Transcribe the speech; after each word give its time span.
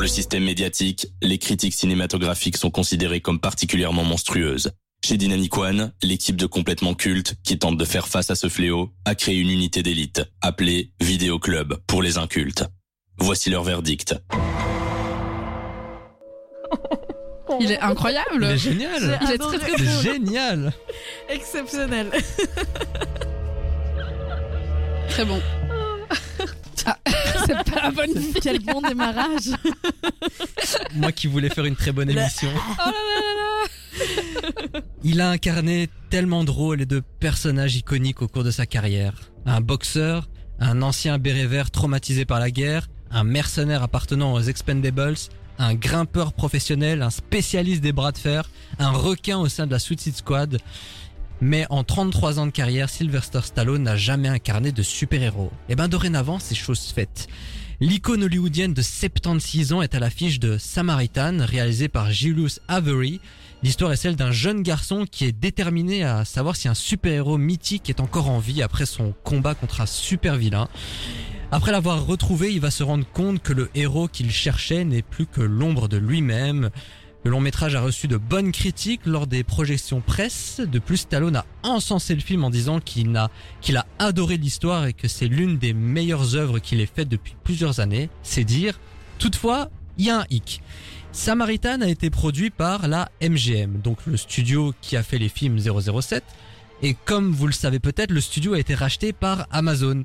le 0.00 0.08
système 0.08 0.44
médiatique, 0.44 1.08
les 1.22 1.38
critiques 1.38 1.74
cinématographiques 1.74 2.56
sont 2.56 2.70
considérées 2.70 3.20
comme 3.20 3.40
particulièrement 3.40 4.04
monstrueuses. 4.04 4.70
Chez 5.04 5.16
Dynamic 5.16 5.56
One, 5.56 5.92
l'équipe 6.02 6.36
de 6.36 6.46
complètement 6.46 6.94
culte, 6.94 7.34
qui 7.42 7.58
tente 7.58 7.78
de 7.78 7.84
faire 7.84 8.08
face 8.08 8.30
à 8.30 8.34
ce 8.34 8.48
fléau, 8.48 8.90
a 9.04 9.14
créé 9.14 9.36
une 9.36 9.50
unité 9.50 9.82
d'élite, 9.82 10.22
appelée 10.42 10.92
Vidéo 11.00 11.38
Club, 11.38 11.78
pour 11.86 12.02
les 12.02 12.18
incultes. 12.18 12.64
Voici 13.18 13.50
leur 13.50 13.64
verdict. 13.64 14.14
Il 17.60 17.72
est 17.72 17.80
incroyable. 17.80 18.42
Il 18.42 18.50
est 18.50 18.58
génial. 18.58 19.18
Il 19.22 19.30
est 19.32 19.38
très 19.38 19.58
très 19.58 19.70
C'est 19.76 19.84
drôle. 19.84 20.02
génial. 20.02 20.72
Exceptionnel. 21.28 22.10
Très 25.08 25.24
bon. 25.24 25.40
Ah, 26.86 26.96
c'est 27.50 27.72
pas 27.72 27.82
la 27.82 27.90
bonne 27.90 28.14
fille. 28.16 28.34
Quel 28.42 28.60
bon 28.60 28.80
démarrage. 28.80 29.50
Moi 30.94 31.12
qui 31.12 31.26
voulais 31.26 31.48
faire 31.48 31.64
une 31.64 31.76
très 31.76 31.92
bonne 31.92 32.10
émission. 32.10 32.50
Il 35.02 35.20
a 35.20 35.30
incarné 35.30 35.88
tellement 36.10 36.44
de 36.44 36.50
rôles 36.50 36.82
et 36.82 36.86
de 36.86 37.02
personnages 37.18 37.76
iconiques 37.76 38.22
au 38.22 38.28
cours 38.28 38.44
de 38.44 38.50
sa 38.50 38.66
carrière. 38.66 39.14
Un 39.46 39.60
boxeur, 39.60 40.28
un 40.58 40.82
ancien 40.82 41.18
béret 41.18 41.46
vert 41.46 41.70
traumatisé 41.70 42.24
par 42.24 42.38
la 42.38 42.50
guerre, 42.50 42.88
un 43.10 43.24
mercenaire 43.24 43.82
appartenant 43.82 44.32
aux 44.34 44.42
Expendables, 44.42 45.16
un 45.58 45.74
grimpeur 45.74 46.32
professionnel, 46.32 47.02
un 47.02 47.10
spécialiste 47.10 47.82
des 47.82 47.92
bras 47.92 48.12
de 48.12 48.18
fer, 48.18 48.48
un 48.78 48.90
requin 48.90 49.38
au 49.38 49.48
sein 49.48 49.66
de 49.66 49.72
la 49.72 49.78
Suicide 49.78 50.16
Squad. 50.16 50.58
Mais 51.40 51.66
en 51.70 51.84
33 51.84 52.38
ans 52.38 52.46
de 52.46 52.50
carrière, 52.50 52.90
Sylvester 52.90 53.40
Stallone 53.42 53.84
n'a 53.84 53.96
jamais 53.96 54.28
incarné 54.28 54.72
de 54.72 54.82
super-héros. 54.82 55.50
Et 55.68 55.74
ben 55.74 55.88
dorénavant, 55.88 56.38
c'est 56.38 56.54
chose 56.54 56.92
faite. 56.94 57.28
L'icône 57.80 58.24
hollywoodienne 58.24 58.74
de 58.74 58.82
76 58.82 59.72
ans 59.72 59.80
est 59.80 59.94
à 59.94 60.00
l'affiche 60.00 60.38
de 60.38 60.58
Samaritan, 60.58 61.38
réalisé 61.40 61.88
par 61.88 62.10
Julius 62.10 62.60
Avery. 62.68 63.22
L'histoire 63.62 63.90
est 63.92 63.96
celle 63.96 64.16
d'un 64.16 64.32
jeune 64.32 64.62
garçon 64.62 65.06
qui 65.10 65.24
est 65.24 65.32
déterminé 65.32 66.04
à 66.04 66.26
savoir 66.26 66.56
si 66.56 66.68
un 66.68 66.74
super-héros 66.74 67.38
mythique 67.38 67.88
est 67.88 68.00
encore 68.00 68.28
en 68.28 68.38
vie 68.38 68.62
après 68.62 68.84
son 68.84 69.14
combat 69.24 69.54
contre 69.54 69.80
un 69.80 69.86
super-vilain. 69.86 70.68
Après 71.52 71.72
l'avoir 71.72 72.04
retrouvé, 72.04 72.52
il 72.52 72.60
va 72.60 72.70
se 72.70 72.82
rendre 72.82 73.06
compte 73.14 73.42
que 73.42 73.54
le 73.54 73.70
héros 73.74 74.08
qu'il 74.08 74.30
cherchait 74.30 74.84
n'est 74.84 75.02
plus 75.02 75.26
que 75.26 75.40
l'ombre 75.40 75.88
de 75.88 75.96
lui-même. 75.96 76.68
Le 77.22 77.30
long 77.30 77.40
métrage 77.40 77.74
a 77.74 77.82
reçu 77.82 78.08
de 78.08 78.16
bonnes 78.16 78.50
critiques 78.50 79.04
lors 79.04 79.26
des 79.26 79.44
projections 79.44 80.00
presse. 80.00 80.60
De 80.60 80.78
plus, 80.78 80.98
Stallone 80.98 81.36
a 81.36 81.44
encensé 81.62 82.14
le 82.14 82.22
film 82.22 82.44
en 82.44 82.50
disant 82.50 82.80
qu'il 82.80 83.14
a, 83.14 83.30
qu'il 83.60 83.76
a 83.76 83.86
adoré 83.98 84.38
l'histoire 84.38 84.86
et 84.86 84.94
que 84.94 85.06
c'est 85.06 85.28
l'une 85.28 85.58
des 85.58 85.74
meilleures 85.74 86.34
œuvres 86.34 86.60
qu'il 86.60 86.80
ait 86.80 86.86
faites 86.86 87.10
depuis 87.10 87.36
plusieurs 87.44 87.78
années. 87.78 88.08
C'est 88.22 88.44
dire. 88.44 88.80
Toutefois, 89.18 89.68
il 89.98 90.06
y 90.06 90.10
a 90.10 90.20
un 90.20 90.24
hic. 90.30 90.62
Samaritan 91.12 91.82
a 91.82 91.88
été 91.88 92.08
produit 92.08 92.48
par 92.48 92.88
la 92.88 93.10
MGM, 93.20 93.82
donc 93.82 93.98
le 94.06 94.16
studio 94.16 94.72
qui 94.80 94.96
a 94.96 95.02
fait 95.02 95.18
les 95.18 95.28
films 95.28 95.58
007. 95.58 96.24
Et 96.82 96.94
comme 97.04 97.32
vous 97.32 97.46
le 97.46 97.52
savez 97.52 97.80
peut-être, 97.80 98.12
le 98.12 98.22
studio 98.22 98.54
a 98.54 98.58
été 98.58 98.74
racheté 98.74 99.12
par 99.12 99.46
Amazon. 99.50 100.04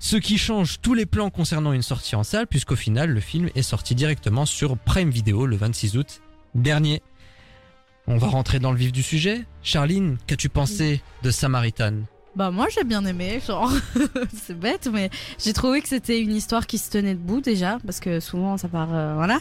Ce 0.00 0.16
qui 0.16 0.36
change 0.36 0.80
tous 0.82 0.94
les 0.94 1.06
plans 1.06 1.30
concernant 1.30 1.72
une 1.72 1.82
sortie 1.82 2.16
en 2.16 2.24
salle, 2.24 2.48
puisqu'au 2.48 2.74
final, 2.74 3.10
le 3.10 3.20
film 3.20 3.50
est 3.54 3.62
sorti 3.62 3.94
directement 3.94 4.46
sur 4.46 4.76
Prime 4.76 5.10
Video 5.10 5.46
le 5.46 5.56
26 5.56 5.96
août 5.96 6.20
dernier. 6.62 7.02
On 8.06 8.18
va 8.18 8.28
rentrer 8.28 8.58
dans 8.60 8.70
le 8.70 8.78
vif 8.78 8.92
du 8.92 9.02
sujet. 9.02 9.44
Charline, 9.62 10.16
qu'as-tu 10.26 10.48
pensé 10.48 11.02
de 11.22 11.30
Samaritan? 11.30 11.92
Bah 12.36 12.50
moi 12.50 12.66
j'ai 12.72 12.84
bien 12.84 13.02
aimé, 13.06 13.40
genre 13.44 13.72
c'est 14.46 14.58
bête 14.58 14.90
mais 14.92 15.08
j'ai 15.42 15.54
trouvé 15.54 15.80
que 15.80 15.88
c'était 15.88 16.20
une 16.20 16.34
histoire 16.34 16.66
qui 16.66 16.76
se 16.76 16.90
tenait 16.90 17.14
debout 17.14 17.40
déjà 17.40 17.78
parce 17.86 17.98
que 17.98 18.20
souvent 18.20 18.58
ça 18.58 18.68
part 18.68 18.90
euh, 18.92 19.14
voilà. 19.14 19.38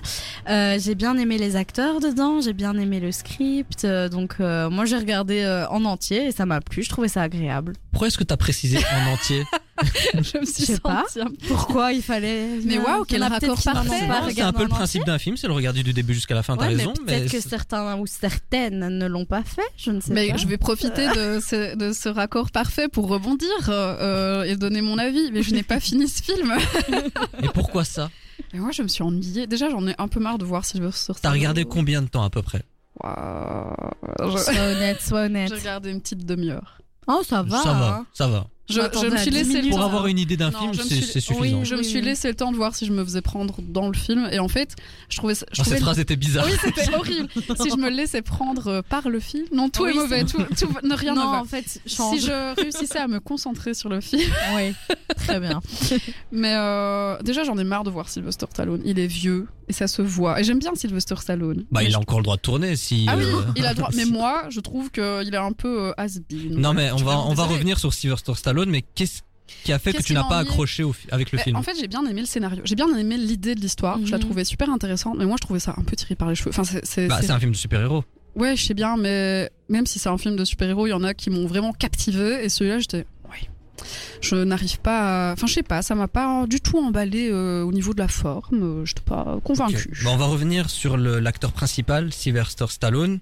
Euh, 0.49 0.79
j'ai 0.79 0.95
bien 0.95 1.17
aimé 1.17 1.37
les 1.37 1.57
acteurs 1.57 1.99
dedans, 1.99 2.39
j'ai 2.39 2.53
bien 2.53 2.73
aimé 2.77 3.01
le 3.01 3.11
script 3.11 3.83
euh, 3.83 4.07
donc 4.07 4.39
moi 4.39 4.85
j'ai 4.85 4.95
regardé 4.95 5.45
en 5.69 5.83
entier 5.83 6.27
et 6.27 6.31
ça 6.31 6.45
m'a 6.45 6.61
plu, 6.61 6.83
je 6.83 6.89
trouvais 6.89 7.09
ça 7.09 7.21
agréable. 7.21 7.73
Pourquoi 7.91 8.07
est-ce 8.07 8.17
que 8.17 8.23
t'as 8.23 8.37
précisé 8.37 8.77
en 8.77 9.11
entier? 9.11 9.43
Je 10.13 10.37
me 10.39 10.45
suis 10.45 10.65
Je 10.65 10.71
sais 10.73 10.79
pas. 10.79 11.03
Pourquoi 11.47 11.91
il 11.91 12.01
fallait 12.01 12.59
Mais 12.63 12.77
waouh, 12.77 13.03
quel 13.05 13.23
raccord 13.23 13.61
parfait. 13.61 14.07
C'est 14.33 14.41
un 14.41 14.53
peu 14.53 14.63
le 14.63 14.69
principe 14.69 15.03
d'un 15.05 15.17
film, 15.19 15.35
c'est 15.37 15.47
le 15.47 15.53
regarder 15.53 15.83
du 15.83 15.91
début 15.93 16.13
jusqu'à 16.13 16.33
la 16.35 16.43
fin, 16.43 16.55
t'as 16.55 16.67
raison. 16.67 16.93
mais 17.05 17.19
peut-être 17.19 17.31
que 17.31 17.41
certains 17.41 17.97
ou 17.97 18.07
certaines 18.07 18.87
ne 18.97 19.05
l'ont 19.07 19.25
pas 19.25 19.43
fait, 19.43 19.61
je 19.77 19.91
ne 19.91 19.99
sais 19.99 20.13
Mais 20.13 20.29
pas. 20.29 20.37
je 20.37 20.47
vais 20.47 20.57
profiter 20.57 21.07
de 21.09 21.39
ce, 21.45 21.75
de 21.75 21.91
ce 21.93 22.07
raccord 22.09 22.51
parfait 22.51 22.87
pour 22.87 23.07
rebondir 23.09 23.49
euh, 23.69 24.43
et 24.43 24.55
donner 24.55 24.81
mon 24.81 24.97
avis. 24.97 25.29
Mais 25.33 25.43
je 25.43 25.53
n'ai 25.53 25.63
pas 25.63 25.79
fini 25.79 26.07
ce 26.07 26.23
film. 26.23 26.53
Et 27.43 27.47
pourquoi 27.53 27.83
ça? 27.83 28.09
Et 28.53 28.59
moi, 28.59 28.71
je 28.71 28.81
me 28.81 28.87
suis 28.87 29.03
ennuyée. 29.03 29.47
Déjà, 29.47 29.69
j'en 29.69 29.85
ai 29.87 29.95
un 29.97 30.07
peu 30.07 30.19
marre 30.19 30.37
de 30.37 30.45
voir 30.45 30.63
Sylvester 30.65 31.13
T'as 31.13 31.19
Stallone. 31.19 31.37
regardé 31.37 31.65
combien 31.65 32.01
de 32.01 32.07
temps 32.07 32.23
à 32.23 32.29
peu 32.29 32.41
près? 32.41 32.61
Waouh. 33.03 34.31
Je- 34.31 34.37
Sois 34.37 34.53
honnête, 34.53 35.01
sois 35.01 35.21
honnête. 35.25 35.49
J'ai 35.49 35.55
regardé 35.59 35.91
une 35.91 36.01
petite 36.01 36.25
demi-heure. 36.25 36.77
Oh 37.07 37.21
ça 37.27 37.43
va. 37.43 37.61
Ça 37.61 37.73
va, 37.73 37.87
hein. 37.97 38.05
ça 38.13 38.27
va. 38.27 38.47
Je, 38.67 38.81
je 38.81 39.07
me 39.07 39.17
suis 39.17 39.29
10 39.31 39.37
laissé 39.37 39.49
le 39.53 39.57
minutes. 39.59 39.69
Pour 39.69 39.79
temps. 39.79 39.85
avoir 39.85 40.07
une 40.07 40.17
idée 40.17 40.37
d'un 40.37 40.51
film, 40.51 40.73
c'est 40.73 41.19
suffisant. 41.19 41.63
Je 41.63 41.75
me 41.75 41.79
Oui, 41.81 41.85
suis 41.85 41.99
oui. 41.99 42.05
laissé 42.05 42.29
le 42.29 42.33
temps 42.35 42.51
de 42.51 42.57
voir 42.57 42.75
si 42.75 42.85
je 42.87 42.91
me 42.91 43.03
faisais 43.03 43.21
prendre 43.21 43.57
dans 43.61 43.87
le 43.87 43.93
film. 43.93 44.27
Et 44.31 44.39
en 44.39 44.47
fait, 44.47 44.75
je 45.09 45.17
trouvais, 45.17 45.35
ça- 45.35 45.45
je 45.51 45.61
trouvais 45.61 45.75
cette 45.75 45.83
phrase 45.83 45.99
était 45.99 46.15
bizarre. 46.15 46.45
Oui, 46.47 46.53
c'était 46.63 46.95
horrible. 46.95 47.29
si 47.61 47.69
je 47.69 47.75
me 47.77 47.89
laissais 47.89 48.23
prendre 48.23 48.67
euh, 48.67 48.81
par 48.81 49.07
le 49.09 49.19
film, 49.19 49.45
non, 49.53 49.69
tout 49.69 49.83
Oui, 49.83 49.91
est 49.91 49.93
mauvais, 49.93 50.23
tout, 50.25 50.41
tout 50.57 50.67
ne 50.83 50.95
rien 50.95 51.13
non, 51.13 51.25
ne 51.27 51.31
va. 51.31 51.41
en 51.41 51.45
fait, 51.45 51.65
Si 51.85 51.95
change. 51.95 52.19
je 52.21 52.55
réussissais 52.59 52.97
à 52.99 53.07
me 53.07 53.19
concentrer 53.19 53.73
sur 53.75 53.89
le 53.89 54.01
film, 54.01 54.23
Oui, 54.55 54.73
très 55.15 55.39
bien. 55.39 55.61
mais 56.31 56.53
euh, 56.55 57.21
déjà 57.21 57.43
j'en 57.43 57.57
ai 57.59 57.63
marre 57.63 57.83
de 57.83 57.91
voir 57.91 58.09
Sylvester 58.09 58.47
Stallone. 58.49 58.81
Il 58.85 58.97
est 58.99 59.07
vieux 59.07 59.47
et 59.67 59.73
ça 59.73 59.87
se 59.87 60.01
voit. 60.01 60.39
Et 60.39 60.43
j'aime 60.43 60.59
bien 60.59 60.73
Sylvester 60.75 61.15
Stallone. 61.17 61.65
Bah, 61.71 61.79
Mais 61.81 61.85
il 61.85 61.91
je- 61.91 61.95
a 61.95 61.99
encore 61.99 62.19
le 62.19 62.23
droit 62.23 62.35
de 62.37 62.41
tourner 62.41 62.75
si. 62.75 63.05
Ah 63.09 63.15
oui, 63.17 63.23
euh, 63.25 63.41
il 63.55 63.65
a 63.65 63.69
le 63.69 63.75
droit. 63.75 63.89
Mais 63.95 64.05
moi, 64.19 64.43
je 64.49 64.59
trouve 64.59 64.91
qu'il 64.91 65.03
est 65.03 65.35
un 65.37 65.51
peu 65.51 65.87
euh, 65.89 65.93
has-been. 65.97 66.55
Non, 66.59 66.73
mais 66.73 66.91
on 66.91 66.97
va, 66.97 67.19
on 67.19 67.33
va 67.33 67.43
revenir 67.45 67.79
sur 67.79 67.93
Sylvester 67.93 68.33
Stallone, 68.35 68.69
mais 68.69 68.81
qu'est-ce 68.81 69.21
qui 69.63 69.71
a 69.73 69.79
fait 69.79 69.93
que 69.93 70.01
tu 70.01 70.13
n'as 70.13 70.23
pas 70.23 70.39
accroché 70.39 70.83
au 70.83 70.95
avec 71.11 71.31
le 71.31 71.37
Mais 71.37 71.43
film 71.43 71.55
En 71.55 71.61
fait, 71.63 71.73
j'ai 71.79 71.87
bien 71.87 72.05
aimé 72.05 72.21
le 72.21 72.27
scénario. 72.27 72.61
J'ai 72.65 72.75
bien 72.75 72.87
aimé 72.97 73.17
l'idée 73.17 73.55
de 73.55 73.61
l'histoire. 73.61 73.99
Je 74.03 74.11
la 74.11 74.17
Mhm. 74.17 74.23
trouvais 74.23 74.43
super 74.45 74.69
intéressante. 74.69 75.15
Mais 75.17 75.25
moi, 75.25 75.35
je 75.39 75.45
trouvais 75.45 75.59
ça 75.59 75.73
un 75.77 75.83
peu 75.83 75.95
tiré 75.95 76.15
par 76.15 76.29
les 76.29 76.35
cheveux. 76.35 76.49
Enfin, 76.49 76.63
c'est, 76.63 77.07
Bah, 77.07 77.17
c'est- 77.21 77.27
c'est 77.27 77.31
un 77.33 77.39
film 77.39 77.51
de 77.51 77.57
super-héros. 77.57 78.03
Ouais, 78.35 78.55
je 78.57 78.65
sais 78.65 78.73
bien, 78.73 78.97
mais 78.97 79.49
même 79.69 79.85
si 79.85 79.97
c'est 79.97 80.09
un 80.09 80.17
film 80.17 80.35
de 80.35 80.43
super-héros, 80.43 80.87
il 80.87 80.89
y 80.89 80.93
en 80.93 81.03
a 81.03 81.13
qui 81.13 81.29
m'ont 81.29 81.45
vraiment 81.47 81.71
captivé. 81.71 82.43
Et 82.43 82.49
celui-là, 82.49 82.79
j'étais. 82.79 83.05
Je 84.21 84.35
n'arrive 84.35 84.79
pas 84.79 85.29
à. 85.29 85.33
Enfin, 85.33 85.47
je 85.47 85.53
sais 85.53 85.63
pas, 85.63 85.81
ça 85.81 85.95
m'a 85.95 86.07
pas 86.07 86.45
du 86.47 86.59
tout 86.61 86.77
emballé 86.77 87.29
euh, 87.29 87.63
au 87.63 87.71
niveau 87.71 87.93
de 87.93 87.99
la 87.99 88.07
forme. 88.07 88.81
Euh, 88.81 88.85
J'étais 88.85 89.01
pas 89.01 89.37
convaincu. 89.43 89.91
On 90.05 90.17
va 90.17 90.25
revenir 90.25 90.69
sur 90.69 90.97
l'acteur 90.97 91.51
principal, 91.51 92.11
Sylvester 92.13 92.65
Stallone. 92.69 93.19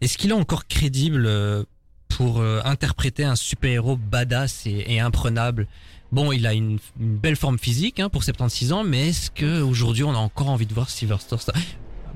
Est-ce 0.00 0.16
qu'il 0.16 0.30
est 0.30 0.34
encore 0.34 0.66
crédible 0.66 1.24
euh, 1.26 1.64
pour 2.08 2.42
interpréter 2.42 3.24
un 3.24 3.36
super-héros 3.36 3.96
badass 3.96 4.66
et, 4.66 4.98
imprenable? 5.00 5.66
Bon, 6.12 6.32
il 6.32 6.46
a 6.46 6.54
une, 6.54 6.78
une 6.98 7.16
belle 7.16 7.36
forme 7.36 7.58
physique 7.58 8.00
hein, 8.00 8.08
pour 8.08 8.24
76 8.24 8.72
ans, 8.72 8.82
mais 8.82 9.10
est-ce 9.10 9.30
que 9.30 9.62
aujourd'hui 9.62 10.02
on 10.02 10.10
a 10.10 10.18
encore 10.18 10.48
envie 10.48 10.66
de 10.66 10.74
voir 10.74 10.90
Sylvester 10.90 11.36
Stallone 11.38 11.62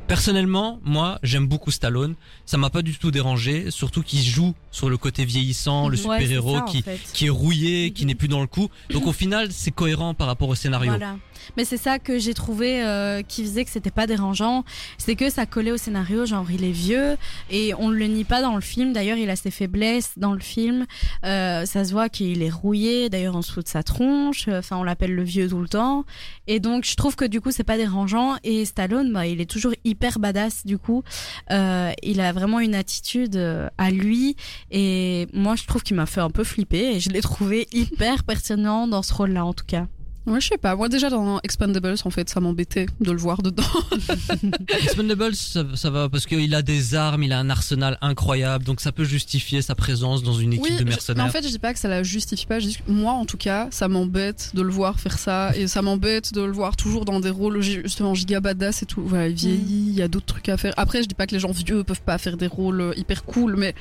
Personnellement, 0.07 0.81
moi, 0.85 1.19
j'aime 1.23 1.47
beaucoup 1.47 1.71
Stallone. 1.71 2.15
Ça 2.45 2.59
m'a 2.59 2.69
pas 2.69 2.83
du 2.83 2.97
tout 2.99 3.11
dérangé, 3.11 3.71
surtout 3.71 4.03
qu'il 4.03 4.21
joue 4.23 4.55
sur 4.71 4.91
le 4.91 4.99
côté 4.99 5.25
vieillissant, 5.25 5.89
le 5.89 5.97
Ouais, 5.97 6.03
super-héros 6.21 6.57
en 6.59 6.63
qui, 6.63 6.83
fait. 6.83 7.01
qui 7.15 7.27
est 7.27 7.31
rouillé, 7.31 7.91
qui 7.91 8.03
Mhm. 8.03 8.09
n'est 8.09 8.15
plus 8.15 8.29
dans 8.29 8.43
le 8.43 8.47
coup. 8.47 8.69
Donc 8.91 9.07
au 9.07 9.13
final, 9.13 9.49
c'est 9.51 9.71
cohérent 9.71 10.13
par 10.13 10.27
rapport 10.27 10.51
au 10.51 10.55
scénario. 10.55 10.91
Voilà. 10.91 11.17
Mais 11.57 11.65
c'est 11.65 11.77
ça 11.79 11.99
que 11.99 12.19
j'ai 12.19 12.33
trouvé 12.35 12.83
euh, 12.85 13.23
qui 13.23 13.43
faisait 13.45 13.65
que 13.65 13.71
c'était 13.71 13.91
pas 13.91 14.07
dérangeant, 14.07 14.65
c'est 14.99 15.15
que 15.15 15.29
ça 15.31 15.47
collait 15.47 15.73
au 15.73 15.77
scénario, 15.77 16.25
genre 16.27 16.51
il 16.51 16.65
est 16.65 16.71
vieux 16.71 17.17
et 17.51 17.75
on 17.75 17.89
ne 17.91 17.95
le 17.97 18.07
nie 18.07 18.25
pas 18.25 18.41
dans 18.43 18.55
le 18.55 18.61
film. 18.63 18.93
D'ailleurs, 18.93 19.19
il 19.19 19.29
a 19.31 19.37
ses 19.37 19.51
faiblesses 19.51 20.13
dans 20.17 20.33
le 20.33 20.41
film. 20.41 20.87
Euh, 21.25 21.65
ça 21.67 21.85
se 21.85 21.93
voit 21.93 22.09
qu'il 22.09 22.43
est 22.43 22.51
rouillé, 22.51 23.09
d'ailleurs 23.11 23.37
en 23.37 23.41
dessous 23.41 23.63
de 23.63 23.69
sa 23.69 23.83
tronche. 23.83 24.49
Enfin, 24.49 24.77
on 24.77 24.85
l'appelle 24.85 25.15
le 25.15 25.23
vieux 25.25 25.49
tout 25.49 25.61
le 25.61 25.69
temps. 25.69 26.05
Et 26.47 26.61
donc, 26.61 26.85
je 26.85 26.95
trouve 26.95 27.17
que 27.17 27.25
du 27.25 27.41
coup, 27.41 27.51
c'est 27.51 27.65
pas 27.65 27.77
dérangeant. 27.79 28.37
Et 28.45 28.65
Stallone, 28.67 29.13
bah, 29.13 29.27
il 29.27 29.41
est 29.41 29.51
toujours 29.51 29.73
hyper 29.85 29.94
badass. 30.19 30.67
Du 30.67 30.79
coup, 30.79 31.03
euh, 31.51 31.93
il 32.03 32.21
a 32.21 32.33
vraiment 32.33 32.61
une 32.61 32.75
attitude 32.75 33.37
euh, 33.37 33.69
à 33.79 33.91
lui. 33.91 34.37
Et 34.71 35.27
moi, 35.33 35.57
je 35.57 35.65
trouve 35.67 35.83
qu'il 35.83 35.97
m'a 35.97 36.07
fait 36.07 36.21
un 36.21 36.31
peu 36.31 36.45
flipper. 36.45 36.97
Et 36.97 37.01
je 37.01 37.11
l'ai 37.11 37.21
trouvé 37.21 37.69
hyper 37.73 38.25
pertinent 38.25 38.87
dans 38.87 39.03
ce 39.03 39.15
rôle-là, 39.15 39.45
en 39.45 39.53
tout 39.53 39.67
cas. 39.67 39.87
Ouais, 40.27 40.41
je 40.41 40.49
sais 40.49 40.57
pas. 40.59 40.75
Moi, 40.75 40.89
déjà, 40.89 41.11
dans 41.11 41.39
Expendables, 41.43 41.95
en 42.05 42.11
fait, 42.11 42.31
ça 42.31 42.41
m'embêtait 42.41 42.87
de 43.01 43.11
le 43.13 43.19
voir 43.19 43.43
dedans. 43.43 43.63
Expendables, 44.83 45.35
ça, 45.35 45.65
ça 45.75 45.91
va 45.91 46.09
parce 46.09 46.27
qu'il 46.27 46.55
a 46.55 46.63
des 46.63 46.95
armes, 46.95 47.23
il 47.23 47.33
a 47.33 47.39
un 47.39 47.51
arsenal 47.51 47.99
incroyable, 48.01 48.65
donc 48.65 48.81
ça 48.81 48.93
peut 48.93 49.05
justifier 49.05 49.61
sa 49.63 49.75
présence 49.75 50.23
dans 50.23 50.33
une 50.33 50.53
équipe 50.55 50.65
oui, 50.65 50.73
de 50.73 50.79
je- 50.79 50.85
mais 50.85 50.91
mercenaires. 50.91 51.25
en 51.25 51.29
fait, 51.29 51.43
je 51.43 51.49
dis 51.49 51.59
pas 51.59 51.73
que 51.75 51.79
ça 51.79 51.89
la 51.89 52.03
justifie 52.03 52.47
pas. 52.47 52.59
Je 52.59 52.69
dis 52.69 52.77
que 52.77 52.91
moi, 52.91 53.13
en 53.13 53.27
tout 53.27 53.37
cas, 53.37 53.69
ça 53.71 53.89
m'embête 53.89 54.51
de 54.55 54.63
le 54.63 54.71
voir 54.71 54.99
faire 54.99 55.19
ça. 55.19 55.55
Et 55.57 55.67
ça 55.67 55.83
m'embête 55.83 56.33
de 56.33 56.41
le 56.43 56.53
voir 56.53 56.77
toujours 56.77 57.05
dans 57.05 57.21
des 57.21 57.31
rôles, 57.31 57.61
justement, 57.61 58.15
giga 58.15 58.41
badass 58.41 58.83
et 58.83 58.87
tout. 58.87 59.03
Voilà, 59.05 59.29
il 59.29 59.35
vieillit, 59.35 59.89
il 59.91 59.95
y 59.95 60.03
a 60.03 60.09
d'autres 60.09 60.27
trucs 60.27 60.49
à 60.49 60.57
faire. 60.57 60.73
Après, 60.77 61.03
je 61.03 61.09
dis 61.09 61.15
pas 61.15 61.27
que 61.27 61.33
les 61.35 61.41
gens 61.41 61.51
vieux 61.53 61.85
peuvent 61.85 62.03
pas 62.03 62.19
faire 62.19 62.37
des 62.37 62.47
rôles 62.47 62.81
euh, 62.81 62.93
hyper 62.97 63.25
cool, 63.25 63.57
mais 63.57 63.75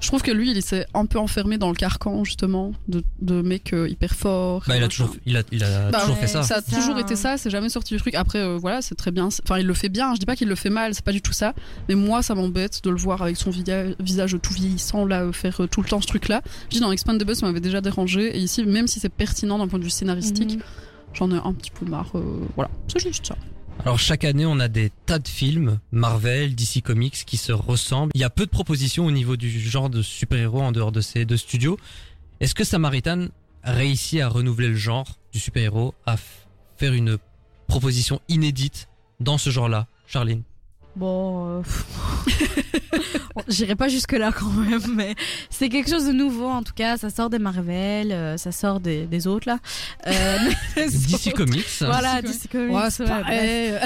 Je 0.00 0.08
trouve 0.08 0.20
que 0.22 0.30
lui, 0.32 0.50
il 0.50 0.62
s'est 0.62 0.86
un 0.92 1.06
peu 1.06 1.18
enfermé 1.18 1.56
dans 1.56 1.70
le 1.70 1.74
carcan, 1.74 2.24
justement, 2.24 2.72
de, 2.88 3.02
de 3.22 3.40
mec 3.40 3.72
euh, 3.72 3.88
hyper 3.88 4.14
fort. 4.14 4.62
Bah, 4.66 4.76
il 4.76 4.82
a 4.82 4.88
toujours, 4.88 5.16
il 5.24 5.34
a, 5.36 5.42
il 5.50 5.64
a 5.64 5.90
Bah, 5.90 6.00
toujours 6.00 6.14
ouais, 6.16 6.20
fait 6.20 6.26
ça. 6.26 6.42
Ça 6.42 6.56
a 6.56 6.60
Ça, 6.60 6.76
toujours 6.76 6.98
été 6.98 7.16
ça, 7.16 7.38
c'est 7.38 7.48
jamais 7.48 7.70
sorti 7.70 7.94
du 7.94 8.00
truc. 8.00 8.14
Après, 8.14 8.38
euh, 8.40 8.58
voilà, 8.58 8.82
c'est 8.82 8.96
très 8.96 9.10
bien. 9.12 9.26
Enfin, 9.44 9.58
il 9.58 9.66
le 9.66 9.72
fait 9.72 9.88
bien. 9.88 10.12
Je 10.14 10.20
dis 10.20 10.26
pas 10.26 10.36
qu'il 10.36 10.48
le 10.48 10.54
fait 10.56 10.68
mal, 10.68 10.94
c'est 10.94 11.04
pas 11.04 11.12
du 11.12 11.22
tout 11.22 11.32
ça. 11.32 11.54
Mais 11.88 11.94
moi, 11.94 12.22
ça 12.22 12.34
m'embête 12.34 12.84
de 12.84 12.90
le 12.90 12.96
voir 12.96 13.22
avec 13.22 13.36
son 13.38 13.50
visage 13.50 14.36
tout 14.42 14.52
vieillissant, 14.52 15.06
là, 15.06 15.32
faire 15.32 15.62
euh, 15.62 15.66
tout 15.68 15.80
le 15.80 15.88
temps 15.88 16.02
ce 16.02 16.06
truc-là. 16.06 16.42
Je 16.64 16.74
dis, 16.76 16.80
dans 16.80 16.92
Expandables, 16.92 17.34
ça 17.34 17.46
m'avait 17.46 17.60
déjà 17.60 17.80
dérangé. 17.80 18.36
Et 18.36 18.40
ici, 18.40 18.62
même 18.64 18.86
si 18.86 19.00
c'est 19.00 19.08
pertinent 19.08 19.58
d'un 19.58 19.68
point 19.68 19.78
de 19.78 19.84
vue 19.84 19.90
scénaristique, 19.90 20.56
Mhm. 20.58 20.62
j'en 21.14 21.30
ai 21.30 21.36
un 21.42 21.52
petit 21.54 21.70
peu 21.70 21.86
marre. 21.86 22.10
euh, 22.14 22.40
voilà, 22.56 22.70
c'est 22.88 23.00
juste 23.00 23.24
ça. 23.26 23.36
Alors 23.80 23.98
chaque 23.98 24.24
année, 24.24 24.46
on 24.46 24.60
a 24.60 24.68
des 24.68 24.90
tas 25.04 25.18
de 25.18 25.28
films 25.28 25.78
Marvel, 25.92 26.54
DC 26.54 26.82
Comics 26.82 27.24
qui 27.26 27.36
se 27.36 27.52
ressemblent. 27.52 28.12
Il 28.14 28.20
y 28.20 28.24
a 28.24 28.30
peu 28.30 28.46
de 28.46 28.50
propositions 28.50 29.04
au 29.06 29.10
niveau 29.10 29.36
du 29.36 29.50
genre 29.60 29.90
de 29.90 30.00
super-héros 30.00 30.62
en 30.62 30.72
dehors 30.72 30.92
de 30.92 31.00
ces 31.00 31.26
deux 31.26 31.36
studios. 31.36 31.78
Est-ce 32.40 32.54
que 32.54 32.64
Samaritan 32.64 33.26
réussit 33.62 34.20
à 34.20 34.28
renouveler 34.28 34.68
le 34.68 34.76
genre 34.76 35.18
du 35.32 35.38
super-héros, 35.38 35.94
à 36.06 36.16
faire 36.76 36.94
une 36.94 37.18
proposition 37.66 38.20
inédite 38.28 38.88
dans 39.20 39.38
ce 39.38 39.50
genre-là, 39.50 39.86
Charline? 40.06 40.42
Bon, 40.96 41.58
euh, 41.58 41.62
j'irai 43.48 43.74
pas 43.74 43.88
jusque 43.88 44.12
là 44.12 44.30
quand 44.32 44.48
même, 44.50 44.80
mais 44.94 45.14
c'est 45.50 45.68
quelque 45.68 45.90
chose 45.90 46.06
de 46.06 46.12
nouveau 46.12 46.46
en 46.46 46.62
tout 46.62 46.72
cas. 46.72 46.96
Ça 46.96 47.10
sort 47.10 47.30
des 47.30 47.38
Marvel, 47.40 48.12
euh, 48.12 48.36
ça 48.36 48.52
sort 48.52 48.78
des, 48.80 49.06
des 49.06 49.26
autres 49.26 49.48
là. 49.48 49.58
Euh, 50.06 50.38
DC 50.76 51.14
autres- 51.14 51.30
Comics. 51.32 51.64
Voilà, 51.80 52.22
DC 52.22 52.32
DC 52.42 52.48
Comics. 52.52 52.74
Ouais. 52.74 53.80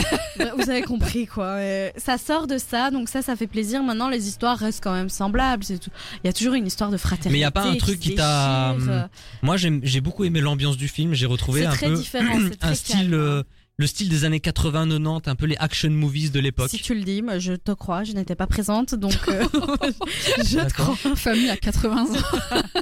Vous 0.56 0.69
avez 0.70 0.82
compris 0.82 1.26
quoi. 1.26 1.44
Euh, 1.46 1.90
ça 1.96 2.19
sort 2.19 2.46
de 2.46 2.58
ça, 2.58 2.90
donc 2.90 3.08
ça, 3.08 3.22
ça 3.22 3.37
fait 3.37 3.46
plaisir. 3.46 3.82
Maintenant, 3.82 4.08
les 4.08 4.28
histoires 4.28 4.58
restent 4.58 4.82
quand 4.82 4.93
même 4.93 5.08
semblables. 5.08 5.64
Il 5.70 5.78
y 6.25 6.28
a 6.28 6.32
toujours 6.32 6.54
une 6.54 6.66
histoire 6.66 6.90
de 6.90 6.96
fraternité. 6.96 7.31
Mais 7.31 7.38
il 7.38 7.43
y 7.43 7.44
a 7.44 7.50
pas 7.50 7.64
un 7.64 7.76
truc 7.76 7.99
qui 8.00 8.14
t'a, 8.14 8.72
hum, 8.72 9.08
Moi, 9.43 9.56
j'ai 9.56 10.00
beaucoup 10.00 10.25
aimé 10.25 10.40
l'ambiance 10.40 10.76
du 10.76 10.88
film. 10.88 11.14
J'ai 11.14 11.26
retrouvé 11.26 11.64
un 11.64 11.70
très 11.70 11.87
peu 11.88 11.94
différent, 11.94 12.38
c'est 12.50 12.58
très 12.58 12.69
un 12.69 12.75
style, 12.75 12.96
calme. 13.11 13.44
Le 13.80 13.86
style 13.86 14.08
des 14.08 14.25
années 14.25 14.38
80-90, 14.40 15.28
un 15.30 15.36
peu 15.36 15.46
les 15.46 15.56
action 15.56 15.88
movies 15.90 16.32
de 16.32 16.40
l'époque. 16.40 16.69
Si 16.69 16.78
tu 16.82 16.94
le 16.94 17.02
dis, 17.02 17.22
moi, 17.22 17.38
je 17.38 17.52
te 17.52 17.70
crois. 17.70 18.02
Je 18.02 18.12
n'étais 18.12 18.34
pas 18.34 18.48
présente, 18.48 18.96
donc 18.96 19.14
euh, 19.28 19.44
je 20.44 20.58
te 20.66 20.72
crois. 20.75 20.96
Famille 21.14 21.48
à 21.48 21.56
80 21.56 22.02
ans. 22.02 22.06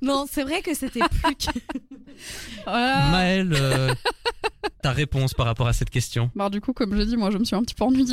Non, 0.00 0.26
c'est 0.30 0.44
vrai 0.44 0.62
que 0.62 0.72
c'était 0.74 1.00
plus. 1.00 1.34
que- 1.34 1.58
Voilà. 2.64 3.08
Maël, 3.10 3.52
euh, 3.52 3.92
ta 4.82 4.92
réponse 4.92 5.34
par 5.34 5.46
rapport 5.46 5.66
à 5.66 5.72
cette 5.72 5.90
question 5.90 6.30
Bah, 6.36 6.48
du 6.50 6.60
coup, 6.60 6.72
comme 6.72 6.96
je 6.96 7.02
dis, 7.02 7.16
moi, 7.16 7.30
je 7.32 7.38
me 7.38 7.44
suis 7.44 7.56
un 7.56 7.62
petit 7.62 7.74
peu 7.74 7.82
ennuyée, 7.84 8.06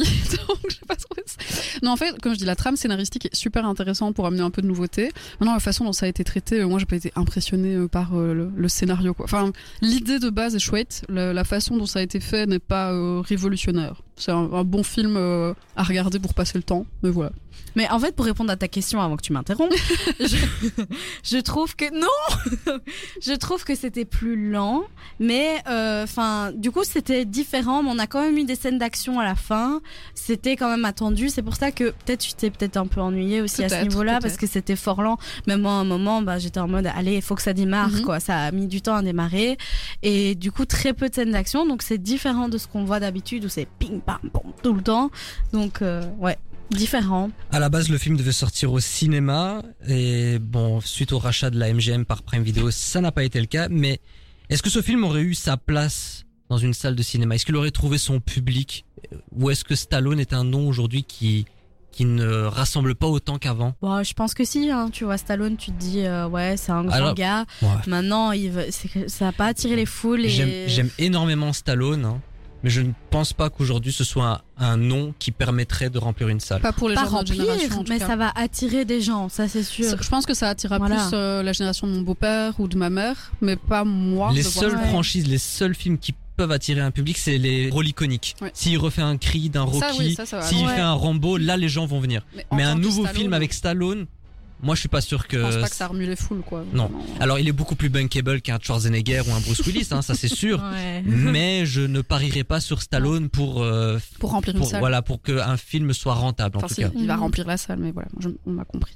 donc 0.48 0.58
j'ai 0.70 0.86
pas 0.88 0.96
trouvé 0.96 1.22
ça. 1.28 1.38
Non, 1.84 1.92
en 1.92 1.96
fait, 1.96 2.20
comme 2.22 2.34
je 2.34 2.40
dis, 2.40 2.46
la 2.46 2.56
trame 2.56 2.76
scénaristique 2.76 3.28
est 3.28 3.36
super 3.36 3.66
intéressante 3.66 4.16
pour 4.16 4.26
amener 4.26 4.42
un 4.42 4.50
peu 4.50 4.64
de 4.64 4.68
nouveauté. 4.68 5.12
Maintenant, 5.40 5.54
la 5.54 5.60
façon 5.60 5.86
dont 5.86 5.94
ça 5.94 6.08
a 6.08 6.10
été 6.10 6.24
traité, 6.24 6.62
euh, 6.62 6.68
moi, 6.68 6.80
j'ai 6.80 6.86
pas 6.88 6.96
été 6.96 7.12
impressionnée 7.16 7.76
euh, 7.76 7.88
par 7.88 8.16
euh, 8.16 8.34
le, 8.34 8.52
le 8.56 8.68
scénario, 8.68 9.14
quoi. 9.14 9.26
Enfin, 9.26 9.52
l'idée 9.82 10.18
de 10.18 10.30
base 10.32 10.56
est 10.56 10.60
chouette. 10.60 11.06
La, 11.08 11.34
la 11.34 11.44
façon 11.44 11.78
dont 11.78 11.86
ça 11.86 12.00
a 12.00 12.02
été 12.02 12.15
fait 12.20 12.46
n'est 12.46 12.60
pas 12.60 12.92
euh, 12.92 13.22
révolutionnaire. 13.22 14.02
C'est 14.16 14.32
un, 14.32 14.52
un 14.54 14.64
bon 14.64 14.84
film 14.84 15.16
euh, 15.18 15.54
à 15.76 15.84
regarder 15.84 16.20
pour 16.20 16.34
passer 16.34 16.58
le 16.58 16.64
temps, 16.64 16.86
mais 17.04 17.10
voilà. 17.10 17.32
Mais 17.76 17.90
en 17.90 18.00
fait, 18.00 18.16
pour 18.16 18.26
répondre 18.26 18.52
à 18.52 18.56
ta 18.56 18.68
question 18.68 19.02
avant 19.02 19.18
que 19.18 19.22
tu 19.22 19.34
m'interromps, 19.34 19.76
je, 20.20 20.38
je 21.24 21.38
trouve 21.38 21.76
que 21.76 21.86
non, 21.94 22.78
je 23.22 23.34
trouve 23.34 23.64
que 23.64 23.76
c'était 23.76 24.06
plus 24.06 24.50
lent, 24.50 24.84
mais 25.20 25.62
enfin, 25.68 26.52
du 26.56 26.72
coup, 26.72 26.84
c'était 26.84 27.26
différent. 27.26 27.84
Mais 27.84 27.90
on 27.92 28.00
a 28.00 28.08
quand 28.08 28.22
même 28.22 28.38
eu 28.38 28.44
des 28.46 28.56
scènes 28.56 28.78
d'action 28.78 29.20
à 29.20 29.24
la 29.26 29.36
fin. 29.36 29.82
C'était 30.14 30.56
quand 30.56 30.70
même 30.70 30.86
attendu. 30.86 31.30
C'est 31.30 31.42
pour 31.42 31.56
ça 31.56 31.72
que 31.72 31.86
peut-être 31.92 32.20
tu 32.22 32.34
t'es 32.34 32.50
peut-être 32.50 32.78
un 32.78 32.88
peu 32.88 33.02
ennuyé 33.02 33.42
aussi 33.42 33.64
à 33.64 33.70
ce 33.70 33.84
niveau-là 33.84 34.20
parce 34.22 34.38
que 34.38 34.48
c'était 34.48 34.76
fort 34.76 35.02
lent. 35.02 35.18
Même 35.48 35.62
moi, 35.62 35.72
à 35.74 35.76
un 35.76 35.84
moment, 35.84 36.22
bah, 36.22 36.40
j'étais 36.40 36.60
en 36.60 36.68
mode, 36.68 36.88
allez, 36.96 37.16
il 37.16 37.22
faut 37.22 37.36
que 37.36 37.42
ça 37.42 37.54
démarre, 37.54 37.90
Mhm. 37.90 38.02
quoi. 38.04 38.20
Ça 38.20 38.38
a 38.38 38.52
mis 38.52 38.68
du 38.68 38.82
temps 38.82 38.96
à 38.96 39.02
démarrer, 39.02 39.58
et 40.02 40.36
du 40.36 40.52
coup, 40.52 40.66
très 40.66 40.94
peu 40.94 41.10
de 41.10 41.14
scènes 41.16 41.32
d'action. 41.32 41.66
Donc, 41.66 41.82
c'est 41.82 41.98
différent 41.98 42.50
de 42.50 42.58
ce 42.58 42.68
qu'on 42.68 42.84
voit 42.86 43.00
d'habitude 43.00 43.46
où 43.46 43.50
c'est 43.50 43.68
ping 43.80 44.02
pam 44.02 44.20
pom 44.32 44.52
tout 44.64 44.74
le 44.74 44.82
temps. 44.82 45.12
Donc, 45.54 45.82
euh, 45.82 46.04
ouais. 46.20 46.38
Différent. 46.72 47.30
À 47.52 47.60
la 47.60 47.70
base, 47.70 47.90
le 47.90 47.98
film 47.98 48.18
devait 48.18 48.32
sortir 48.32 48.74
au 48.74 48.80
cinéma 48.80 49.62
et 49.88 50.40
bon, 50.40 50.82
suite 50.82 51.14
au 51.14 51.20
rachat 51.20 51.50
de 51.50 51.60
la 51.60 51.74
MGM 51.74 52.06
par 52.06 52.24
Prime 52.24 52.44
Video, 52.44 52.72
ça 52.72 53.02
n'a 53.02 53.12
pas 53.12 53.24
été 53.24 53.40
le 53.40 53.46
cas. 53.46 53.68
Mais 53.70 54.00
est-ce 54.50 54.64
que 54.64 54.70
ce 54.70 54.82
film 54.82 55.04
aurait 55.04 55.22
eu 55.22 55.34
sa 55.36 55.58
place 55.58 56.26
dans 56.50 56.58
une 56.58 56.74
salle 56.74 56.96
de 56.96 57.04
cinéma? 57.04 57.36
Est-ce 57.36 57.46
qu'il 57.46 57.56
aurait 57.56 57.72
trouvé 57.72 57.98
son 57.98 58.20
public? 58.20 58.86
Ou 59.32 59.50
est-ce 59.52 59.64
que 59.64 59.76
Stallone 59.76 60.20
est 60.20 60.34
un 60.34 60.44
nom 60.44 60.68
aujourd'hui 60.68 61.04
qui 61.04 61.46
qui 61.92 62.04
ne 62.04 62.44
rassemble 62.44 62.94
pas 62.94 63.08
autant 63.08 63.38
qu'avant? 63.38 63.74
Bon, 63.82 64.04
je 64.04 64.14
pense 64.14 64.34
que 64.34 64.44
si, 64.44 64.70
hein, 64.70 64.90
tu 64.92 65.06
vois 65.06 65.18
Stallone, 65.18 65.56
tu 65.56 65.72
te 65.72 65.78
dis 65.80 66.02
euh, 66.02 66.28
ouais, 66.28 66.58
c'est 66.58 66.74
un 66.74 66.84
grand 66.84 66.94
Alors, 66.94 67.16
gars. 67.16 67.46
Ouais. 67.62 67.70
Maintenant, 67.88 68.34
il 68.34 68.52
veut, 68.52 68.68
ça 69.08 69.30
a 69.30 69.32
pas 69.32 69.46
attiré 69.46 69.78
les 69.78 69.86
foules 69.86 70.26
et 70.26 70.30
J'aime 70.30 70.68
j'aime 70.68 70.90
énormément 71.00 71.54
Stallone, 71.54 72.04
hein, 72.04 72.22
mais 72.66 72.72
je 72.72 72.82
ne 72.82 72.92
pense 73.12 73.32
pas 73.32 73.50
qu'aujourd'hui 73.52 73.94
ce 73.94 74.04
soit 74.04 74.42
un, 74.58 74.66
un 74.72 74.76
nom 74.76 75.14
qui 75.20 75.30
permettrait 75.32 75.90
de 75.92 76.00
remplir 76.00 76.28
une 76.30 76.40
salle. 76.40 76.62
Pas 76.62 76.74
pour 76.74 76.90
les 76.90 76.96
pas 76.96 77.02
gens 77.06 77.12
de 77.12 77.14
notre 77.18 77.28
remplir, 77.30 77.46
génération, 77.54 77.80
en 77.80 77.84
tout 77.84 77.92
mais 77.94 78.00
cas. 78.00 78.08
ça 78.08 78.16
va 78.16 78.32
attirer 78.36 78.84
des 78.86 79.02
gens, 79.02 79.30
ça 79.30 79.48
c'est 79.48 79.62
sûr. 79.64 79.86
Ça- 79.86 79.98
Je 80.02 80.10
pense 80.10 80.26
que 80.26 80.34
ça 80.34 80.50
attirera 80.50 80.80
Voilà. 80.80 80.96
plus 80.96 81.10
euh, 81.14 81.44
la 81.44 81.54
génération 81.54 81.86
de 81.88 81.94
mon 81.94 82.02
beau-père 82.02 82.60
ou 82.60 82.68
de 82.68 82.76
ma 82.76 82.90
mère, 82.90 83.32
mais 83.40 83.56
pas 83.56 83.84
moi. 83.86 84.32
les 84.34 84.42
seules. 84.44 84.76
Ouais. 84.76 84.88
franchises, 84.88 85.28
les 85.28 85.38
seuls 85.38 85.76
films 85.76 86.00
qui 86.00 86.14
peuvent 86.36 86.52
attirer 86.52 86.82
un 86.82 86.92
public, 86.92 87.18
c'est 87.18 87.38
les 87.38 87.70
rôles 87.70 87.88
iconiques. 87.88 88.36
Ouais. 88.42 88.50
S'il 88.56 88.78
refait 88.80 89.04
un 89.04 89.18
cri 89.18 89.50
d'un 89.50 89.62
Rocky, 89.62 89.86
oui, 90.00 90.18
s'il 90.42 90.66
Ouais. 90.66 90.76
fait 90.76 90.82
un 90.82 90.92
Rambo, 90.94 91.38
là 91.38 91.56
les 91.58 91.70
gens 91.70 91.86
vont 91.86 92.00
venir. 92.00 92.26
en 92.50 92.56
Mais 92.58 92.64
un 92.64 92.76
nouveau 92.76 93.04
Stallone, 93.04 93.22
film 93.22 93.34
avec 93.34 93.54
Stallone, 93.54 94.06
moi 94.64 94.74
je 94.76 94.80
suis 94.82 94.90
pas 94.90 95.02
sûr 95.02 95.28
que. 95.28 95.38
Je 95.38 95.44
pense 95.44 95.56
pas 95.58 95.70
que 95.70 95.76
ça 95.76 95.88
remue 95.88 96.06
les 96.06 96.16
foules, 96.16 96.42
quoi. 96.42 96.64
Non. 96.74 96.90
Alors 97.20 97.40
il 97.40 97.48
est 97.48 97.52
beaucoup 97.52 97.76
plus 97.76 97.90
bankable 97.90 98.42
qu'un 98.42 98.58
Schwarzenegger 98.62 99.22
ou 99.28 99.32
un 99.34 99.40
Bruce 99.42 99.60
Willis, 99.66 99.88
hein, 99.92 100.02
ça 100.02 100.16
c'est 100.16 100.28
sûr. 100.28 100.62
Ouais. 100.76 101.02
Mais 101.06 101.66
je 101.66 101.82
ne 101.82 102.02
parierai 102.02 102.44
pas 102.44 102.60
sur 102.60 102.82
Stallone 102.82 103.30
pour, 103.30 103.62
euh, 103.64 103.98
Pour 104.20 104.32
remplir 104.32 104.56
une 104.56 104.62
pour 104.62 104.70
salle. 104.70 104.80
voilà 104.80 105.02
pour 105.02 105.22
qu'un 105.22 105.58
film 105.58 105.94
soit 105.94 106.16
rentable 106.16 106.58
en 106.58 106.62
tout 106.62 106.74
si, 106.74 106.82
cas. 106.82 106.90
il 106.96 107.06
va 107.08 107.16
remplir 107.16 107.46
la 107.48 107.58
salle, 107.58 107.80
mais 107.80 107.92
voilà, 107.92 108.08
je- 108.20 108.30
on 108.46 108.52
m'a 108.52 108.66
compris. 108.66 108.96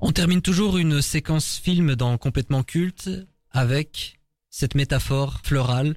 On 0.00 0.12
termine 0.12 0.42
toujours 0.42 0.78
une 0.78 1.00
séquence 1.02 1.56
film 1.62 1.94
dans 1.94 2.16
complètement 2.18 2.62
culte 2.62 3.08
avec 3.52 4.18
cette 4.50 4.74
métaphore 4.74 5.40
florale. 5.44 5.96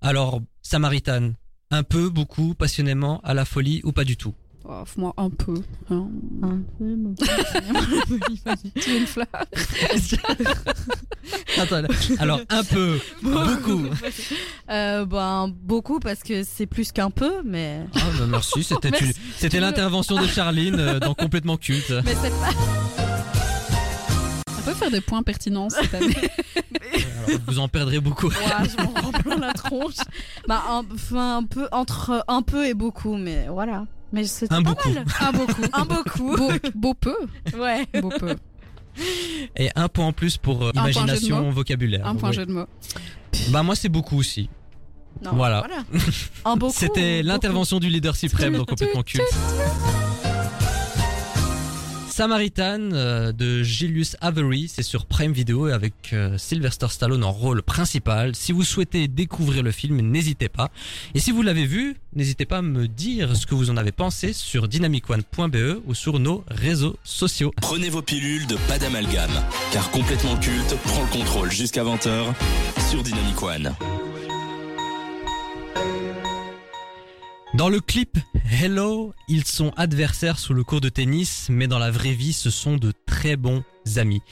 Alors 0.00 0.40
Samaritan, 0.62 1.32
un 1.70 1.82
peu, 1.82 2.08
beaucoup, 2.08 2.54
passionnément, 2.54 3.20
à 3.22 3.34
la 3.34 3.44
folie 3.44 3.80
ou 3.84 3.92
pas 3.92 4.04
du 4.04 4.16
tout? 4.16 4.34
Oh, 4.72 4.84
moi, 4.96 5.12
un 5.16 5.30
peu. 5.30 5.54
hein. 5.90 6.06
Un 6.44 6.60
peu. 6.78 6.96
Tu 8.80 8.90
veux 8.90 8.98
une 9.00 9.06
fleur 9.06 9.26
Attends, 11.58 11.82
alors 12.20 12.40
un 12.48 12.62
peu, 12.64 12.98
beaucoup. 13.20 13.82
Euh, 14.70 15.04
ben 15.04 15.52
beaucoup 15.62 15.98
parce 15.98 16.22
que 16.22 16.44
c'est 16.44 16.66
plus 16.66 16.92
qu'un 16.92 17.10
peu, 17.10 17.42
mais 17.44 17.80
Ah 17.96 18.00
bah 18.18 18.26
merci, 18.28 18.62
c'était 18.62 18.90
Merci. 18.90 19.06
une- 19.06 19.12
c'était 19.36 19.58
l'intervention 19.60 20.20
de 20.20 20.26
Charline 20.28 20.78
euh, 20.78 21.00
dans 21.00 21.14
complètement 21.14 21.56
culte. 21.56 21.92
mais 22.04 22.14
c'est 22.22 22.30
pas. 22.30 22.50
On 24.58 24.62
peut 24.62 24.74
faire 24.74 24.90
des 24.90 25.00
points 25.00 25.22
pertinents 25.24 25.68
cette 25.70 25.92
année. 25.94 26.14
Alors, 27.26 27.40
vous 27.48 27.58
en 27.58 27.68
perdrez 27.68 27.98
beaucoup. 28.00 28.28
Ouais, 28.28 28.68
je 28.68 28.76
m'en 28.82 28.90
rends 29.00 29.12
plein 29.12 29.36
la 29.38 29.52
tronche. 29.52 29.94
Bah 30.46 30.62
un, 30.68 30.82
enfin, 30.94 31.38
un 31.38 31.44
peu 31.44 31.66
entre 31.72 32.24
un 32.28 32.42
peu 32.42 32.66
et 32.66 32.74
beaucoup, 32.74 33.16
mais 33.16 33.46
voilà. 33.48 33.84
Mais 34.12 34.24
c'est 34.24 34.50
Un 34.52 34.62
pas 34.62 34.70
beaucoup. 34.70 34.90
mal. 34.90 35.04
Un 35.20 35.32
beaucoup. 35.32 35.62
Un 35.72 35.84
beaucoup. 35.84 36.36
Beau, 36.36 36.50
beau 36.74 36.94
peu. 36.94 37.16
Ouais. 37.56 37.86
Beau 38.00 38.08
peu. 38.10 38.36
Et 39.56 39.70
un 39.76 39.88
point 39.88 40.06
en 40.06 40.12
plus 40.12 40.36
pour 40.36 40.64
euh, 40.64 40.72
imagination 40.74 41.50
vocabulaire. 41.50 42.06
Un 42.06 42.16
point 42.16 42.30
Oui. 42.30 42.34
jeu 42.36 42.46
de 42.46 42.52
mots. 42.52 42.66
Bah 43.50 43.62
moi 43.62 43.76
c'est 43.76 43.88
beaucoup 43.88 44.18
aussi. 44.18 44.48
Non, 45.22 45.32
Voilà. 45.34 45.64
Un 46.44 46.56
beaucoup. 46.56 46.72
C'était 46.76 47.18
beaucoup. 47.18 47.28
l'intervention 47.28 47.78
du 47.78 47.88
leader 47.88 48.16
suprême 48.16 48.56
dans 48.56 48.64
complètement 48.64 49.02
culte. 49.02 49.22
Samaritan 52.20 52.90
euh, 52.92 53.32
de 53.32 53.62
Julius 53.62 54.14
Avery, 54.20 54.68
c'est 54.68 54.82
sur 54.82 55.06
Prime 55.06 55.32
Video 55.32 55.68
avec 55.68 56.12
euh, 56.12 56.36
Sylvester 56.36 56.88
Stallone 56.90 57.24
en 57.24 57.32
rôle 57.32 57.62
principal. 57.62 58.36
Si 58.36 58.52
vous 58.52 58.62
souhaitez 58.62 59.08
découvrir 59.08 59.62
le 59.62 59.70
film, 59.72 60.02
n'hésitez 60.02 60.50
pas. 60.50 60.68
Et 61.14 61.18
si 61.18 61.30
vous 61.30 61.40
l'avez 61.40 61.64
vu, 61.64 61.96
n'hésitez 62.14 62.44
pas 62.44 62.58
à 62.58 62.62
me 62.62 62.88
dire 62.88 63.34
ce 63.34 63.46
que 63.46 63.54
vous 63.54 63.70
en 63.70 63.78
avez 63.78 63.90
pensé 63.90 64.34
sur 64.34 64.68
dynamicone.be 64.68 65.80
ou 65.86 65.94
sur 65.94 66.18
nos 66.18 66.44
réseaux 66.48 66.98
sociaux. 67.04 67.54
Prenez 67.56 67.88
vos 67.88 68.02
pilules 68.02 68.46
de 68.46 68.56
pas 68.68 68.78
d'amalgame, 68.78 69.42
car 69.72 69.90
complètement 69.90 70.36
culte 70.36 70.76
prend 70.84 71.00
le 71.00 71.08
contrôle 71.08 71.50
jusqu'à 71.50 71.84
20h 71.84 72.34
sur 72.90 73.02
Dynamic 73.02 73.42
One. 73.42 73.74
Dans 77.54 77.68
le 77.68 77.80
clip 77.80 78.16
Hello, 78.48 79.12
ils 79.28 79.44
sont 79.44 79.70
adversaires 79.76 80.38
sous 80.38 80.54
le 80.54 80.62
cours 80.62 80.80
de 80.80 80.88
tennis, 80.88 81.48
mais 81.50 81.66
dans 81.66 81.80
la 81.80 81.90
vraie 81.90 82.12
vie, 82.12 82.32
ce 82.32 82.48
sont 82.48 82.76
de 82.76 82.92
très 83.06 83.36
bons 83.36 83.64
amis 83.96 84.22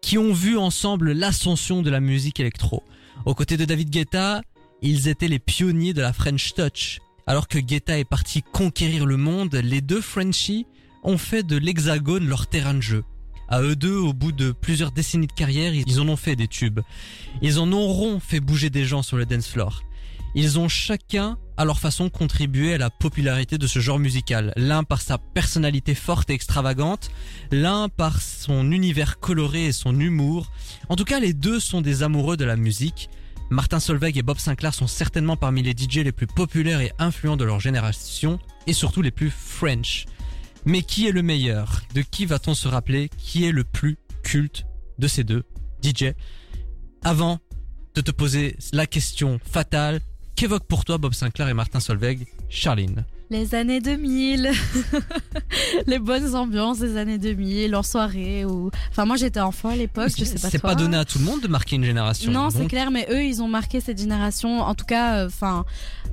qui 0.00 0.16
ont 0.18 0.32
vu 0.32 0.56
ensemble 0.56 1.12
l'ascension 1.12 1.82
de 1.82 1.90
la 1.90 2.00
musique 2.00 2.40
électro. 2.40 2.82
Aux 3.26 3.34
côtés 3.34 3.56
de 3.56 3.64
David 3.64 3.90
Guetta, 3.90 4.42
ils 4.82 5.08
étaient 5.08 5.28
les 5.28 5.38
pionniers 5.38 5.94
de 5.94 6.02
la 6.02 6.12
French 6.12 6.54
Touch. 6.54 7.00
Alors 7.26 7.48
que 7.48 7.58
Guetta 7.58 7.98
est 7.98 8.04
parti 8.04 8.42
conquérir 8.42 9.06
le 9.06 9.16
monde, 9.16 9.54
les 9.54 9.80
deux 9.80 10.02
Frenchies 10.02 10.66
ont 11.02 11.18
fait 11.18 11.42
de 11.42 11.56
l'hexagone 11.56 12.26
leur 12.26 12.46
terrain 12.46 12.74
de 12.74 12.82
jeu. 12.82 13.04
À 13.48 13.62
eux 13.62 13.76
deux, 13.76 13.96
au 13.96 14.12
bout 14.12 14.32
de 14.32 14.52
plusieurs 14.52 14.90
décennies 14.90 15.26
de 15.26 15.32
carrière, 15.32 15.74
ils 15.74 16.00
en 16.00 16.08
ont 16.08 16.16
fait 16.16 16.36
des 16.36 16.48
tubes. 16.48 16.80
Ils 17.42 17.58
en 17.58 17.72
auront 17.72 18.20
fait 18.20 18.40
bouger 18.40 18.70
des 18.70 18.84
gens 18.84 19.02
sur 19.02 19.16
le 19.16 19.26
dance 19.26 19.48
floor. 19.48 19.82
Ils 20.36 20.58
ont 20.58 20.68
chacun, 20.68 21.38
à 21.56 21.64
leur 21.64 21.78
façon, 21.78 22.10
contribué 22.10 22.74
à 22.74 22.78
la 22.78 22.90
popularité 22.90 23.56
de 23.56 23.68
ce 23.68 23.78
genre 23.78 24.00
musical. 24.00 24.52
L'un 24.56 24.82
par 24.82 25.00
sa 25.00 25.16
personnalité 25.16 25.94
forte 25.94 26.30
et 26.30 26.34
extravagante, 26.34 27.10
l'un 27.52 27.88
par 27.88 28.20
son 28.20 28.72
univers 28.72 29.20
coloré 29.20 29.66
et 29.66 29.72
son 29.72 29.98
humour. 29.98 30.50
En 30.88 30.96
tout 30.96 31.04
cas, 31.04 31.20
les 31.20 31.34
deux 31.34 31.60
sont 31.60 31.82
des 31.82 32.02
amoureux 32.02 32.36
de 32.36 32.44
la 32.44 32.56
musique. 32.56 33.08
Martin 33.50 33.78
Solveig 33.78 34.18
et 34.18 34.22
Bob 34.22 34.38
Sinclair 34.38 34.74
sont 34.74 34.88
certainement 34.88 35.36
parmi 35.36 35.62
les 35.62 35.72
DJ 35.72 35.98
les 35.98 36.10
plus 36.10 36.26
populaires 36.26 36.80
et 36.80 36.92
influents 36.98 37.36
de 37.36 37.44
leur 37.44 37.60
génération, 37.60 38.40
et 38.66 38.72
surtout 38.72 39.02
les 39.02 39.12
plus 39.12 39.30
French. 39.30 40.06
Mais 40.64 40.82
qui 40.82 41.06
est 41.06 41.12
le 41.12 41.22
meilleur? 41.22 41.82
De 41.94 42.02
qui 42.02 42.26
va-t-on 42.26 42.54
se 42.54 42.66
rappeler? 42.66 43.08
Qui 43.18 43.44
est 43.44 43.52
le 43.52 43.62
plus 43.62 43.98
culte 44.24 44.64
de 44.98 45.06
ces 45.06 45.22
deux 45.22 45.44
DJ 45.84 46.14
Avant 47.04 47.38
de 47.94 48.00
te 48.00 48.10
poser 48.10 48.56
la 48.72 48.86
question 48.86 49.38
fatale, 49.44 50.00
qu'évoquent 50.34 50.66
pour 50.66 50.84
toi 50.84 50.98
Bob 50.98 51.14
Sinclair 51.14 51.48
et 51.48 51.54
Martin 51.54 51.80
Solveig? 51.80 52.26
Charline 52.48 53.04
Les 53.30 53.54
années 53.54 53.80
2000, 53.80 54.50
les 55.86 55.98
bonnes 55.98 56.34
ambiances 56.34 56.78
des 56.78 56.96
années 56.96 57.18
2000, 57.18 57.74
en 57.74 57.82
soirée 57.82 58.44
ou. 58.44 58.70
Enfin, 58.90 59.06
moi 59.06 59.16
j'étais 59.16 59.40
enfant 59.40 59.70
à 59.70 59.76
l'époque, 59.76 60.10
je 60.16 60.24
sais 60.24 60.38
pas 60.38 60.50
C'est 60.50 60.58
pas 60.58 60.74
donné 60.74 60.96
à 60.96 61.04
tout 61.04 61.18
le 61.18 61.24
monde 61.24 61.40
de 61.40 61.48
marquer 61.48 61.76
une 61.76 61.84
génération. 61.84 62.30
Non, 62.30 62.50
c'est 62.50 62.66
clair, 62.66 62.90
mais 62.90 63.06
eux, 63.10 63.24
ils 63.24 63.42
ont 63.42 63.48
marqué 63.48 63.80
cette 63.80 63.98
génération. 63.98 64.60
En 64.60 64.74
tout 64.74 64.84
cas, 64.84 65.16
euh, 65.16 65.26
enfin, 65.26 65.64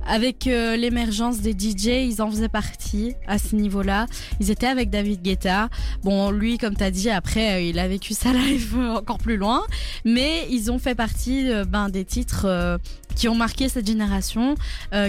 avec 0.06 0.46
euh, 0.46 0.76
l'émergence 0.76 1.40
des 1.40 1.52
DJ, 1.52 2.08
ils 2.08 2.22
en 2.22 2.30
faisaient 2.30 2.48
partie 2.48 3.14
à 3.26 3.38
ce 3.38 3.56
niveau-là. 3.56 4.06
Ils 4.40 4.50
étaient 4.50 4.66
avec 4.66 4.90
David 4.90 5.22
Guetta. 5.22 5.68
Bon, 6.02 6.30
lui, 6.30 6.58
comme 6.58 6.74
t'as 6.74 6.90
dit, 6.90 7.10
après, 7.10 7.54
euh, 7.54 7.60
il 7.60 7.78
a 7.78 7.88
vécu 7.88 8.14
sa 8.14 8.32
life 8.32 8.74
encore 8.96 9.18
plus 9.18 9.36
loin, 9.36 9.62
mais 10.04 10.46
ils 10.50 10.70
ont 10.70 10.78
fait 10.78 10.94
partie 10.94 11.48
ben, 11.68 11.88
des 11.88 12.04
titres 12.04 12.78
qui 13.14 13.28
ont 13.28 13.34
marqué 13.34 13.68
cette 13.68 13.86
génération, 13.86 14.54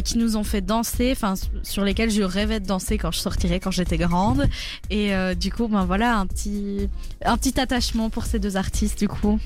qui 0.04 0.18
nous 0.18 0.36
ont 0.36 0.44
fait 0.44 0.62
danser, 0.62 1.12
enfin, 1.12 1.36
sur 1.64 1.84
lesquels 1.84 2.03
je 2.10 2.22
rêvais 2.22 2.60
de 2.60 2.66
danser 2.66 2.98
quand 2.98 3.12
je 3.12 3.20
sortirais, 3.20 3.60
quand 3.60 3.72
j'étais 3.72 3.98
grande. 3.98 4.48
Et 4.90 5.14
euh, 5.14 5.36
du 5.36 5.52
coup, 5.52 5.68
ben 5.68 5.86
voilà, 5.86 6.18
un 6.18 6.28
petit, 6.28 6.90
un 7.24 7.38
petit 7.38 7.60
attachement 7.60 8.10
pour 8.10 8.26
ces 8.26 8.40
deux 8.40 8.58
artistes, 8.58 9.00
du 9.00 9.08
coup. 9.08 9.40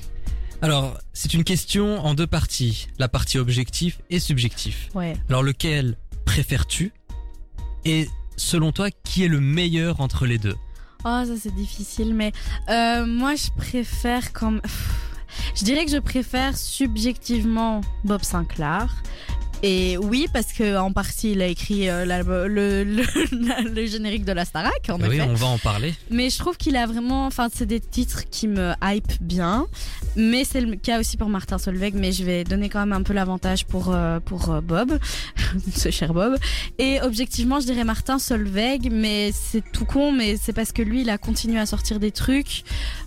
Alors, 0.62 0.98
c'est 1.12 1.34
une 1.34 1.44
question 1.44 2.04
en 2.04 2.14
deux 2.14 2.26
parties. 2.26 2.88
La 2.98 3.08
partie 3.08 3.38
objectif 3.38 4.00
et 4.10 4.18
subjectif. 4.18 4.88
Ouais. 4.94 5.16
Alors, 5.28 5.42
lequel 5.42 5.96
préfères-tu? 6.24 6.92
Et 7.84 8.08
selon 8.36 8.72
toi, 8.72 8.90
qui 9.04 9.24
est 9.24 9.28
le 9.28 9.40
meilleur 9.40 10.00
entre 10.00 10.26
les 10.26 10.38
deux? 10.38 10.56
Oh, 11.04 11.22
ça 11.24 11.34
c'est 11.40 11.54
difficile, 11.54 12.12
mais 12.12 12.32
euh, 12.68 13.06
moi 13.06 13.36
je 13.36 13.50
préfère 13.56 14.32
comme. 14.32 14.60
Je 15.54 15.62
dirais 15.62 15.84
que 15.84 15.92
je 15.92 15.98
préfère 15.98 16.58
subjectivement 16.58 17.82
Bob 18.04 18.24
Sinclair. 18.24 18.92
Et 19.62 19.98
oui, 19.98 20.26
parce 20.32 20.52
que 20.52 20.78
en 20.78 20.92
partie 20.92 21.32
il 21.32 21.42
a 21.42 21.46
écrit 21.46 21.88
euh, 21.90 22.04
le, 22.04 22.84
le, 22.84 22.84
le 23.74 23.86
générique 23.86 24.24
de 24.24 24.32
la 24.32 24.44
Starac, 24.44 24.88
en 24.88 25.00
Oui, 25.00 25.16
effet. 25.16 25.22
on 25.22 25.34
va 25.34 25.46
en 25.46 25.58
parler. 25.58 25.94
Mais 26.10 26.30
je 26.30 26.38
trouve 26.38 26.56
qu'il 26.56 26.76
a 26.76 26.86
vraiment, 26.86 27.26
enfin, 27.26 27.48
c'est 27.52 27.66
des 27.66 27.80
titres 27.80 28.22
qui 28.30 28.46
me 28.46 28.72
hype 28.82 29.20
bien. 29.20 29.66
Mais 30.16 30.44
c'est 30.44 30.60
le 30.60 30.74
cas 30.76 30.98
aussi 31.00 31.16
pour 31.16 31.28
Martin 31.28 31.58
Solveig. 31.58 31.92
Mais 31.94 32.12
je 32.12 32.24
vais 32.24 32.44
donner 32.44 32.68
quand 32.68 32.80
même 32.80 32.92
un 32.92 33.02
peu 33.02 33.12
l'avantage 33.12 33.66
pour 33.66 33.92
euh, 33.94 34.20
pour 34.20 34.50
euh, 34.50 34.60
Bob, 34.60 34.98
ce 35.74 35.90
cher 35.90 36.14
Bob. 36.14 36.36
Et 36.78 37.00
objectivement, 37.02 37.60
je 37.60 37.66
dirais 37.66 37.84
Martin 37.84 38.18
Solveig, 38.18 38.90
mais 38.90 39.32
c'est 39.32 39.62
tout 39.72 39.84
con. 39.84 40.12
Mais 40.12 40.36
c'est 40.40 40.52
parce 40.52 40.72
que 40.72 40.82
lui, 40.82 41.02
il 41.02 41.10
a 41.10 41.18
continué 41.18 41.58
à 41.58 41.66
sortir 41.66 41.98
des 42.00 42.10
trucs 42.12 42.62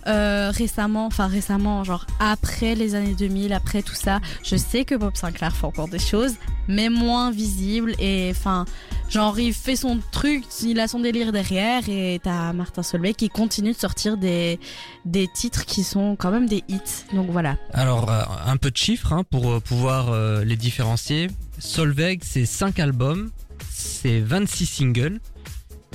euh, 0.06 0.50
récemment, 0.54 1.06
enfin 1.06 1.26
récemment, 1.28 1.82
genre 1.84 2.06
après 2.20 2.74
les 2.74 2.94
années 2.94 3.14
2000, 3.14 3.52
après 3.52 3.82
tout 3.82 3.94
ça. 3.94 4.20
Je 4.42 4.56
sais 4.56 4.84
que 4.84 4.94
Bob 4.94 5.16
Sinclair 5.16 5.54
fait 5.56 5.66
encore 5.66 5.88
des 5.88 5.98
choses, 5.98 6.34
mais 6.68 6.88
moins 6.88 7.30
visibles. 7.30 7.94
Et 7.98 8.28
enfin, 8.30 8.64
Genre, 9.10 9.38
il 9.38 9.52
fait 9.52 9.76
son 9.76 9.98
truc, 10.10 10.42
il 10.62 10.80
a 10.80 10.88
son 10.88 11.00
délire 11.00 11.32
derrière, 11.32 11.86
et 11.86 12.18
t'as 12.22 12.54
Martin 12.54 12.82
Solveig 12.82 13.12
qui 13.12 13.28
continue 13.28 13.72
de 13.74 13.76
sortir 13.76 14.16
des, 14.16 14.58
des 15.04 15.28
titres 15.28 15.66
qui 15.66 15.84
sont 15.84 16.16
quand 16.16 16.30
même 16.30 16.48
des 16.48 16.64
hits. 16.66 16.80
Donc 17.12 17.28
voilà. 17.28 17.58
Alors, 17.74 18.10
euh, 18.10 18.22
un 18.46 18.56
peu 18.56 18.70
de 18.70 18.76
chiffres 18.78 19.12
hein, 19.12 19.22
pour 19.30 19.50
euh, 19.52 19.60
pouvoir 19.60 20.08
euh, 20.08 20.44
les 20.46 20.56
différencier. 20.56 21.28
Solveig, 21.58 22.20
c'est 22.22 22.46
5 22.46 22.78
albums, 22.80 23.30
c'est 23.70 24.20
26 24.20 24.64
singles. 24.64 25.20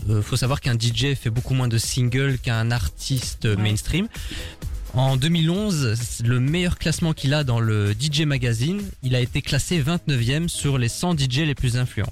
Euh, 0.07 0.21
faut 0.21 0.35
savoir 0.37 0.61
qu'un 0.61 0.75
DJ 0.75 1.15
fait 1.15 1.31
beaucoup 1.31 1.55
moins 1.55 1.67
de 1.67 1.79
singles 1.79 2.37
qu'un 2.37 2.69
artiste 2.69 3.45
Ouais. 3.45 3.55
mainstream. 3.55 4.07
En 4.93 5.15
2011, 5.15 6.23
le 6.23 6.39
meilleur 6.39 6.77
classement 6.77 7.13
qu'il 7.13 7.33
a 7.33 7.43
dans 7.43 7.59
le 7.59 7.93
DJ 7.93 8.21
Magazine, 8.21 8.81
il 9.03 9.15
a 9.15 9.19
été 9.19 9.41
classé 9.41 9.81
29e 9.81 10.47
sur 10.47 10.77
les 10.77 10.87
100 10.89 11.17
DJ 11.17 11.39
les 11.39 11.55
plus 11.55 11.77
influents. 11.77 12.11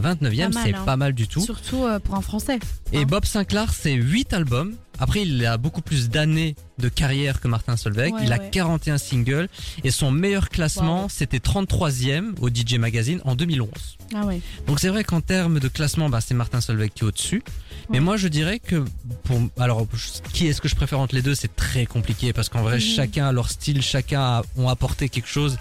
29e, 0.00 0.20
Pas 0.20 0.48
mal, 0.48 0.64
c'est 0.64 0.74
hein. 0.74 0.82
pas 0.84 0.96
mal 0.96 1.12
du 1.12 1.26
tout. 1.26 1.40
Surtout 1.40 1.84
euh, 1.84 1.98
pour 1.98 2.14
un 2.14 2.20
français. 2.20 2.58
Et 2.92 2.98
Hein 2.98 3.04
Bob 3.08 3.24
Sinclair, 3.24 3.72
c'est 3.72 3.92
8 3.94 4.32
albums. 4.32 4.74
Après, 5.00 5.22
il 5.22 5.44
a 5.46 5.56
beaucoup 5.56 5.80
plus 5.80 6.10
d'années 6.10 6.54
de 6.78 6.88
carrière 6.88 7.40
que 7.40 7.48
Martin 7.48 7.76
Solveig. 7.76 8.12
Ouais, 8.12 8.20
il 8.24 8.32
a 8.32 8.38
ouais. 8.38 8.50
41 8.50 8.98
singles. 8.98 9.48
Et 9.82 9.90
son 9.90 10.10
meilleur 10.10 10.48
classement, 10.50 11.02
Wow. 11.02 11.08
c'était 11.10 11.38
33e 11.38 12.34
au 12.40 12.48
DJ 12.50 12.74
Magazine 12.78 13.20
en 13.24 13.34
2011. 13.34 13.68
Ah 14.14 14.26
ouais. 14.26 14.40
Donc 14.66 14.78
c'est 14.80 14.88
vrai 14.88 15.02
qu'en 15.04 15.20
termes 15.20 15.58
de 15.58 15.68
classement, 15.68 16.08
bah, 16.10 16.20
c'est 16.20 16.34
Martin 16.34 16.60
Solveig 16.60 16.90
qui 16.94 17.04
est 17.04 17.06
au-dessus. 17.06 17.42
Mais 17.88 17.98
moi, 18.00 18.16
je 18.16 18.28
dirais 18.28 18.58
que 18.60 18.84
pour 19.24 19.40
alors 19.58 19.86
qui 20.32 20.46
est-ce 20.46 20.60
que 20.60 20.68
je 20.68 20.76
préfère 20.76 21.00
entre 21.00 21.14
les 21.14 21.22
deux, 21.22 21.34
c'est 21.34 21.54
très 21.56 21.86
compliqué 21.86 22.32
parce 22.32 22.48
qu'en 22.48 22.62
vrai, 22.62 22.78
chacun 22.78 23.26
a 23.26 23.32
leur 23.32 23.48
style, 23.50 23.82
chacun 23.82 24.20
a, 24.20 24.42
ont 24.56 24.68
apporté 24.68 25.08
quelque 25.08 25.28
chose. 25.28 25.58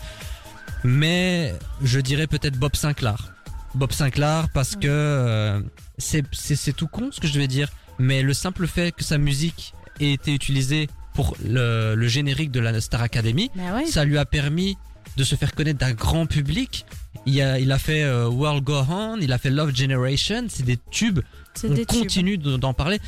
Mais 0.83 1.53
je 1.83 1.99
dirais 1.99 2.27
peut-être 2.27 2.57
Bob 2.57 2.75
Sinclair. 2.75 3.33
Bob 3.75 3.91
Sinclair 3.91 4.47
parce 4.53 4.75
que 4.75 4.87
euh, 4.87 5.59
c'est 5.97 6.23
c'est 6.31 6.55
c'est 6.55 6.73
tout 6.73 6.87
con 6.87 7.09
ce 7.11 7.19
que 7.19 7.27
je 7.27 7.37
vais 7.39 7.47
dire, 7.47 7.69
mais 7.99 8.21
le 8.23 8.33
simple 8.33 8.65
fait 8.67 8.91
que 8.95 9.03
sa 9.03 9.17
musique 9.17 9.73
ait 9.99 10.13
été 10.13 10.33
utilisée 10.33 10.89
pour 11.13 11.35
le, 11.45 11.95
le 11.95 12.07
générique 12.07 12.51
de 12.51 12.59
la 12.59 12.79
Star 12.81 13.01
Academy, 13.01 13.51
Bah 13.55 13.75
ouais. 13.75 13.85
ça 13.85 14.05
lui 14.05 14.17
a 14.17 14.25
permis 14.25 14.77
de 15.17 15.23
se 15.23 15.35
faire 15.35 15.53
connaître 15.53 15.79
d'un 15.79 15.91
grand 15.93 16.25
public. 16.25 16.85
Il 17.25 17.41
a, 17.41 17.59
il 17.59 17.71
a 17.71 17.77
fait 17.79 18.03
euh, 18.03 18.27
World 18.29 18.63
Go 18.63 18.81
On, 18.89 19.17
il 19.19 19.33
a 19.33 19.37
fait 19.37 19.49
Love 19.49 19.75
Generation, 19.75 20.45
c'est 20.47 20.63
des 20.63 20.77
tubes. 20.91 21.19
On 21.63 21.73
des 21.73 21.85
continue 21.85 22.37
de- 22.37 22.55
d'en 22.55 22.73
parler. 22.73 22.99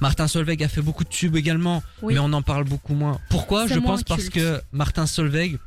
Martin 0.00 0.28
Solveig 0.28 0.62
a 0.62 0.68
fait 0.68 0.82
beaucoup 0.82 1.02
de 1.02 1.08
tubes 1.08 1.34
également, 1.34 1.82
Oui. 2.02 2.14
mais 2.14 2.20
on 2.20 2.32
en 2.34 2.42
parle 2.42 2.64
beaucoup 2.64 2.94
moins. 2.94 3.18
Pourquoi? 3.30 3.66
Je 3.66 3.74
moins 3.80 3.92
pense 3.92 4.04
parce 4.04 4.28
que 4.28 4.60
Martin 4.70 5.06
Solveig 5.06 5.58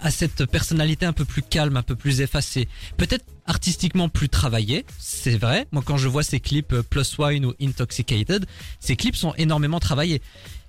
a 0.00 0.10
cette 0.10 0.46
personnalité 0.46 1.06
un 1.06 1.12
peu 1.12 1.24
plus 1.24 1.42
calme, 1.42 1.76
un 1.76 1.82
peu 1.82 1.96
plus 1.96 2.20
effacée. 2.20 2.68
Peut-être 2.96 3.24
artistiquement 3.46 4.08
plus 4.08 4.28
travaillée, 4.28 4.84
c'est 4.98 5.36
vrai. 5.36 5.66
Moi, 5.72 5.82
quand 5.84 5.96
je 5.96 6.08
vois 6.08 6.22
ses 6.22 6.40
clips 6.40 6.72
euh, 6.72 6.82
Plus 6.82 7.18
Wine 7.18 7.46
ou 7.46 7.54
Intoxicated, 7.60 8.46
ces 8.78 8.96
clips 8.96 9.16
sont 9.16 9.34
énormément 9.34 9.80
travaillés. 9.80 10.22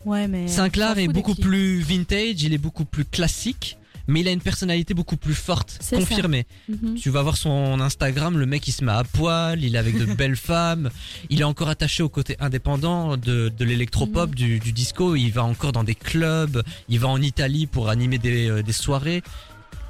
Ouais, 0.05 0.27
mais. 0.27 0.47
Sinclair 0.47 0.97
est 0.97 1.07
beaucoup 1.07 1.35
plus 1.35 1.81
vintage, 1.81 2.41
il 2.41 2.53
est 2.53 2.57
beaucoup 2.57 2.85
plus 2.85 3.05
classique, 3.05 3.77
mais 4.07 4.21
il 4.21 4.27
a 4.27 4.31
une 4.31 4.41
personnalité 4.41 4.93
beaucoup 4.93 5.17
plus 5.17 5.33
forte, 5.35 5.79
confirmée. 5.89 6.45
Mhm. 6.69 6.95
Tu 6.95 7.09
vas 7.09 7.21
voir 7.21 7.37
son 7.37 7.79
Instagram, 7.81 8.37
le 8.37 8.45
mec 8.45 8.67
il 8.67 8.71
se 8.71 8.83
met 8.83 8.91
à 8.91 9.03
poil, 9.03 9.63
il 9.63 9.75
est 9.75 9.77
avec 9.77 9.97
de 9.97 10.05
belles 10.15 10.35
femmes, 10.35 10.89
il 11.29 11.41
est 11.41 11.45
encore 11.45 11.69
attaché 11.69 12.03
au 12.03 12.09
côté 12.09 12.35
indépendant 12.39 13.17
de, 13.17 13.49
de 13.49 13.65
l'électropop, 13.65 14.29
Mhm. 14.29 14.35
du, 14.35 14.59
du 14.59 14.71
disco, 14.71 15.15
il 15.15 15.29
va 15.31 15.43
encore 15.43 15.71
dans 15.71 15.83
des 15.83 15.95
clubs, 15.95 16.61
il 16.89 16.99
va 16.99 17.07
en 17.07 17.21
Italie 17.21 17.67
pour 17.67 17.89
animer 17.89 18.17
des, 18.17 18.49
euh, 18.49 18.61
des 18.63 18.73
soirées. 18.73 19.21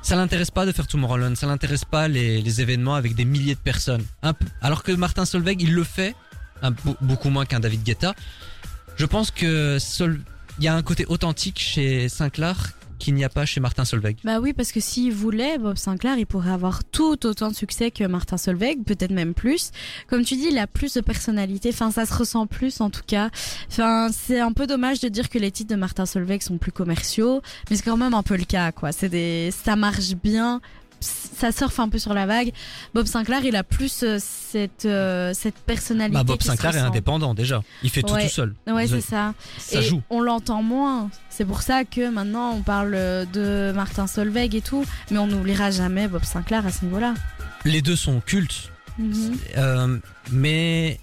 Ça 0.04 0.16
l'intéresse 0.16 0.50
pas 0.52 0.66
de 0.66 0.72
faire 0.72 0.88
Tomorrowland, 0.88 1.36
ça 1.36 1.46
l'intéresse 1.48 1.86
pas 1.86 2.08
les, 2.08 2.42
les 2.42 2.62
événements 2.62 2.96
avec 2.96 3.14
des 3.14 3.24
milliers 3.26 3.54
de 3.54 3.60
personnes. 3.60 4.04
Un 4.24 4.34
peu- 4.34 4.46
alors 4.62 4.82
que 4.84 4.92
Martin 4.92 5.26
Solveig, 5.26 5.58
il 5.60 5.74
le 5.74 5.84
fait, 5.84 6.16
un, 6.64 6.72
beaucoup 7.02 7.30
moins 7.30 7.46
qu'un 7.46 7.60
David 7.60 7.84
Guetta. 7.84 8.16
Je 8.98 9.06
pense 9.06 9.30
que 9.32 9.78
Sol, 9.80 10.20
il 10.60 10.66
y 10.66 10.68
a 10.68 10.76
un 10.76 10.82
côté 10.82 11.06
authentique 11.06 11.60
chez 11.60 12.10
Sinclair 12.10 12.72
qu'il 13.02 13.16
n'y 13.16 13.24
a 13.24 13.30
pas 13.30 13.46
chez 13.46 13.60
Martin 13.60 13.84
Solveig. 13.84 14.18
Bah 14.24 14.40
oui, 14.40 14.54
parce 14.54 14.72
que 14.72 14.80
s'il 14.80 15.12
voulait, 15.12 15.58
Bob 15.58 15.76
Sinclair, 15.76 16.18
il 16.18 16.28
pourrait 16.28 16.52
avoir 16.52 16.84
tout 16.84 17.26
autant 17.26 17.50
de 17.50 17.56
succès 17.56 17.90
que 17.90 18.04
Martin 18.04 18.38
Solveig, 18.38 18.84
peut-être 18.86 19.12
même 19.12 19.34
plus. 19.34 19.72
Comme 20.08 20.24
tu 20.24 20.36
dis, 20.36 20.50
il 20.52 20.58
a 20.60 20.68
plus 20.68 20.94
de 20.94 21.02
personnalité. 21.02 21.70
Enfin, 21.70 21.90
ça 21.90 22.06
se 22.06 22.14
ressent 22.14 22.46
plus 22.46 22.80
en 22.80 22.92
tout 22.92 23.02
cas. 23.06 23.32
Enfin, 23.70 24.10
c'est 24.14 24.40
un 24.40 24.54
peu 24.54 24.68
dommage 24.68 25.00
de 25.00 25.10
dire 25.10 25.30
que 25.30 25.40
les 25.40 25.52
titres 25.52 25.72
de 25.72 25.80
Martin 25.80 26.06
Solveig 26.06 26.42
sont 26.42 26.60
plus 26.60 26.72
commerciaux, 26.72 27.42
mais 27.70 27.76
c'est 27.76 27.84
quand 27.84 27.98
même 27.98 28.14
un 28.14 28.24
peu 28.24 28.38
le 28.38 28.46
cas, 28.46 28.72
quoi. 28.72 28.92
C'est 28.92 29.10
des, 29.10 29.50
ça 29.52 29.76
marche 29.76 30.14
bien. 30.14 30.62
Ça 31.02 31.52
surfe 31.52 31.80
un 31.80 31.90
peu 31.90 31.98
sur 31.98 32.14
la 32.14 32.26
vague. 32.28 32.52
Bob 32.94 33.08
Sinclair, 33.08 33.44
il 33.44 33.56
a 33.56 33.64
plus 33.64 34.04
euh, 34.04 34.18
cette 34.20 34.82
cette 34.82 35.36
cette 35.38 35.56
personnalité. 35.66 36.14
Bah, 36.14 36.24
Bob 36.24 36.42
Sinclair 36.42 36.76
est 36.76 36.80
indépendant 36.80 37.34
déjà. 37.34 37.64
Il 37.84 37.90
fait 37.90 38.04
tout 38.04 38.14
Ouais. 38.14 38.28
tout 38.28 38.34
seul. 38.34 38.54
Ouais, 38.68 38.86
Vous- 38.86 38.96
c'est 38.96 39.02
ça. 39.02 39.34
Ça 39.58 39.80
et 39.80 39.84
joue. 39.84 40.02
on 40.12 40.22
l'entend 40.22 40.62
moins. 40.62 41.10
C'est 41.30 41.46
pour 41.46 41.62
ça 41.64 41.84
que 41.86 42.10
maintenant 42.10 42.52
on 42.52 42.62
parle 42.62 42.92
de 43.34 43.72
Martin 43.74 44.06
Solveig 44.06 44.56
et 44.56 44.62
tout, 44.62 44.86
mais 45.10 45.18
on 45.18 45.26
n'oubliera 45.28 45.72
jamais 45.72 46.08
Bob 46.08 46.24
Sinclair 46.24 46.66
à 46.68 46.72
ce 46.72 46.86
niveau-là. 46.86 47.16
Les 47.66 47.82
deux 47.82 47.96
sont 47.96 48.20
cultes. 48.20 48.72
Mhm. 49.00 49.38
Euh, 49.58 49.98
mais 50.32 51.00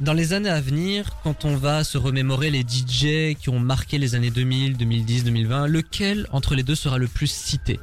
dans 0.00 0.12
les 0.14 0.32
années 0.32 0.48
à 0.50 0.60
venir, 0.60 1.16
quand 1.22 1.44
on 1.44 1.56
va 1.56 1.84
se 1.84 1.96
remémorer 1.98 2.50
les 2.50 2.62
DJ 2.62 3.34
qui 3.38 3.48
ont 3.50 3.60
marqué 3.60 3.98
les 3.98 4.14
années 4.14 4.30
2000, 4.30 4.76
2010, 4.76 5.24
2020, 5.24 5.66
lequel 5.68 6.26
entre 6.32 6.54
les 6.54 6.62
deux 6.62 6.74
sera 6.74 6.98
le 6.98 7.06
plus 7.08 7.30
cité? 7.30 7.78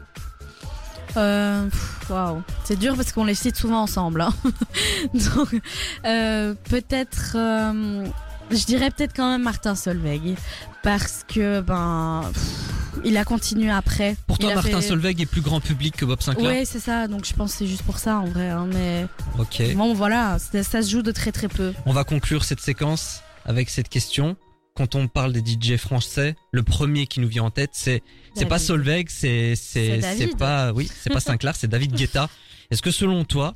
Euh, 1.18 1.68
Waouh, 2.10 2.42
c'est 2.64 2.78
dur 2.78 2.96
parce 2.96 3.12
qu'on 3.12 3.24
les 3.26 3.36
cite 3.36 3.56
souvent 3.56 3.82
ensemble. 3.82 4.22
hein. 4.22 4.34
Donc, 5.14 5.62
euh, 6.06 6.54
peut-être, 6.70 7.34
euh, 7.36 8.06
je 8.52 8.66
dirais 8.66 8.90
peut-être 8.92 9.14
quand 9.16 9.30
même 9.30 9.44
Martin 9.44 9.76
Solveig 9.76 10.36
parce 10.82 11.24
que 11.28 11.62
ben, 11.62 12.24
pff, 12.34 13.02
il 13.06 13.16
a 13.18 13.24
continué 13.26 13.70
après. 13.72 14.16
Pour 14.28 14.38
toi, 14.40 14.54
Martin 14.56 14.82
fait- 14.82 14.88
Solveig 14.88 15.22
est 15.22 15.26
plus 15.26 15.42
grand 15.42 15.60
public 15.62 15.96
que 15.96 16.06
Bob 16.06 16.22
Sinclair 16.22 16.52
Ouais, 16.52 16.64
c'est 16.66 16.80
ça. 16.80 17.08
Donc 17.08 17.26
je 17.26 17.34
pense 17.34 17.52
que 17.54 17.58
c'est 17.60 17.68
juste 17.68 17.84
pour 17.84 18.00
ça 18.00 18.18
en 18.18 18.26
vrai. 18.26 18.50
hein, 18.50 18.68
mais 18.74 19.06
Ok. 19.40 19.62
bon, 19.76 19.94
voilà, 19.94 20.38
ça 20.40 20.82
se 20.82 20.90
joue 20.90 21.02
de 21.04 21.12
très 21.12 21.32
très 21.32 21.48
peu. 21.48 21.74
On 21.86 21.94
va 21.94 22.04
conclure 22.04 22.44
cette 22.44 22.60
séquence 22.62 23.22
avec 23.46 23.70
cette 23.70 23.90
question. 23.90 24.36
Quand 24.76 24.96
on 24.96 25.08
parle 25.08 25.34
des 25.34 25.42
DJ 25.42 25.78
français, 25.78 26.36
le 26.52 26.64
premier 26.64 27.06
qui 27.06 27.20
nous 27.20 27.28
vient 27.28 27.44
en 27.44 27.52
tête, 27.52 27.72
c'est 27.74 28.02
c'est 28.34 28.48
pas. 28.48 28.58
Solveig, 28.58 29.06
c'est 29.08 29.56
C'est 29.56 30.02
c'est 30.02 30.36
pas 30.36 30.74
oui, 30.74 30.90
c'est 30.94 31.12
pas 31.12 31.20
Sinclair, 31.20 31.56
c'est 31.56 31.68
David 31.68 31.94
Guetta. 31.94 32.30
Est-ce 32.72 32.82
que 32.82 32.90
selon 32.92 33.24
toi, 33.24 33.56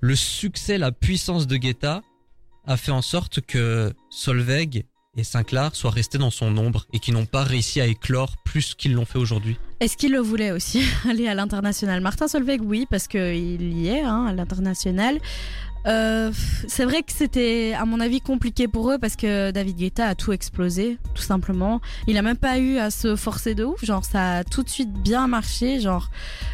le 0.00 0.16
succès, 0.16 0.78
la 0.78 0.90
puissance 0.90 1.46
de 1.46 1.56
Guetta 1.56 2.02
a 2.66 2.76
fait 2.78 2.92
en 2.92 3.02
sorte 3.02 3.42
que 3.42 3.92
Solveig 4.08 4.84
et 5.16 5.24
Sinclair 5.24 5.76
soient 5.76 5.90
restés 5.90 6.18
dans 6.18 6.30
son 6.30 6.56
ombre 6.56 6.86
et 6.92 6.98
qui 6.98 7.12
n'ont 7.12 7.26
pas 7.26 7.44
réussi 7.44 7.80
à 7.80 7.86
éclore 7.86 8.36
plus 8.44 8.74
qu'ils 8.74 8.94
l'ont 8.94 9.04
fait 9.04 9.18
aujourd'hui? 9.18 9.58
Est-ce 9.80 9.96
qu'il 9.96 10.12
le 10.12 10.20
voulait 10.20 10.50
aussi 10.50 10.82
aller 11.08 11.28
à 11.28 11.34
l'international? 11.34 12.00
Martin 12.00 12.28
Solveig, 12.28 12.60
oui, 12.62 12.86
parce 12.88 13.08
qu'il 13.08 13.78
y 13.78 13.88
est 13.88 14.02
hein, 14.02 14.26
à 14.26 14.32
l'international. 14.32 15.18
Euh, 15.86 16.32
c'est 16.66 16.84
vrai 16.84 17.02
que 17.02 17.12
c'était, 17.12 17.74
à 17.78 17.84
mon 17.84 18.00
avis, 18.00 18.20
compliqué 18.20 18.68
pour 18.68 18.90
eux 18.90 18.98
parce 18.98 19.16
que 19.16 19.50
David 19.50 19.76
Guetta 19.76 20.06
a 20.06 20.14
tout 20.14 20.32
explosé, 20.32 20.98
tout 21.14 21.22
simplement. 21.22 21.80
Il 22.06 22.16
a 22.16 22.22
même 22.22 22.36
pas 22.36 22.58
eu 22.58 22.78
à 22.78 22.90
se 22.90 23.16
forcer 23.16 23.54
de 23.54 23.64
ouf, 23.64 23.84
genre 23.84 24.04
ça 24.04 24.38
a 24.38 24.44
tout 24.44 24.62
de 24.62 24.68
suite 24.68 24.92
bien 24.92 25.26
marché, 25.26 25.80
genre. 25.80 26.10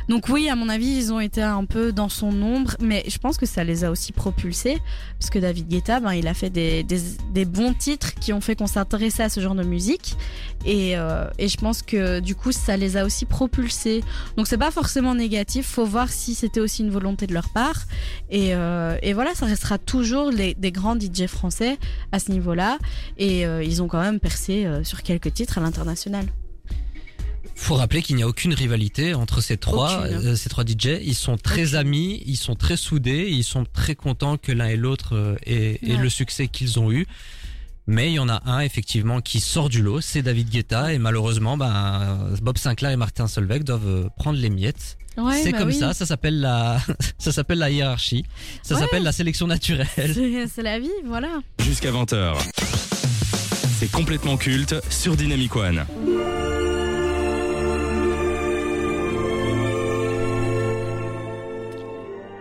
Donc 0.08 0.28
oui, 0.28 0.48
à 0.48 0.56
mon 0.56 0.68
avis, 0.68 0.88
ils 0.88 1.12
ont 1.12 1.20
été 1.20 1.42
un 1.42 1.64
peu 1.64 1.92
dans 1.92 2.08
son 2.08 2.42
ombre, 2.42 2.74
mais 2.80 3.04
je 3.06 3.18
pense 3.18 3.38
que 3.38 3.46
ça 3.46 3.62
les 3.62 3.84
a 3.84 3.90
aussi 3.90 4.12
propulsés 4.12 4.78
parce 5.18 5.30
que 5.30 5.38
David 5.38 5.68
Guetta, 5.68 6.00
ben, 6.00 6.14
il 6.14 6.26
a 6.26 6.34
fait 6.34 6.50
des, 6.50 6.82
des, 6.82 7.44
bons 7.44 7.74
titres 7.74 8.14
qui 8.14 8.32
ont 8.32 8.40
fait 8.40 8.56
qu'on 8.56 8.66
s'intéressait 8.66 9.24
à 9.24 9.28
ce 9.28 9.40
genre 9.40 9.54
de 9.54 9.62
musique. 9.62 10.16
Et, 10.64 10.96
euh, 10.96 11.26
et 11.38 11.48
je 11.48 11.56
pense 11.56 11.82
que 11.82 12.20
du 12.20 12.34
coup, 12.34 12.52
ça 12.52 12.76
les 12.76 12.96
a 12.96 13.04
aussi 13.04 13.09
propulsés. 13.26 14.02
Donc 14.36 14.46
c'est 14.46 14.58
pas 14.58 14.70
forcément 14.70 15.14
négatif. 15.14 15.66
Faut 15.66 15.84
voir 15.84 16.08
si 16.10 16.34
c'était 16.34 16.60
aussi 16.60 16.82
une 16.82 16.90
volonté 16.90 17.26
de 17.26 17.34
leur 17.34 17.48
part. 17.50 17.86
Et, 18.30 18.54
euh, 18.54 18.96
et 19.02 19.12
voilà, 19.12 19.34
ça 19.34 19.46
restera 19.46 19.78
toujours 19.78 20.30
les, 20.30 20.54
des 20.54 20.72
grands 20.72 20.98
DJ 20.98 21.26
français 21.26 21.78
à 22.12 22.18
ce 22.18 22.30
niveau-là. 22.30 22.78
Et 23.18 23.46
euh, 23.46 23.62
ils 23.62 23.82
ont 23.82 23.88
quand 23.88 24.00
même 24.00 24.20
percé 24.20 24.66
euh, 24.66 24.84
sur 24.84 25.02
quelques 25.02 25.32
titres 25.32 25.58
à 25.58 25.60
l'international. 25.60 26.26
Faut 27.60 27.74
rappeler 27.74 28.00
qu'il 28.00 28.16
n'y 28.16 28.22
a 28.22 28.26
aucune 28.26 28.54
rivalité 28.54 29.12
entre 29.12 29.42
ces 29.42 29.58
trois, 29.58 30.06
euh, 30.06 30.34
ces 30.34 30.48
trois 30.48 30.64
DJ. 30.64 30.98
Ils 31.02 31.14
sont 31.14 31.36
très 31.36 31.74
Aucune. 31.74 31.76
amis, 31.76 32.22
ils 32.24 32.38
sont 32.38 32.54
très 32.54 32.78
soudés, 32.78 33.28
ils 33.30 33.44
sont 33.44 33.66
très 33.70 33.94
contents 33.94 34.38
que 34.38 34.50
l'un 34.50 34.68
et 34.68 34.76
l'autre 34.76 35.14
euh, 35.14 35.36
aient, 35.44 35.78
le 35.82 36.08
succès 36.08 36.48
qu'ils 36.48 36.80
ont 36.80 36.90
eu. 36.90 37.06
Mais 37.92 38.12
il 38.12 38.14
y 38.14 38.18
en 38.20 38.28
a 38.28 38.40
un 38.48 38.60
effectivement 38.60 39.20
qui 39.20 39.40
sort 39.40 39.68
du 39.68 39.82
lot, 39.82 40.00
c'est 40.00 40.22
David 40.22 40.48
Guetta 40.48 40.92
et 40.92 40.98
malheureusement, 40.98 41.56
ben 41.56 42.30
Bob 42.40 42.56
Sinclair 42.56 42.92
et 42.92 42.96
Martin 42.96 43.26
Solveig 43.26 43.64
doivent 43.64 43.84
euh, 43.88 44.08
prendre 44.16 44.38
les 44.38 44.48
miettes. 44.48 44.96
Ouais, 45.16 45.40
c'est 45.42 45.50
bah 45.50 45.58
comme 45.58 45.68
oui. 45.70 45.74
ça, 45.74 45.92
ça 45.92 46.06
s'appelle 46.06 46.38
la, 46.40 46.78
ça 47.18 47.32
s'appelle 47.32 47.58
la 47.58 47.68
hiérarchie, 47.68 48.24
ça 48.62 48.76
Ouais. 48.76 48.80
s'appelle 48.82 49.02
la 49.02 49.10
sélection 49.10 49.48
naturelle. 49.48 49.88
C'est 49.96 50.46
c'est 50.46 50.62
la 50.62 50.78
vie, 50.78 50.88
voilà. 51.04 51.40
Jusqu'à 51.58 51.90
20h. 51.90 52.36
C'est 53.80 53.90
complètement 53.90 54.36
culte 54.36 54.76
sur 54.88 55.16
Dynamic 55.16 55.56
One. 55.56 55.84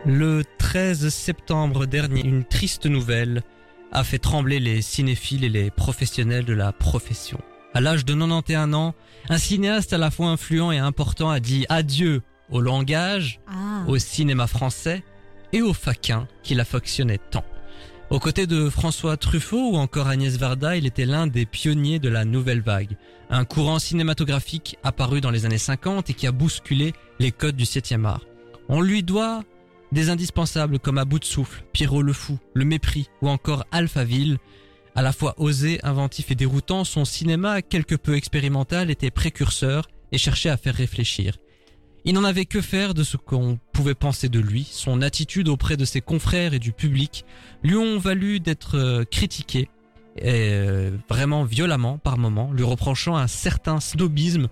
Le 0.06 0.44
13 0.58 1.10
septembre 1.10 1.86
dernier, 1.86 2.26
une 2.26 2.44
triste 2.46 2.86
nouvelle 2.86 3.42
a 3.92 4.04
fait 4.04 4.20
trembler 4.20 4.60
les 4.60 4.82
cinéphiles 4.82 5.44
et 5.44 5.50
les 5.50 5.72
professionnels 5.72 6.46
de 6.46 6.54
la 6.54 6.72
profession. 6.72 7.40
À 7.74 7.82
l'âge 7.82 8.06
de 8.06 8.14
91 8.14 8.74
ans, 8.74 8.96
un 9.30 9.38
cinéaste 9.38 9.94
à 9.94 9.98
la 9.98 10.12
fois 10.12 10.28
influent 10.28 10.72
et 10.72 10.78
important 10.80 11.30
a 11.30 11.40
dit 11.40 11.66
adieu 11.70 12.22
au 12.50 12.62
langage, 12.62 13.40
Ah. 13.48 13.84
au 13.88 13.98
cinéma 13.98 14.48
français 14.48 15.04
et 15.54 15.62
au 15.62 15.74
faquin 15.74 16.28
qu'il 16.44 16.60
affectionnait 16.60 17.20
tant. 17.32 17.46
Aux 18.10 18.18
côtés 18.20 18.48
de 18.48 18.70
François 18.70 19.18
Truffaut 19.18 19.74
ou 19.74 19.78
encore 19.78 20.08
Agnès 20.08 20.36
Varda, 20.38 20.76
il 20.76 20.88
était 20.88 21.06
l'un 21.06 21.28
des 21.28 21.46
pionniers 21.46 22.00
de 22.00 22.10
la 22.10 22.26
nouvelle 22.26 22.62
vague, 22.62 22.98
un 23.30 23.46
courant 23.46 23.78
cinématographique 23.78 24.78
apparu 24.84 25.22
dans 25.22 25.30
les 25.30 25.46
années 25.46 25.60
50 25.60 26.10
et 26.10 26.14
qui 26.16 26.26
a 26.26 26.32
bousculé 26.32 26.94
les 27.20 27.32
codes 27.32 27.56
du 27.56 27.66
7e 27.66 28.06
art. 28.06 28.26
On 28.68 28.82
lui 28.82 29.04
doit 29.04 29.44
des 29.92 30.10
indispensables 30.10 30.80
comme 30.80 30.98
À 30.98 31.06
bout 31.06 31.20
de 31.20 31.26
souffle, 31.26 31.64
Pierrot 31.74 32.02
le 32.02 32.14
fou, 32.14 32.38
Le 32.54 32.66
mépris 32.66 33.10
ou 33.22 33.30
encore 33.30 33.66
Alphaville. 33.72 34.38
À 34.96 35.02
la 35.02 35.14
fois 35.14 35.36
osé, 35.38 35.80
inventif 35.84 36.32
et 36.32 36.36
déroutant, 36.36 36.84
son 36.84 37.06
cinéma 37.06 37.62
quelque 37.62 37.96
peu 37.96 38.16
expérimental 38.16 38.92
était 38.92 39.12
précurseur 39.12 39.88
et 40.12 40.18
cherchait 40.18 40.50
à 40.50 40.58
faire 40.58 40.76
réfléchir. 40.76 41.38
Il 42.06 42.14
n'en 42.14 42.24
avait 42.24 42.46
que 42.46 42.62
faire 42.62 42.94
de 42.94 43.04
ce 43.04 43.18
qu'on 43.18 43.60
pouvait 43.74 43.96
penser 43.96 44.30
de 44.30 44.40
lui. 44.40 44.68
Son 44.70 45.02
attitude 45.02 45.50
auprès 45.50 45.78
de 45.78 45.86
ses 45.86 46.02
confrères 46.02 46.54
et 46.54 46.60
du 46.60 46.72
public 46.72 47.26
lui 47.64 47.76
ont 47.76 48.00
valu 48.00 48.40
d'être 48.40 48.78
euh, 48.78 49.04
critiqué, 49.04 49.70
et, 50.18 50.52
euh, 50.54 50.92
vraiment 51.10 51.44
violemment 51.44 51.98
par 51.98 52.18
moments, 52.18 52.52
lui 52.52 52.64
reprochant 52.64 53.16
un 53.16 53.28
certain 53.28 53.80
snobisme 53.80 54.48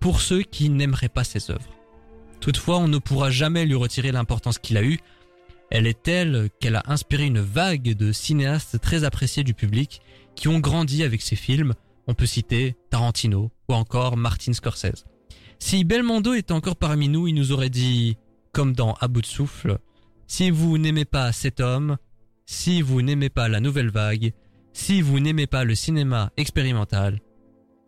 pour 0.00 0.20
ceux 0.20 0.42
qui 0.42 0.70
n'aimeraient 0.70 1.08
pas 1.08 1.24
ses 1.24 1.50
œuvres. 1.50 1.77
Toutefois, 2.40 2.78
on 2.78 2.88
ne 2.88 2.98
pourra 2.98 3.30
jamais 3.30 3.66
lui 3.66 3.74
retirer 3.74 4.12
l'importance 4.12 4.58
qu'il 4.58 4.76
a 4.76 4.82
eue. 4.82 4.98
Elle 5.70 5.86
est 5.86 6.02
telle 6.02 6.48
qu'elle 6.60 6.76
a 6.76 6.82
inspiré 6.86 7.26
une 7.26 7.40
vague 7.40 7.94
de 7.94 8.12
cinéastes 8.12 8.80
très 8.80 9.04
appréciés 9.04 9.44
du 9.44 9.54
public 9.54 10.00
qui 10.34 10.48
ont 10.48 10.60
grandi 10.60 11.02
avec 11.02 11.20
ses 11.20 11.36
films. 11.36 11.74
On 12.06 12.14
peut 12.14 12.26
citer 12.26 12.76
Tarantino 12.90 13.50
ou 13.68 13.74
encore 13.74 14.16
Martin 14.16 14.52
Scorsese. 14.52 15.04
Si 15.58 15.84
Belmondo 15.84 16.34
était 16.34 16.52
encore 16.52 16.76
parmi 16.76 17.08
nous, 17.08 17.26
il 17.26 17.34
nous 17.34 17.52
aurait 17.52 17.70
dit, 17.70 18.16
comme 18.52 18.72
dans 18.72 18.94
À 18.94 19.08
bout 19.08 19.20
de 19.20 19.26
souffle, 19.26 19.78
si 20.26 20.50
vous 20.50 20.78
n'aimez 20.78 21.04
pas 21.04 21.32
cet 21.32 21.60
homme, 21.60 21.96
si 22.46 22.80
vous 22.80 23.02
n'aimez 23.02 23.28
pas 23.28 23.48
la 23.48 23.60
nouvelle 23.60 23.90
vague, 23.90 24.32
si 24.72 25.02
vous 25.02 25.20
n'aimez 25.20 25.46
pas 25.46 25.64
le 25.64 25.74
cinéma 25.74 26.30
expérimental, 26.36 27.20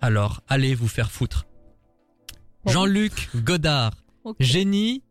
alors 0.00 0.42
allez 0.48 0.74
vous 0.74 0.88
faire 0.88 1.10
foutre. 1.10 1.46
Jean-Luc 2.66 3.30
Godard, 3.36 3.92
Génie 4.38 5.02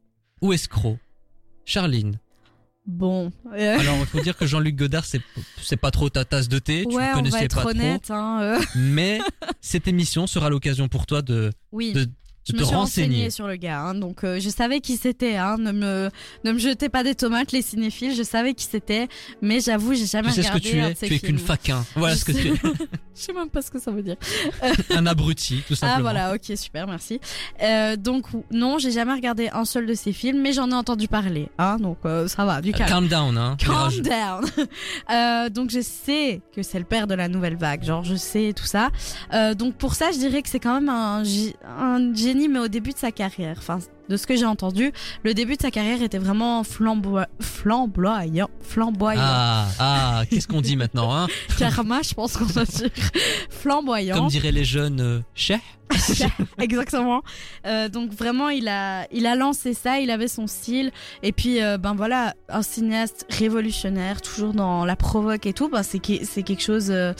ou 0.42 0.54
escroc? 0.54 0.98
Charline. 1.66 2.20
Bon. 2.86 3.32
Euh, 3.54 3.80
Alors, 3.80 3.98
il 4.00 4.06
faut 4.08 4.20
dire 4.20 4.36
que 4.36 4.48
Jean-Luc 4.48 4.76
Godard, 4.76 5.06
c'est, 5.06 5.22
c'est 5.62 5.78
pas 5.78 5.92
trop 5.92 6.10
ta 6.10 6.26
tasse 6.26 6.50
de 6.50 6.58
thé, 6.58 6.86
tu 6.90 6.96
on 6.96 7.14
connaissais 7.14 7.38
va 7.38 7.44
être 7.44 7.62
pas 7.62 7.70
honnête. 7.70 8.10
Hein, 8.10 8.40
euh, 8.42 8.60
trop. 8.60 8.66
Mais 8.76 9.20
cette 9.62 9.88
émission 9.88 10.26
sera 10.26 10.50
l'occasion 10.50 10.88
pour 10.88 11.06
toi 11.06 11.22
de, 11.22 11.52
oui. 11.72 11.94
de 11.94 12.10
Je 12.48 12.54
me 12.56 12.64
suis 12.64 12.76
renseignée 12.76 13.30
sur 13.30 13.48
le 13.48 13.58
gars, 13.58 13.80
hein, 13.82 13.94
donc 13.96 14.24
euh, 14.24 14.40
je 14.40 14.50
savais 14.50 14.80
qui 14.80 14.98
c'était. 14.98 15.36
Hein, 15.38 15.58
ne 15.60 15.72
me 15.72 16.10
ne 16.46 16.52
me 16.52 16.58
jetez 16.58 16.90
pas 16.90 17.04
des 17.04 17.14
tomates, 17.14 17.52
les 17.52 17.62
cinéphiles. 17.62 18.16
Je 18.16 18.24
savais 18.24 18.54
qui 18.56 18.66
c'était, 18.66 19.08
mais 19.42 19.60
j'avoue, 19.60 19.94
j'ai 19.94 20.06
jamais 20.08 20.30
Tu 20.30 20.36
sais 20.36 20.44
ce 20.44 20.48
que 20.48 20.54
regardé 20.54 20.70
tu 20.72 20.80
un 20.80 20.90
es 20.90 20.96
ses 20.96 21.08
Tu 21.08 21.14
es 21.16 21.20
qu'une 21.20 21.38
faquin. 21.38 21.86
Voilà 21.96 22.16
Je 22.16 22.20
ce 22.20 22.26
que 22.26 22.34
sais- 22.34 22.42
tu 22.42 22.48
es. 22.50 22.54
Je 23.20 23.26
sais 23.26 23.34
même 23.34 23.50
pas 23.50 23.62
ce 23.62 23.70
que 23.70 23.80
ça 23.80 23.92
veut 23.92 24.02
dire. 24.02 24.16
Un 24.92 25.06
abruti, 25.06 25.62
tout 25.68 25.76
simplement. 25.76 25.98
Ah 25.98 26.02
voilà, 26.02 26.34
ok, 26.36 26.56
super, 26.58 26.88
merci. 26.88 27.20
Euh, 27.62 27.98
donc 27.98 28.28
non, 28.50 28.78
j'ai 28.78 28.92
jamais 28.92 29.12
regardé 29.14 29.50
un 29.52 29.66
seul 29.66 29.86
de 29.88 29.94
ces 29.94 30.14
films, 30.14 30.42
mais 30.42 30.54
j'en 30.54 30.72
ai 30.72 30.74
entendu 30.74 31.10
parler. 31.10 31.50
Hein, 31.58 31.76
donc 31.80 31.98
euh, 32.06 32.30
ça 32.30 32.46
va, 32.46 32.62
du 32.62 32.72
calme. 32.72 32.90
Calm 32.90 33.08
down, 33.10 33.38
hein. 33.38 33.58
Calm 33.60 33.92
down. 34.00 34.46
Donc 35.54 35.70
je 35.70 35.82
sais 35.82 36.42
que 36.56 36.64
c'est 36.64 36.80
le 36.80 36.86
père 36.86 37.08
de 37.08 37.14
la 37.14 37.28
nouvelle 37.28 37.58
vague, 37.58 37.84
genre 37.84 38.04
je 38.06 38.16
sais 38.16 38.54
tout 38.56 38.66
ça. 38.66 38.90
Donc 39.56 39.76
pour 39.76 39.96
ça, 39.96 40.12
je 40.14 40.18
dirais 40.18 40.42
que 40.42 40.48
c'est 40.48 40.60
quand 40.62 40.76
même 40.80 40.88
un, 40.90 41.24
un 41.78 42.14
génie, 42.16 42.39
mais 42.48 42.60
au 42.60 42.68
début 42.68 42.92
de 42.92 42.98
sa 42.98 43.12
carrière. 43.12 43.62
De 44.10 44.18
ce 44.18 44.28
que 44.28 44.36
j'ai 44.36 44.46
entendu, 44.46 44.92
le 45.24 45.34
début 45.34 45.56
de 45.56 45.62
sa 45.62 45.72
carrière 45.72 46.02
était 46.02 46.18
vraiment 46.18 46.64
flambo 46.64 47.20
flamboyant, 47.40 48.50
flamboyant. 48.62 49.22
Ah, 49.24 49.68
ah, 49.80 50.24
qu'est-ce 50.30 50.48
qu'on 50.48 50.62
dit 50.62 50.76
maintenant, 50.76 51.16
hein 51.16 51.28
Karma, 51.58 52.02
je 52.02 52.14
pense 52.14 52.36
qu'on 52.38 52.46
va 52.46 52.66
dire 52.66 52.90
flamboyant. 53.50 54.16
Comme 54.16 54.28
diraient 54.28 54.52
les 54.52 54.66
jeunes, 54.66 55.00
euh, 55.00 55.20
chef 55.36 55.62
Exactement. 56.60 57.24
Euh, 57.66 57.90
donc 57.90 58.12
vraiment, 58.14 58.50
il 58.50 58.68
a, 58.68 59.08
il 59.12 59.26
a 59.26 59.36
lancé 59.36 59.74
ça, 59.74 60.00
il 60.00 60.12
avait 60.12 60.28
son 60.28 60.46
style. 60.46 60.92
Et 61.24 61.32
puis, 61.32 61.62
euh, 61.64 61.78
ben 61.80 61.96
voilà, 61.96 62.36
un 62.48 62.62
cinéaste 62.62 63.26
révolutionnaire, 63.30 64.22
toujours 64.22 64.54
dans 64.54 64.86
la 64.86 64.96
provoque 64.96 65.48
et 65.48 65.54
tout. 65.54 65.68
Ben 65.68 65.82
c'est 65.82 65.98
que- 66.00 66.24
c'est 66.26 66.44
quelque 66.44 66.62
chose 66.62 66.92
euh, 66.92 67.14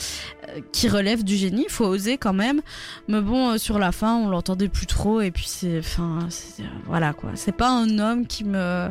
qui 0.72 0.88
relève 0.88 1.24
du 1.24 1.36
génie. 1.36 1.64
Il 1.68 1.72
faut 1.72 1.84
oser 1.86 2.16
quand 2.16 2.32
même. 2.32 2.60
Mais 3.08 3.20
bon, 3.20 3.58
sur 3.58 3.78
la 3.80 3.90
fin, 3.90 4.14
on 4.16 4.28
l'entendait 4.28 4.68
plus 4.68 4.86
trop. 4.86 5.20
Et 5.20 5.32
puis 5.32 5.46
c'est, 5.48 5.80
enfin, 5.80 6.20
c'est- 6.28 6.62
voilà 6.86 7.12
quoi. 7.12 7.30
C'est 7.34 7.52
pas 7.56 7.70
un 7.70 7.98
homme 7.98 8.26
qui 8.26 8.44
me, 8.44 8.90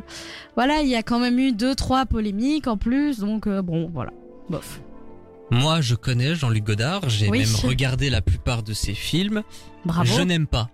voilà, 0.56 0.82
il 0.82 0.88
y 0.90 0.96
a 0.96 1.04
quand 1.04 1.20
même 1.20 1.40
eu 1.40 1.52
deux, 1.52 1.76
trois 1.76 2.06
polémiques 2.06 2.68
en 2.68 2.78
plus. 2.78 3.20
Donc 3.20 3.48
euh, 3.48 3.62
bon, 3.62 3.90
voilà. 3.94 4.12
bof. 4.50 4.82
Moi, 5.52 5.82
je 5.82 5.96
connais 5.96 6.36
Jean-Luc 6.36 6.64
Godard. 6.64 7.10
J'ai 7.10 7.28
Oui. 7.30 7.40
même 7.40 7.56
regardé 7.64 8.10
la 8.12 8.22
plupart 8.22 8.62
de 8.62 8.74
ses 8.74 8.94
films. 8.94 9.42
Bravo. 9.84 10.14
Je 10.18 10.22
n'aime 10.22 10.46
pas 10.46 10.70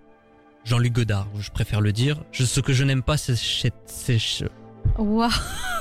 Jean-Luc 0.65 0.91
Godard. 0.93 1.27
Je 1.39 1.49
préfère 1.49 1.79
le 1.79 1.93
dire. 1.93 2.17
Je- 2.33 2.43
ce 2.43 2.59
que 2.59 2.73
je 2.73 2.83
n'aime 2.83 3.01
pas, 3.01 3.15
c'est 3.17 3.35
Waouh. 4.97 5.29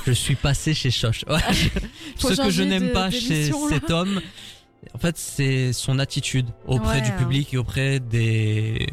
Je 0.07 0.12
suis 0.12 0.35
passé 0.35 0.75
chez 0.75 0.90
Choche. 0.90 1.25
Ouais, 1.29 1.38
je- 1.53 1.68
Faut 2.18 2.33
ce 2.35 2.40
que 2.42 2.51
je 2.51 2.62
n'aime 2.62 2.92
pas 2.92 3.11
chez 3.11 3.51
cet 3.68 3.90
homme, 3.90 4.20
en 4.94 4.99
fait, 4.99 5.16
c'est 5.16 5.73
son 5.73 5.99
attitude 5.99 6.47
auprès 6.66 6.97
Ouais, 7.01 7.03
du 7.03 7.12
public 7.12 7.55
et 7.55 7.57
auprès 7.59 8.01
des 8.01 8.87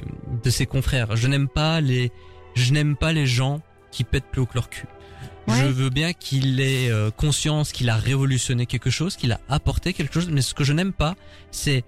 de 0.44 0.50
ses 0.50 0.66
confrères. 0.66 1.16
Je 1.16 1.28
n'aime 1.28 1.48
pas 1.48 1.82
les 1.82 2.12
je 2.56 2.74
n'aime 2.74 2.96
pas 2.96 3.14
les 3.14 3.26
gens 3.28 3.62
qui 3.92 4.04
pètent 4.04 4.26
plus 4.32 4.42
haut 4.42 4.46
que 4.46 4.56
leur 4.56 4.70
cul. 4.70 4.86
Ouais. 5.48 5.56
Je 5.60 5.66
veux 5.66 5.90
bien 5.90 6.14
qu'il 6.14 6.60
ait 6.62 6.90
euh, 6.90 7.10
conscience 7.12 7.72
qu'il 7.72 7.90
a 7.90 7.96
révolutionné 7.96 8.66
quelque 8.66 8.90
chose, 8.90 9.16
qu'il 9.16 9.32
a 9.32 9.40
apporté 9.50 9.94
quelque 9.94 10.14
chose, 10.14 10.30
mais 10.30 10.42
ce 10.42 10.54
que 10.54 10.64
je 10.64 10.74
n'aime 10.74 10.94
pas, 10.94 11.16
c'est 11.52 11.84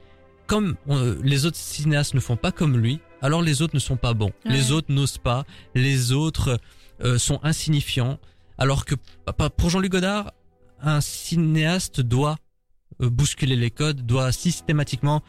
comme 0.47 0.76
euh, 0.89 1.17
les 1.23 1.45
autres 1.45 1.58
cinéastes 1.58 2.13
ne 2.15 2.19
font 2.19 2.36
pas 2.36 2.52
comme 2.52 2.78
lui, 2.78 2.99
alors 3.21 3.41
les 3.41 3.62
autres 3.62 3.76
ne 3.76 3.80
sont 3.80 3.95
pas 3.95 4.13
bons. 4.13 4.32
Ouais. 4.45 4.52
Les 4.52 4.71
autres 4.71 4.91
n'osent 4.91 5.17
pas, 5.19 5.45
les 5.76 6.12
autres 6.12 6.60
euh, 7.04 7.17
sont 7.17 7.39
insignifiants, 7.43 8.19
alors 8.58 8.86
que 8.86 8.95
pour 9.58 9.69
Jean-Luc 9.69 9.91
Godard, 9.91 10.32
un 10.82 10.99
cinéaste 10.99 12.02
doit 12.02 12.38
euh, 13.02 13.10
bousculer 13.10 13.56
les 13.56 13.71
codes, 13.71 14.06
doit 14.06 14.32
systématiquement 14.32 15.21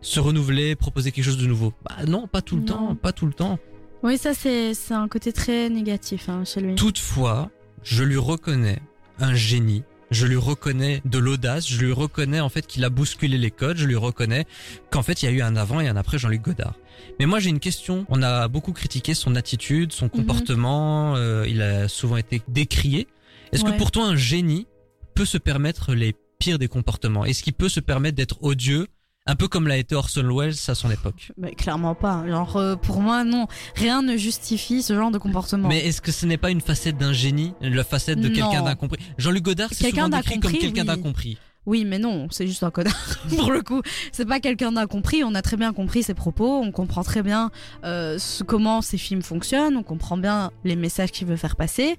se 0.00 0.20
renouveler, 0.20 0.76
proposer 0.76 1.12
quelque 1.12 1.24
chose 1.24 1.38
de 1.38 1.46
nouveau. 1.46 1.72
Bah 1.84 2.04
non, 2.06 2.26
pas 2.28 2.40
tout 2.40 2.56
le 2.56 2.62
Non. 2.62 2.66
temps, 2.66 2.94
pas 2.94 3.12
tout 3.12 3.26
le 3.26 3.32
temps. 3.32 3.58
Oui, 4.04 4.18
ça 4.18 4.34
c'est 4.34 4.74
c'est 4.74 4.94
un 4.94 5.08
côté 5.08 5.32
très 5.32 5.68
négatif 5.70 6.28
hein, 6.28 6.44
chez 6.44 6.60
lui. 6.60 6.74
Toutefois, 6.74 7.50
je 7.82 8.04
lui 8.04 8.16
reconnais 8.18 8.78
un 9.18 9.34
génie. 9.34 9.82
Je 10.10 10.26
lui 10.26 10.36
reconnais 10.36 11.00
de 11.06 11.18
l'audace. 11.18 11.66
Je 11.66 11.82
lui 11.82 11.90
reconnais 11.92 12.38
en 12.40 12.50
fait 12.50 12.66
qu'il 12.66 12.84
a 12.84 12.90
bousculé 12.90 13.38
les 13.38 13.50
codes. 13.50 13.78
Je 13.78 13.86
lui 13.86 13.96
reconnais 13.96 14.44
qu'en 14.90 15.02
fait 15.02 15.22
il 15.22 15.26
y 15.26 15.28
a 15.28 15.32
eu 15.32 15.40
un 15.40 15.56
avant 15.56 15.80
et 15.80 15.88
un 15.88 15.96
après 15.96 16.18
Jean-Luc 16.18 16.42
Godard. 16.42 16.74
Mais 17.18 17.24
moi 17.26 17.40
j'ai 17.40 17.48
une 17.50 17.58
question. 17.60 18.04
On 18.10 18.22
a 18.22 18.46
beaucoup 18.48 18.72
critiqué 18.72 19.14
son 19.14 19.34
attitude, 19.36 19.92
son 19.92 20.08
comportement. 20.10 21.16
euh, 21.16 21.46
il 21.48 21.62
a 21.62 21.88
souvent 21.88 22.18
été 22.18 22.42
décrié. 22.48 23.08
Est-ce 23.52 23.64
Ouais. 23.64 23.72
que 23.72 23.78
pour 23.78 23.90
toi 23.90 24.04
un 24.04 24.16
génie 24.16 24.66
peut 25.14 25.24
se 25.24 25.38
permettre 25.38 25.94
les 25.94 26.14
pires 26.38 26.58
des 26.58 26.68
comportements? 26.68 27.24
Est-ce 27.24 27.42
qu'il 27.42 27.54
peut 27.54 27.70
se 27.70 27.80
permettre 27.80 28.16
d'être 28.16 28.42
odieux, 28.42 28.86
un 29.26 29.36
peu 29.36 29.48
comme 29.48 29.68
l'a 29.68 29.76
été 29.78 29.94
Orson 29.94 30.28
Welles 30.36 30.54
à 30.68 30.74
son 30.74 30.90
époque 30.90 31.32
Mais 31.38 31.54
clairement 31.54 31.94
pas. 31.94 32.24
Genre 32.28 32.56
euh, 32.56 32.76
pour 32.76 33.00
moi 33.00 33.24
non, 33.24 33.46
rien 33.74 34.02
ne 34.02 34.16
justifie 34.16 34.82
ce 34.82 34.94
genre 34.94 35.10
de 35.10 35.18
comportement. 35.18 35.68
Mais 35.68 35.86
est-ce 35.86 36.00
que 36.00 36.12
ce 36.12 36.26
n'est 36.26 36.36
pas 36.36 36.50
une 36.50 36.60
facette 36.60 36.98
d'un 36.98 37.12
génie, 37.12 37.54
la 37.60 37.84
facette 37.84 38.20
de 38.20 38.28
quelqu'un 38.28 38.62
d'incompris? 38.62 38.98
Jean-Luc 39.18 39.42
Godard, 39.42 39.70
c'est 39.72 39.84
Quelqu'un 39.84 40.06
souvent 40.06 40.16
décrit 40.18 40.40
comme 40.40 40.52
quelqu'un 40.52 40.82
oui. 40.82 40.86
d'incompris. 40.86 41.38
Oui, 41.66 41.86
mais 41.86 41.98
non, 41.98 42.28
c'est 42.30 42.46
juste 42.46 42.62
un 42.62 42.70
connard 42.70 43.18
pour 43.38 43.50
le 43.50 43.62
coup. 43.62 43.80
C'est 44.12 44.26
pas 44.26 44.38
quelqu'un 44.38 44.72
d'incompris. 44.72 45.24
On 45.24 45.34
a 45.34 45.40
très 45.40 45.56
bien 45.56 45.72
compris 45.72 46.02
ses 46.02 46.12
propos. 46.12 46.58
On 46.58 46.70
comprend 46.72 47.02
très 47.02 47.22
bien 47.22 47.50
euh, 47.84 48.18
comment 48.46 48.82
ses 48.82 48.98
films 48.98 49.22
fonctionnent. 49.22 49.76
On 49.76 49.82
comprend 49.82 50.18
bien 50.18 50.50
les 50.64 50.76
messages 50.76 51.10
qu'il 51.10 51.26
veut 51.26 51.36
faire 51.36 51.56
passer. 51.56 51.96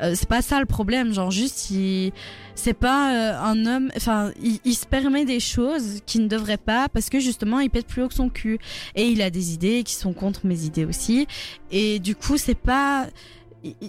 Euh, 0.00 0.14
c'est 0.16 0.28
pas 0.28 0.42
ça 0.42 0.58
le 0.58 0.66
problème. 0.66 1.14
Genre 1.14 1.30
juste, 1.30 1.70
il... 1.70 2.12
c'est 2.56 2.74
pas 2.74 3.14
euh, 3.14 3.38
un 3.40 3.66
homme. 3.66 3.90
Enfin, 3.96 4.32
il, 4.42 4.58
il 4.64 4.74
se 4.74 4.86
permet 4.86 5.24
des 5.24 5.40
choses 5.40 6.00
qu'il 6.06 6.22
ne 6.22 6.28
devrait 6.28 6.56
pas 6.56 6.88
parce 6.88 7.08
que 7.08 7.20
justement, 7.20 7.60
il 7.60 7.70
pète 7.70 7.86
plus 7.86 8.02
haut 8.02 8.08
que 8.08 8.14
son 8.14 8.30
cul. 8.30 8.58
Et 8.96 9.06
il 9.06 9.22
a 9.22 9.30
des 9.30 9.54
idées 9.54 9.84
qui 9.84 9.94
sont 9.94 10.12
contre 10.12 10.44
mes 10.44 10.64
idées 10.64 10.84
aussi. 10.84 11.28
Et 11.70 12.00
du 12.00 12.16
coup, 12.16 12.36
c'est 12.36 12.58
pas. 12.58 13.06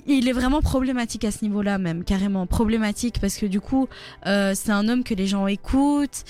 Il- 0.08 0.28
est 0.28 0.32
vraiment 0.34 0.62
problématique 0.62 1.26
à 1.26 1.32
ce 1.32 1.44
niveau-là 1.44 1.78
même, 1.78 2.04
carrément 2.04 2.46
problématique 2.48 3.20
parce 3.20 3.36
que 3.38 3.46
du 3.46 3.60
coup, 3.60 3.88
euh, 4.26 4.54
c'est 4.56 4.72
un 4.72 4.88
homme 4.88 5.04
que 5.04 5.14
les 5.14 5.28
gens 5.28 5.48
écoutent. 5.48 6.24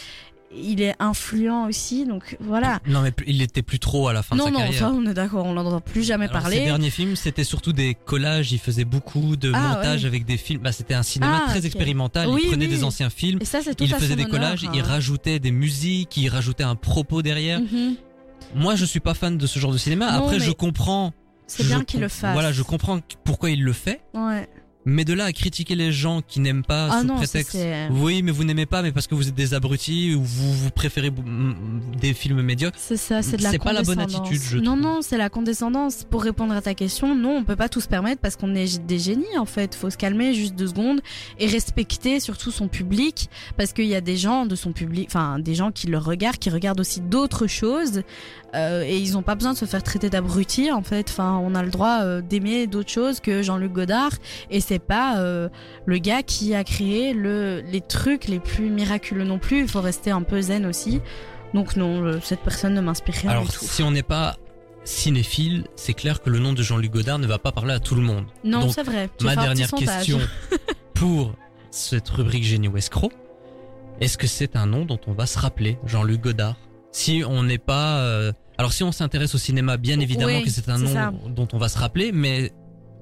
Il 0.57 0.81
est 0.81 0.95
influent 0.99 1.67
aussi, 1.67 2.05
donc 2.05 2.37
voilà. 2.39 2.79
Non, 2.87 3.01
mais 3.01 3.11
il 3.27 3.41
était 3.41 3.61
plus 3.61 3.77
trop 3.79 4.07
à 4.07 4.13
la 4.13 4.23
fin 4.23 4.37
non, 4.37 4.45
de 4.45 4.49
sa 4.49 4.53
non, 4.53 4.59
carrière. 4.59 4.79
ça 4.79 4.89
on 4.89 5.05
est 5.05 5.13
d'accord, 5.13 5.45
on 5.45 5.53
n'en 5.53 5.65
entend 5.65 5.81
plus 5.81 6.03
jamais 6.03 6.29
Alors, 6.29 6.41
parler. 6.43 6.57
Ses 6.59 6.63
derniers 6.65 6.89
films, 6.91 7.17
c'était 7.17 7.43
surtout 7.43 7.73
des 7.73 7.93
collages. 7.93 8.53
Il 8.53 8.59
faisait 8.59 8.85
beaucoup 8.85 9.35
de 9.35 9.51
Ah, 9.53 9.59
montages 9.75 10.03
ouais. 10.03 10.07
avec 10.07 10.23
des 10.23 10.37
films. 10.37 10.61
Bah, 10.61 10.71
c'était 10.71 10.93
un 10.93 11.03
cinéma 11.03 11.41
Ah, 11.45 11.49
très 11.49 11.65
expérimental. 11.65 12.29
Oui, 12.29 12.41
il 12.45 12.49
prenait 12.51 12.67
oui. 12.67 12.71
des 12.71 12.83
anciens 12.85 13.09
films. 13.09 13.39
Et 13.41 13.45
ça, 13.45 13.59
c'est 13.61 13.75
tout 13.75 13.83
Il 13.83 13.93
faisait 13.95 14.15
des 14.15 14.23
honneur, 14.23 14.29
collages, 14.31 14.63
hein. 14.63 14.71
il 14.73 14.81
rajoutait 14.81 15.39
des 15.39 15.51
musiques, 15.51 16.15
il 16.15 16.29
rajoutait 16.29 16.63
un 16.63 16.75
propos 16.75 17.21
derrière. 17.21 17.59
Mhm. 17.59 17.95
Moi, 18.55 18.75
je 18.75 18.85
suis 18.85 19.01
pas 19.01 19.13
fan 19.13 19.37
de 19.37 19.47
ce 19.47 19.59
genre 19.59 19.73
de 19.73 19.77
cinéma. 19.77 20.09
Non, 20.13 20.19
Après, 20.19 20.39
mais 20.39 20.45
je 20.45 20.51
comprends. 20.51 21.11
C'est 21.47 21.63
bien 21.63 21.83
qu'il 21.83 22.01
le 22.01 22.07
fasse. 22.07 22.33
Voilà, 22.33 22.51
je 22.51 22.63
comprends 22.63 22.99
pourquoi 23.23 23.51
il 23.51 23.63
le 23.63 23.73
fait. 23.73 24.01
Ouais. 24.13 24.49
Mais 24.85 25.03
de 25.03 25.13
là 25.13 25.25
à 25.25 25.31
critiquer 25.31 25.73
les 25.75 25.91
gens 25.91 26.21
qui 26.21 26.39
n'aiment 26.39 26.63
pas 26.63 26.89
Ah 26.91 27.01
sous 27.01 27.07
non, 27.07 27.15
ça, 27.15 27.23
prétexte 27.23 27.51
c'est- 27.53 27.87
oui 27.91 28.21
mais 28.21 28.31
vous 28.31 28.43
n'aimez 28.43 28.65
pas 28.67 28.81
mais 28.83 28.91
parce 28.91 29.07
que 29.07 29.15
vous 29.15 29.27
êtes 29.27 29.33
des 29.35 29.53
abrutis 29.55 30.13
ou 30.13 30.21
vous 30.23 30.53
vous 30.53 30.69
préférez 30.69 31.11
des 31.99 32.13
films 32.13 32.41
médiocres 32.41 32.77
C'est 32.79 32.97
ça, 32.97 33.21
c'est 33.21 33.37
de 33.37 33.43
la 33.43 33.51
C'est 33.51 33.59
pas 33.59 33.73
la 33.73 33.81
bonne 33.81 33.97
condescendance. 33.97 34.29
attitude, 34.29 34.47
je 34.49 34.57
Non, 34.57 34.71
trouve. 34.73 34.81
non, 34.81 34.99
c'est 35.01 35.17
la 35.17 35.29
condescendance. 35.29 36.05
Pour 36.09 36.23
répondre 36.23 36.53
à 36.53 36.61
ta 36.61 36.73
question, 36.73 37.15
non, 37.15 37.37
on 37.37 37.43
peut 37.43 37.55
pas 37.55 37.69
tout 37.69 37.81
se 37.81 37.87
permettre 37.87 38.21
parce 38.21 38.35
qu'on 38.35 38.53
est 38.55 38.79
des 38.85 38.99
génies 38.99 39.37
en 39.39 39.45
fait. 39.45 39.75
Faut 39.75 39.89
se 39.89 39.97
calmer 39.97 40.33
juste 40.33 40.55
deux 40.55 40.67
secondes 40.67 41.01
et 41.39 41.47
respecter 41.47 42.19
surtout 42.19 42.51
son 42.51 42.67
public 42.67 43.29
parce 43.57 43.73
qu'il 43.73 43.85
y 43.87 43.95
a 43.95 44.01
des 44.01 44.17
gens 44.17 44.45
de 44.45 44.55
son 44.55 44.71
public, 44.71 45.07
enfin 45.09 45.39
des 45.39 45.55
gens 45.55 45.71
qui 45.71 45.87
le 45.87 45.97
regardent, 45.97 46.37
qui 46.37 46.49
regardent 46.49 46.79
aussi 46.79 47.01
d'autres 47.01 47.47
choses 47.47 48.03
euh, 48.53 48.83
et 48.83 48.97
ils 48.99 49.17
ont 49.17 49.21
pas 49.21 49.35
besoin 49.35 49.53
de 49.53 49.57
se 49.57 49.65
faire 49.65 49.83
traiter 49.83 50.09
d'abrutis 50.09 50.71
en 50.71 50.81
fait. 50.83 51.07
Enfin, 51.09 51.41
on 51.43 51.55
a 51.55 51.63
le 51.63 51.69
droit 51.71 51.99
euh, 52.03 52.21
d'aimer 52.21 52.67
d'autres 52.67 52.91
choses 52.91 53.19
que 53.19 53.41
Jean-Luc 53.41 53.73
Godard 53.73 54.11
et 54.49 54.61
c'est 54.61 54.74
pas 54.79 55.17
euh, 55.19 55.49
le 55.85 55.97
gars 55.97 56.23
qui 56.23 56.53
a 56.55 56.63
créé 56.63 57.13
le, 57.13 57.61
les 57.61 57.81
trucs 57.81 58.27
les 58.27 58.39
plus 58.39 58.69
miraculeux 58.69 59.23
non 59.23 59.39
plus. 59.39 59.61
Il 59.61 59.67
faut 59.67 59.81
rester 59.81 60.11
un 60.11 60.21
peu 60.23 60.41
zen 60.41 60.65
aussi. 60.65 61.01
Donc 61.53 61.75
non, 61.77 62.19
cette 62.21 62.41
personne 62.41 62.73
ne 62.73 62.81
m'inspire 62.81 63.15
rien 63.15 63.31
alors 63.31 63.45
du 63.45 63.51
tout. 63.51 63.63
si 63.63 63.81
on 63.81 63.91
n'est 63.91 64.03
pas 64.03 64.35
cinéphile 64.83 65.65
c'est 65.75 65.93
clair 65.93 66.21
que 66.21 66.29
le 66.29 66.39
nom 66.39 66.53
de 66.53 66.61
Jean-Luc 66.61 66.91
Godard 66.91 67.17
ne 67.19 67.27
va 67.27 67.39
pas 67.39 67.51
parler 67.51 67.73
à 67.73 67.79
tout 67.79 67.95
le 67.95 68.01
monde 68.01 68.25
Non, 68.43 68.69
c'est 68.69 68.83
vrai. 68.83 69.09
Ma 69.21 69.35
dernière 69.35 69.71
question 69.71 70.19
pour 70.93 71.33
cette 71.71 72.07
rubrique 72.09 72.43
génie 72.43 72.67
ou 72.67 72.77
escroc 72.77 73.11
est-ce 74.01 74.17
que 74.17 74.27
c'est 74.27 74.57
un 74.57 74.65
nom 74.65 74.83
dont 74.85 74.99
on 75.07 75.13
va 75.13 75.25
se 75.25 75.39
rappeler 75.39 75.77
Jean-Luc 75.85 76.19
Godard? 76.21 76.57
Si 76.91 77.23
on 77.25 77.43
n'est 77.43 77.57
pas 77.57 77.99
euh, 77.99 78.33
alors 78.57 78.73
si 78.73 78.83
on 78.83 78.91
s'intéresse 78.91 79.33
au 79.35 79.37
cinéma 79.37 79.77
bien 79.77 79.99
évidemment 79.99 80.37
Oui, 80.37 80.43
que 80.43 80.49
c'est 80.49 80.67
un 80.69 80.77
nom 80.77 80.93
ça. 80.93 81.13
dont 81.29 81.47
on 81.53 81.57
va 81.57 81.69
se 81.69 81.77
rappeler 81.77 82.11
mais 82.11 82.51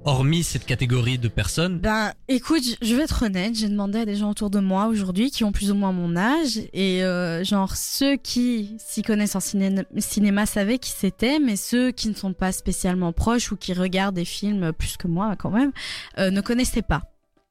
hormis 0.05 0.43
cette 0.43 0.65
catégorie 0.65 1.17
de 1.17 1.27
personnes 1.27 1.79
Ben, 1.79 2.13
écoute, 2.27 2.63
je- 2.81 2.95
vais 2.95 3.03
être 3.03 3.23
honnête, 3.23 3.55
j'ai 3.55 3.69
demandé 3.69 3.99
à 3.99 4.05
des 4.05 4.15
gens 4.15 4.29
autour 4.31 4.49
de 4.49 4.59
moi 4.59 4.87
aujourd'hui 4.87 5.31
qui 5.31 5.43
ont 5.43 5.51
plus 5.51 5.71
ou 5.71 5.75
moins 5.75 5.91
mon 5.91 6.15
âge 6.15 6.59
et 6.73 7.03
euh, 7.03 7.43
genre 7.43 7.75
ceux 7.75 8.15
qui 8.17 8.75
s'y 8.79 9.01
connaissent 9.01 9.35
en 9.35 9.39
ciné- 9.39 9.85
cinéma 9.99 10.45
savaient 10.45 10.77
qui 10.79 10.91
c'était, 10.91 11.39
mais 11.39 11.55
ceux 11.55 11.91
qui 11.91 12.09
ne 12.09 12.13
sont 12.15 12.33
pas 12.33 12.51
spécialement 12.51 13.13
proches 13.13 13.51
ou 13.51 13.55
qui 13.55 13.73
regardent 13.73 14.15
des 14.15 14.25
films 14.25 14.73
plus 14.73 14.97
que 14.97 15.07
moi 15.07 15.35
quand 15.37 15.51
même 15.51 15.71
euh, 16.19 16.31
ne 16.31 16.41
connaissaient 16.41 16.81
pas. 16.81 17.01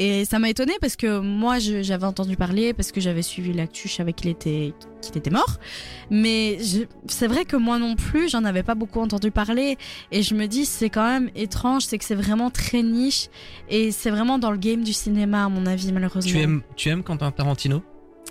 Et 0.04 0.24
ça 0.24 0.38
m'a 0.40 0.48
étonné 0.48 0.72
parce 0.80 0.96
que 0.96 1.20
moi 1.20 1.58
j'avais 1.60 2.06
entendu 2.06 2.34
parler 2.36 2.72
parce 2.72 2.90
que 2.90 3.00
j'avais 3.00 3.22
suivi 3.22 3.52
l'actu, 3.52 3.88
je 3.88 3.94
savais 3.94 4.12
qu'il 4.12 4.30
était 4.30 4.72
qu'il 5.00 5.16
était 5.18 5.30
mort, 5.30 5.58
mais 6.10 6.58
je- 6.60 6.84
c'est 7.06 7.26
vrai 7.28 7.44
que 7.44 7.56
moi 7.56 7.78
non 7.78 7.94
plus 7.94 8.28
j'en 8.30 8.44
avais 8.44 8.62
pas 8.64 8.74
beaucoup 8.74 9.00
entendu 9.00 9.30
parler 9.30 9.76
et 10.10 10.22
je 10.22 10.34
me 10.34 10.46
dis 10.46 10.64
c'est 10.64 10.90
quand 10.90 11.06
même 11.06 11.30
étrange, 11.36 11.82
c'est 11.84 11.98
que 11.98 12.04
c'est 12.04 12.14
vraiment 12.16 12.50
très 12.50 12.82
niche 12.82 13.28
et 13.68 13.92
c'est 13.92 14.10
vraiment 14.10 14.38
dans 14.38 14.50
le 14.50 14.56
game 14.58 14.82
du 14.82 14.92
cinéma, 14.92 15.44
à 15.44 15.48
mon 15.48 15.66
avis, 15.66 15.92
malheureusement. 15.92 16.32
tu 16.32 16.38
aimes 16.40 16.62
tu 16.74 16.88
aimes 16.88 17.02
Quentin 17.04 17.30
Tarantino? 17.30 17.82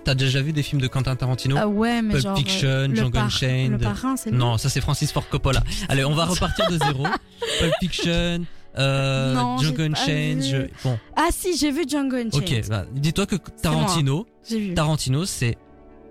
T'as 0.03 0.15
déjà 0.15 0.41
vu 0.41 0.51
des 0.51 0.63
films 0.63 0.81
de 0.81 0.87
Quentin 0.87 1.15
Tarantino? 1.15 1.55
Ah 1.59 1.67
ouais, 1.67 2.01
mais 2.01 2.13
Pulp 2.13 2.23
genre. 2.23 2.37
Fiction, 2.37 2.67
euh, 2.67 2.87
le 2.87 2.95
Django 2.95 3.19
Unchained. 3.19 3.71
Le 3.73 3.77
parrain, 3.77 4.15
Non, 4.31 4.57
ça 4.57 4.67
c'est 4.69 4.81
Francis 4.81 5.11
Ford 5.11 5.27
Coppola. 5.29 5.61
Allez, 5.89 6.03
on 6.05 6.15
va 6.15 6.25
repartir 6.25 6.65
de 6.71 6.77
zéro. 6.79 7.03
Pulp 7.59 7.73
Fiction, 7.79 8.39
euh, 8.77 9.33
Non, 9.33 9.57
Django 9.57 9.81
Unchained. 9.83 10.41
vu. 10.43 10.69
Bon, 10.83 10.97
Ah 11.15 11.27
si, 11.31 11.57
j'ai 11.57 11.71
vu 11.71 11.83
Django 11.87 12.15
Unchained. 12.15 12.35
ok. 12.35 12.69
bah, 12.69 12.85
Dis-toi 12.93 13.25
que 13.25 13.35
Tarantino, 13.61 14.25
vu. 14.49 14.73
Tarantino, 14.73 15.25
c'est 15.25 15.57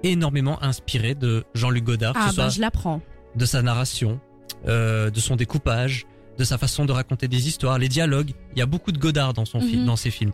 énormément 0.02 0.62
inspiré 0.62 1.14
de 1.14 1.44
Jean-Luc 1.54 1.84
Godard, 1.84 2.14
que 2.14 2.18
Ah 2.20 2.30
ce 2.30 2.36
bah 2.36 2.42
soit 2.44 2.48
je 2.56 2.60
l'apprends. 2.60 3.00
de 3.36 3.44
sa 3.44 3.62
narration, 3.62 4.20
euh, 4.66 5.10
de 5.10 5.20
son 5.20 5.36
découpage, 5.36 6.06
de 6.38 6.44
sa 6.44 6.56
façon 6.58 6.84
de 6.86 6.92
raconter 6.92 7.28
des 7.28 7.48
histoires, 7.48 7.78
les 7.78 7.88
dialogues. 7.88 8.32
Il 8.54 8.58
y 8.58 8.62
a 8.62 8.66
beaucoup 8.66 8.92
de 8.92 8.98
Godard 8.98 9.34
dans 9.34 9.44
son 9.44 9.60
film, 9.60 9.80
Mhm. 9.82 9.86
dans 9.86 9.96
ses 9.96 10.10
films. 10.10 10.32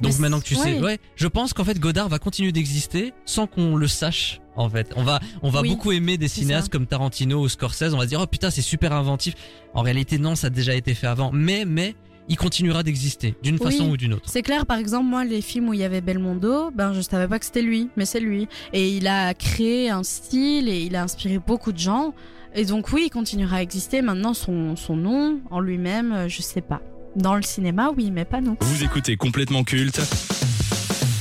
Donc 0.00 0.12
Mais 0.14 0.18
maintenant 0.20 0.40
que 0.40 0.44
tu 0.46 0.54
sais, 0.54 0.74
ouais. 0.74 0.80
ouais, 0.80 0.98
je 1.16 1.26
pense 1.28 1.52
qu'en 1.52 1.64
fait 1.64 1.78
Godard 1.78 2.08
va 2.08 2.18
continuer 2.18 2.52
d'exister 2.52 3.12
sans 3.24 3.46
qu'on 3.46 3.76
le 3.76 3.86
sache. 3.88 4.40
En 4.56 4.68
fait, 4.68 4.92
on 4.96 5.02
va, 5.04 5.20
on 5.42 5.50
va 5.50 5.60
Oui, 5.62 5.70
beaucoup 5.70 5.92
aimer 5.92 6.16
des 6.18 6.28
cinéastes 6.28 6.66
ça. 6.66 6.70
comme 6.70 6.86
Tarantino 6.86 7.40
ou 7.40 7.48
Scorsese. 7.48 7.94
On 7.94 7.98
va 7.98 8.04
se 8.04 8.08
dire 8.08 8.20
oh 8.22 8.26
putain 8.26 8.50
c'est 8.50 8.62
super 8.62 8.92
inventif. 8.92 9.34
En 9.74 9.82
réalité 9.82 10.18
non, 10.18 10.34
ça 10.36 10.48
a 10.48 10.50
déjà 10.50 10.74
été 10.74 10.94
fait 10.94 11.06
avant. 11.06 11.30
Mais 11.32 11.64
mais 11.66 11.94
il 12.28 12.36
continuera 12.36 12.82
d'exister 12.82 13.34
d'une 13.42 13.56
Oui. 13.60 13.64
façon 13.72 13.90
ou 13.90 13.96
d'une 13.96 14.12
autre. 14.14 14.28
C'est 14.28 14.42
clair, 14.42 14.64
par 14.64 14.78
exemple, 14.78 15.06
moi, 15.06 15.24
les 15.24 15.40
films 15.42 15.68
où 15.70 15.74
il 15.74 15.80
y 15.80 15.84
avait 15.84 16.00
Belmondo, 16.00 16.70
ben, 16.70 16.92
je 16.92 17.00
savais 17.00 17.26
pas 17.26 17.40
que 17.40 17.44
c'était 17.44 17.62
lui, 17.62 17.88
mais 17.96 18.04
c'est 18.04 18.20
lui. 18.20 18.46
Et 18.72 18.88
il 18.96 19.08
a 19.08 19.34
créé 19.34 19.90
un 19.90 20.04
style 20.04 20.68
et 20.68 20.80
il 20.82 20.94
a 20.94 21.02
inspiré 21.02 21.40
beaucoup 21.40 21.72
de 21.72 21.78
gens. 21.78 22.14
Et 22.54 22.64
donc, 22.64 22.92
oui, 22.92 23.04
il 23.06 23.10
continuera 23.10 23.56
à 23.56 23.62
exister. 23.62 24.00
Maintenant, 24.00 24.32
son, 24.34 24.76
son 24.76 24.94
nom, 24.96 25.40
en 25.50 25.58
lui-même, 25.58 26.28
je 26.28 26.40
sais 26.40 26.60
pas. 26.60 26.80
Dans 27.16 27.34
le 27.34 27.42
cinéma, 27.42 27.90
oui, 27.96 28.10
mais 28.10 28.24
pas 28.24 28.40
nous. 28.40 28.56
Vous 28.60 28.84
écoutez 28.84 29.16
complètement 29.16 29.64
culte 29.64 30.00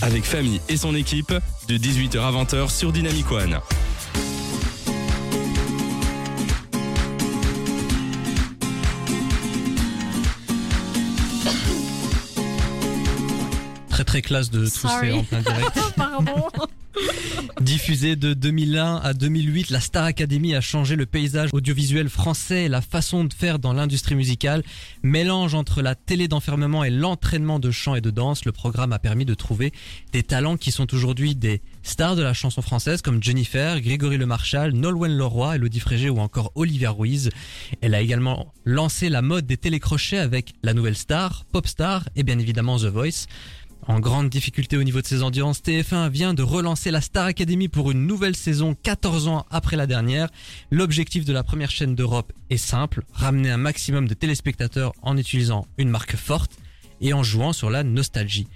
avec 0.01 0.23
Famille 0.23 0.61
et 0.69 0.77
son 0.77 0.95
équipe 0.95 1.33
de 1.67 1.77
18h 1.77 2.19
à 2.19 2.31
20h 2.31 2.69
sur 2.69 2.91
Dynamic 2.91 3.31
One. 3.31 3.59
Très 14.09 14.23
classe 14.23 14.49
de 14.49 14.65
tousser 14.65 15.11
en 15.11 15.23
plein 15.23 15.41
direct. 15.41 15.79
Pardon. 15.95 16.47
Diffusée 17.61 18.15
de 18.15 18.33
2001 18.33 18.95
à 19.03 19.13
2008, 19.13 19.69
la 19.69 19.79
Star 19.79 20.05
Academy 20.05 20.55
a 20.55 20.61
changé 20.61 20.95
le 20.95 21.05
paysage 21.05 21.51
audiovisuel 21.53 22.09
français 22.09 22.65
et 22.65 22.69
la 22.69 22.81
façon 22.81 23.23
de 23.23 23.31
faire 23.31 23.59
dans 23.59 23.71
l'industrie 23.71 24.15
musicale. 24.15 24.63
Mélange 25.03 25.53
entre 25.53 25.83
la 25.83 25.93
télé 25.93 26.27
d'enfermement 26.27 26.83
et 26.83 26.89
l'entraînement 26.89 27.59
de 27.59 27.69
chant 27.69 27.93
et 27.93 28.01
de 28.01 28.09
danse, 28.09 28.45
le 28.45 28.51
programme 28.51 28.93
a 28.93 28.97
permis 28.99 29.25
de 29.25 29.35
trouver 29.35 29.71
des 30.11 30.23
talents 30.23 30.57
qui 30.57 30.71
sont 30.71 30.91
aujourd'hui 30.91 31.35
des 31.35 31.61
stars 31.83 32.15
de 32.15 32.23
la 32.23 32.33
chanson 32.33 32.63
française 32.63 33.03
comme 33.03 33.21
Jennifer, 33.21 33.79
Grégory 33.79 34.17
Le 34.17 34.25
Marchal, 34.25 34.73
Nolwenn 34.73 35.15
Leroy, 35.15 35.57
Elodie 35.57 35.79
Frégé 35.79 36.09
ou 36.09 36.17
encore 36.17 36.51
Olivia 36.55 36.89
Ruiz. 36.89 37.29
Elle 37.81 37.93
a 37.93 38.01
également 38.01 38.53
lancé 38.65 39.09
la 39.09 39.21
mode 39.21 39.45
des 39.45 39.57
télécrochets 39.57 40.17
avec 40.17 40.53
la 40.63 40.73
nouvelle 40.73 40.95
star, 40.95 41.45
Popstar 41.51 42.09
et 42.15 42.23
bien 42.23 42.39
évidemment 42.39 42.79
The 42.79 42.85
Voice. 42.85 43.27
En 43.87 43.99
grande 43.99 44.29
difficulté 44.29 44.77
au 44.77 44.83
niveau 44.83 45.01
de 45.01 45.07
ses 45.07 45.23
audiences, 45.23 45.61
TF1 45.61 46.09
vient 46.09 46.33
de 46.35 46.43
relancer 46.43 46.91
la 46.91 47.01
Star 47.01 47.25
Academy 47.25 47.69
pour 47.69 47.89
une 47.89 48.05
nouvelle 48.05 48.35
saison 48.35 48.75
14 48.83 49.27
ans 49.27 49.45
après 49.49 49.77
la 49.77 49.87
dernière. 49.87 50.29
L'objectif 50.69 51.25
de 51.25 51.33
la 51.33 51.43
première 51.43 51.71
chaîne 51.71 51.95
d'Europe 51.95 52.31
est 52.51 52.57
simple, 52.57 53.03
ramener 53.13 53.49
un 53.49 53.57
maximum 53.57 54.07
de 54.07 54.13
téléspectateurs 54.13 54.93
en 55.01 55.17
utilisant 55.17 55.65
une 55.77 55.89
marque 55.89 56.15
forte 56.15 56.51
et 57.01 57.13
en 57.13 57.23
jouant 57.23 57.53
sur 57.53 57.71
la 57.71 57.83
nostalgie. 57.83 58.47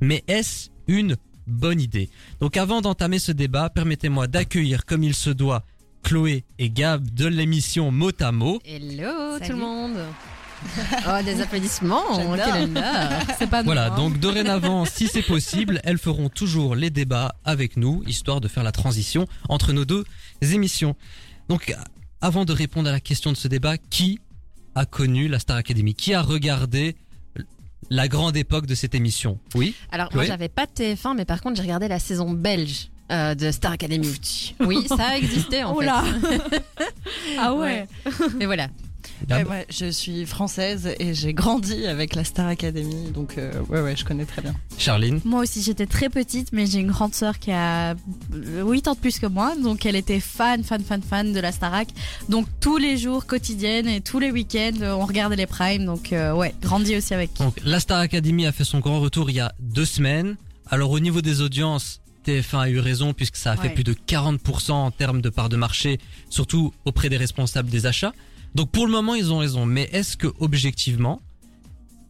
Mais 0.00 0.24
est-ce 0.26 0.70
une 0.88 1.16
bonne 1.46 1.80
idée? 1.80 2.10
Donc 2.40 2.56
avant 2.56 2.80
d'entamer 2.80 3.20
ce 3.20 3.32
débat, 3.32 3.70
permettez-moi 3.70 4.26
d'accueillir 4.26 4.86
comme 4.86 5.04
il 5.04 5.14
se 5.14 5.30
doit 5.30 5.64
Chloé 6.02 6.44
et 6.58 6.70
Gab 6.70 7.08
de 7.10 7.26
l'émission 7.26 7.92
Mot 7.92 8.10
à 8.20 8.32
Mot. 8.32 8.58
Hello 8.64 9.38
Salut. 9.38 9.46
tout 9.46 9.52
le 9.52 9.58
monde. 9.58 9.98
Oh, 11.08 11.22
des 11.24 11.40
applaudissements. 11.40 12.02
Quel 12.16 12.62
honneur. 12.64 13.10
C'est 13.38 13.48
pas 13.48 13.62
Voilà, 13.62 13.90
donc 13.90 14.18
dorénavant, 14.18 14.84
si 14.84 15.08
c'est 15.08 15.22
possible, 15.22 15.80
elles 15.84 15.98
feront 15.98 16.28
toujours 16.28 16.74
les 16.76 16.90
débats 16.90 17.34
avec 17.44 17.76
nous, 17.76 18.02
histoire 18.06 18.40
de 18.40 18.48
faire 18.48 18.62
la 18.62 18.72
transition 18.72 19.26
entre 19.48 19.72
nos 19.72 19.84
deux 19.84 20.04
émissions. 20.42 20.94
Donc, 21.48 21.74
avant 22.20 22.44
de 22.44 22.52
répondre 22.52 22.88
à 22.88 22.92
la 22.92 23.00
question 23.00 23.32
de 23.32 23.36
ce 23.36 23.48
débat, 23.48 23.76
qui 23.78 24.20
a 24.74 24.84
connu 24.86 25.28
la 25.28 25.38
Star 25.38 25.56
Academy? 25.56 25.94
Qui 25.94 26.14
a 26.14 26.22
regardé 26.22 26.96
la 27.88 28.06
grande 28.08 28.36
époque 28.36 28.66
de 28.66 28.74
cette 28.74 28.94
émission? 28.94 29.38
Oui? 29.54 29.74
Alors, 29.90 30.08
Chloé? 30.10 30.16
moi, 30.22 30.24
j'avais 30.26 30.48
pas 30.48 30.66
de 30.66 30.70
TF1, 30.72 31.16
mais 31.16 31.24
par 31.24 31.40
contre, 31.40 31.56
j'ai 31.56 31.62
regardé 31.62 31.88
la 31.88 31.98
saison 31.98 32.30
belge. 32.30 32.88
euh, 33.10 33.34
de 33.34 33.50
Star 33.50 33.72
Academy. 33.72 34.54
Oui, 34.60 34.86
ça 34.86 35.08
a 35.12 35.16
existé 35.16 35.64
en 35.64 35.74
Oh 35.74 35.80
fait. 35.80 35.86
là. 35.86 36.04
ah 37.40 37.54
ouais. 37.54 37.88
Mais 38.38 38.46
voilà. 38.46 38.68
Gab 39.28 39.48
Ouais, 39.48 39.66
je 39.70 39.90
suis 39.90 40.26
française 40.26 40.88
et 40.98 41.14
j'ai 41.14 41.34
grandi 41.34 41.86
avec 41.86 42.14
la 42.14 42.24
Star 42.24 42.46
Academy, 42.46 43.10
donc 43.12 43.36
euh, 43.38 43.52
ouais, 43.68 43.80
ouais, 43.80 43.96
je 43.96 44.04
connais 44.04 44.24
très 44.24 44.42
bien. 44.42 44.54
Charline 44.78 45.20
Moi 45.24 45.42
aussi, 45.42 45.62
j'étais 45.62 45.86
très 45.86 46.08
petite, 46.08 46.48
mais 46.52 46.66
j'ai 46.66 46.80
une 46.80 46.90
grande 46.90 47.14
sœur 47.14 47.38
qui 47.38 47.50
a 47.52 47.94
8 48.32 48.88
ans 48.88 48.94
de 48.94 48.98
plus 48.98 49.18
que 49.18 49.26
moi, 49.26 49.54
donc 49.56 49.86
elle 49.86 49.96
était 49.96 50.20
fan, 50.20 50.64
fan, 50.64 50.82
fan, 50.82 51.02
fan 51.02 51.32
de 51.32 51.40
la 51.40 51.52
Starac. 51.52 51.88
Donc 52.28 52.46
tous 52.60 52.76
les 52.78 52.96
jours, 52.96 53.26
quotidiennes 53.26 53.88
et 53.88 54.00
tous 54.00 54.18
les 54.18 54.30
week-ends, 54.30 54.78
on 54.82 55.06
regardait 55.06 55.36
les 55.36 55.46
primes, 55.46 55.84
donc 55.84 56.12
euh, 56.12 56.32
ouais, 56.32 56.54
grandi 56.62 56.96
aussi 56.96 57.14
avec. 57.14 57.34
Donc, 57.38 57.60
la 57.64 57.80
Star 57.80 58.00
Academy 58.00 58.46
a 58.46 58.52
fait 58.52 58.64
son 58.64 58.78
grand 58.80 59.00
retour 59.00 59.30
il 59.30 59.36
y 59.36 59.40
a 59.40 59.52
deux 59.60 59.84
semaines. 59.84 60.36
Alors, 60.70 60.90
au 60.90 61.00
niveau 61.00 61.20
des 61.20 61.40
audiences, 61.40 62.00
TF1 62.26 62.58
a 62.58 62.68
eu 62.68 62.78
raison 62.78 63.12
puisque 63.14 63.36
ça 63.36 63.52
a 63.52 63.56
fait 63.56 63.68
Ouais. 63.68 63.74
plus 63.74 63.84
de 63.84 63.92
40% 63.94 64.72
en 64.72 64.90
termes 64.90 65.20
de 65.20 65.30
part 65.30 65.48
de 65.48 65.56
marché, 65.56 65.98
surtout 66.28 66.72
auprès 66.84 67.08
des 67.08 67.16
responsables 67.16 67.70
des 67.70 67.86
achats. 67.86 68.12
Donc, 68.54 68.70
pour 68.70 68.86
le 68.86 68.92
moment, 68.92 69.14
ils 69.14 69.32
ont 69.32 69.38
raison. 69.38 69.66
Mais 69.66 69.88
est-ce 69.92 70.16
que, 70.16 70.28
objectivement, 70.40 71.22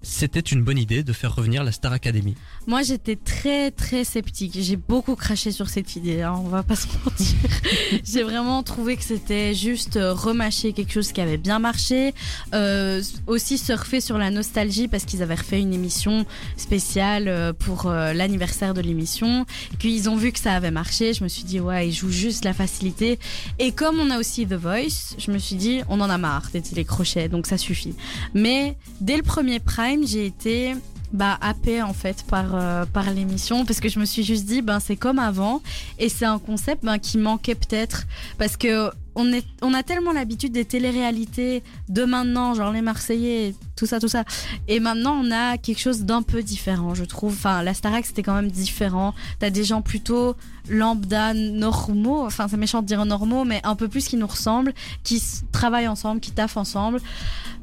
c'était 0.03 0.41
une 0.41 0.63
bonne 0.63 0.79
idée 0.79 1.03
de 1.03 1.13
faire 1.13 1.35
revenir 1.35 1.63
la 1.63 1.73
Star 1.73 1.93
Academy 1.93 2.35
Moi, 2.67 2.83
j'étais 2.83 3.17
très, 3.17 3.71
très 3.71 4.05
sceptique. 4.05 4.57
J'ai 4.59 4.77
beaucoup 4.77 5.15
craché 5.15 5.53
sur 5.53 5.69
cette 5.69 5.95
idée, 5.95 6.23
hein, 6.23 6.35
on 6.43 6.49
va 6.49 6.63
pas 6.63 6.77
se 6.77 6.87
mentir. 7.05 7.37
j'ai 8.05 8.23
vraiment 8.23 8.63
trouvé 8.63 8.97
que 8.97 9.05
c'était 9.05 9.55
juste 9.55 9.97
euh, 9.97 10.15
remâcher 10.15 10.73
quelque 10.73 10.93
chose 10.93 11.13
qui 11.13 11.21
avait 11.21 11.37
bien 11.37 11.59
marché. 11.59 12.15
Euh, 12.55 13.03
aussi 13.27 13.59
surfer 13.59 14.01
sur 14.01 14.17
la 14.17 14.31
nostalgie 14.31 14.89
parce 14.89 15.05
qu'ils 15.05 15.23
avaient 15.23 15.35
refait 15.35 15.61
une 15.61 15.75
émission 15.75 16.25
spéciale 16.57 17.29
euh, 17.29 17.53
pour 17.53 17.91
l'anniversaire 17.91 18.73
de 18.73 18.81
l'émission. 18.81 19.45
Puis, 19.79 19.95
ils 19.95 20.09
ont 20.09 20.17
vu 20.17 20.33
que 20.33 20.39
ça 20.39 20.55
avait 20.55 20.71
marché. 20.71 21.13
Je 21.13 21.23
me 21.25 21.29
suis 21.29 21.45
dit, 21.45 21.61
ouais, 21.61 21.89
ils 21.89 21.93
jouent 21.93 22.11
juste 22.11 22.45
la 22.45 22.55
facilité. 22.55 23.19
Et 23.59 23.73
comme 23.73 24.01
on 24.01 24.11
a 24.11 24.19
aussi 24.19 24.47
The 24.47 24.55
Voice, 24.55 25.17
je 25.19 25.31
me 25.31 25.39
suis 25.39 25.57
dit, 25.57 25.83
on 25.89 26.01
en 26.01 26.09
a 26.09 26.17
marre 26.17 26.49
des 26.53 26.63
télécrochets, 26.63 27.29
donc 27.29 27.47
ça 27.47 27.59
suffit. 27.59 27.95
Mais 28.35 28.77
dès 29.01 29.17
le 29.17 29.23
premier 29.23 29.61
prime, 29.61 29.90
j'ai 30.07 30.27
été 30.27 30.75
bah 31.13 31.37
happée 31.41 31.83
en 31.83 31.93
fait 31.93 32.25
par 32.29 32.55
euh, 32.55 32.85
par 32.85 33.11
l'émission. 33.11 33.65
Parce 33.65 33.81
que 33.81 33.89
je 33.89 33.99
me 33.99 34.05
suis 34.05 34.23
juste 34.23 34.47
dit 34.47 34.63
ben 34.63 34.81
c'est 34.81 34.97
comme 34.97 35.19
avant. 35.19 35.63
Et 35.99 36.09
c'est 36.09 36.25
un 36.25 36.39
concept 36.39 36.85
ben, 36.85 36.99
qui 36.99 37.19
manquait 37.19 37.55
peut-être. 37.55 38.07
Parce 38.39 38.57
que 38.57 38.91
on 39.15 39.75
a 39.75 39.83
tellement 39.83 40.13
l'habitude 40.13 40.53
des 40.53 40.65
téléréalités 40.65 41.63
de 41.89 42.05
maintenant 42.05 42.55
genre 42.55 42.73
les 42.73 42.83
Marseillais 42.83 43.55
tout 43.77 43.87
ça 43.87 44.01
tout 44.01 44.09
ça. 44.09 44.25
Et 44.69 44.81
maintenant 44.81 45.21
on 45.23 45.31
a 45.31 45.59
quelque 45.59 45.81
chose 45.81 46.03
d'un 46.03 46.23
peu 46.23 46.43
différent 46.43 46.95
je 46.95 47.05
trouve. 47.05 47.33
Enfin 47.33 47.63
la 47.63 47.75
Starac 47.75 48.07
c'était 48.07 48.23
quand 48.23 48.35
même 48.35 48.51
différent. 48.51 49.15
T'as 49.39 49.51
des 49.51 49.65
gens 49.65 49.83
plutôt 49.83 50.37
lambda 50.69 51.35
normaux. 51.35 52.25
Enfin 52.25 52.47
c'est 52.49 52.57
méchant 52.57 52.83
de 52.83 52.87
dire 52.87 53.05
normaux 53.05 53.45
mais 53.45 53.61
un 53.65 53.77
peu 53.77 53.89
plus 53.89 54.07
qui 54.07 54.17
nous 54.17 54.27
ressemblent 54.27 54.73
qui 55.03 55.23
travaillent 55.53 55.89
ensemble 55.89 56.21
qui 56.21 56.33
taffent 56.33 56.57
ensemble. 56.57 57.01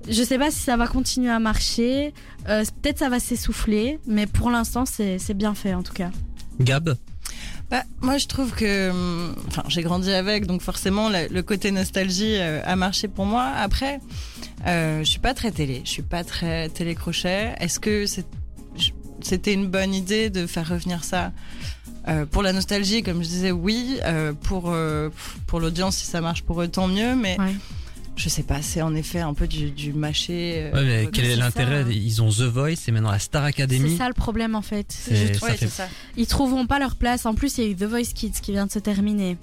Je 0.09 0.23
sais 0.23 0.37
pas 0.37 0.51
si 0.51 0.59
ça 0.59 0.77
va 0.77 0.87
continuer 0.87 1.29
à 1.29 1.39
marcher. 1.39 2.13
Euh, 2.47 2.63
Peut-être 2.81 2.99
ça 2.99 3.09
va 3.09 3.19
s'essouffler, 3.19 3.99
mais 4.07 4.25
pour 4.27 4.49
l'instant 4.49 4.85
c'est 4.85 5.33
bien 5.33 5.53
fait 5.53 5.73
en 5.73 5.83
tout 5.83 5.93
cas. 5.93 6.11
Gab? 6.59 6.97
Bah, 7.69 7.83
moi, 8.01 8.17
je 8.17 8.27
trouve 8.27 8.53
que, 8.53 8.89
hum, 8.89 9.35
enfin, 9.47 9.63
j'ai 9.67 9.81
grandi 9.81 10.11
avec, 10.11 10.45
donc 10.45 10.61
forcément, 10.61 11.09
le, 11.09 11.41
côté 11.41 11.71
nostalgie 11.71 12.37
euh, 12.37 12.61
a 12.65 12.75
marché 12.75 13.07
pour 13.07 13.25
moi. 13.25 13.43
Après, 13.43 13.99
euh, 14.65 14.99
je 14.99 15.09
suis 15.09 15.19
pas 15.19 15.33
très 15.33 15.51
télé, 15.51 15.81
je 15.83 15.89
suis 15.89 16.01
pas 16.01 16.23
très 16.23 16.69
télécrochet. 16.69 17.55
Est-ce 17.59 17.79
que 17.79 18.05
c'était 19.21 19.53
une 19.53 19.67
bonne 19.67 19.93
idée 19.93 20.29
de 20.29 20.47
faire 20.47 20.69
revenir 20.69 21.03
ça 21.03 21.31
Euh, 22.07 22.25
pour 22.25 22.41
la 22.41 22.53
nostalgie, 22.53 23.03
comme 23.03 23.21
je 23.21 23.27
disais, 23.27 23.51
oui. 23.51 23.99
Euh, 24.05 24.31
pour 24.33 24.65
euh, 24.67 25.09
pour 25.45 25.59
l'audience, 25.59 25.97
si 25.97 26.05
ça 26.05 26.21
marche 26.21 26.43
pour 26.43 26.61
eux, 26.61 26.67
tant 26.67 26.87
mieux. 26.87 27.15
Mais. 27.15 27.37
Je 28.17 28.29
sais 28.29 28.43
pas, 28.43 28.61
c'est 28.61 28.81
en 28.81 28.93
effet 28.95 29.19
un 29.21 29.33
peu 29.33 29.47
du, 29.47 29.71
du 29.71 29.93
mâché. 29.93 30.63
euh, 30.65 30.71
Ouais, 30.73 30.85
mais 30.85 31.09
quel 31.11 31.25
est 31.25 31.29
c'est 31.31 31.35
l'intérêt? 31.37 31.83
Ça. 31.83 31.89
Ils 31.91 32.21
ont 32.21 32.29
The 32.29 32.41
Voice 32.41 32.73
et 32.87 32.91
maintenant 32.91 33.11
la 33.11 33.19
Star 33.19 33.43
C'est 33.43 33.49
Academy. 33.49 33.95
ça 33.97 34.07
le 34.07 34.13
problème 34.13 34.55
en 34.55 34.61
fait. 34.61 34.87
C'est- 34.89 35.33
Je- 35.33 35.39
ça 35.39 35.45
Ouais, 35.45 35.51
fait- 35.53 35.65
c'est 35.67 35.71
ça. 35.71 35.87
Ils 36.17 36.27
trouveront 36.27 36.65
pas 36.67 36.79
leur 36.79 36.95
place. 36.95 37.25
En 37.25 37.33
plus, 37.35 37.57
il 37.57 37.63
y 37.63 37.67
a 37.67 37.69
eu 37.69 37.75
The 37.75 37.83
Voice 37.83 38.13
Kids 38.13 38.33
qui 38.41 38.51
vient 38.51 38.65
de 38.65 38.71
se 38.71 38.79
terminer. 38.79 39.37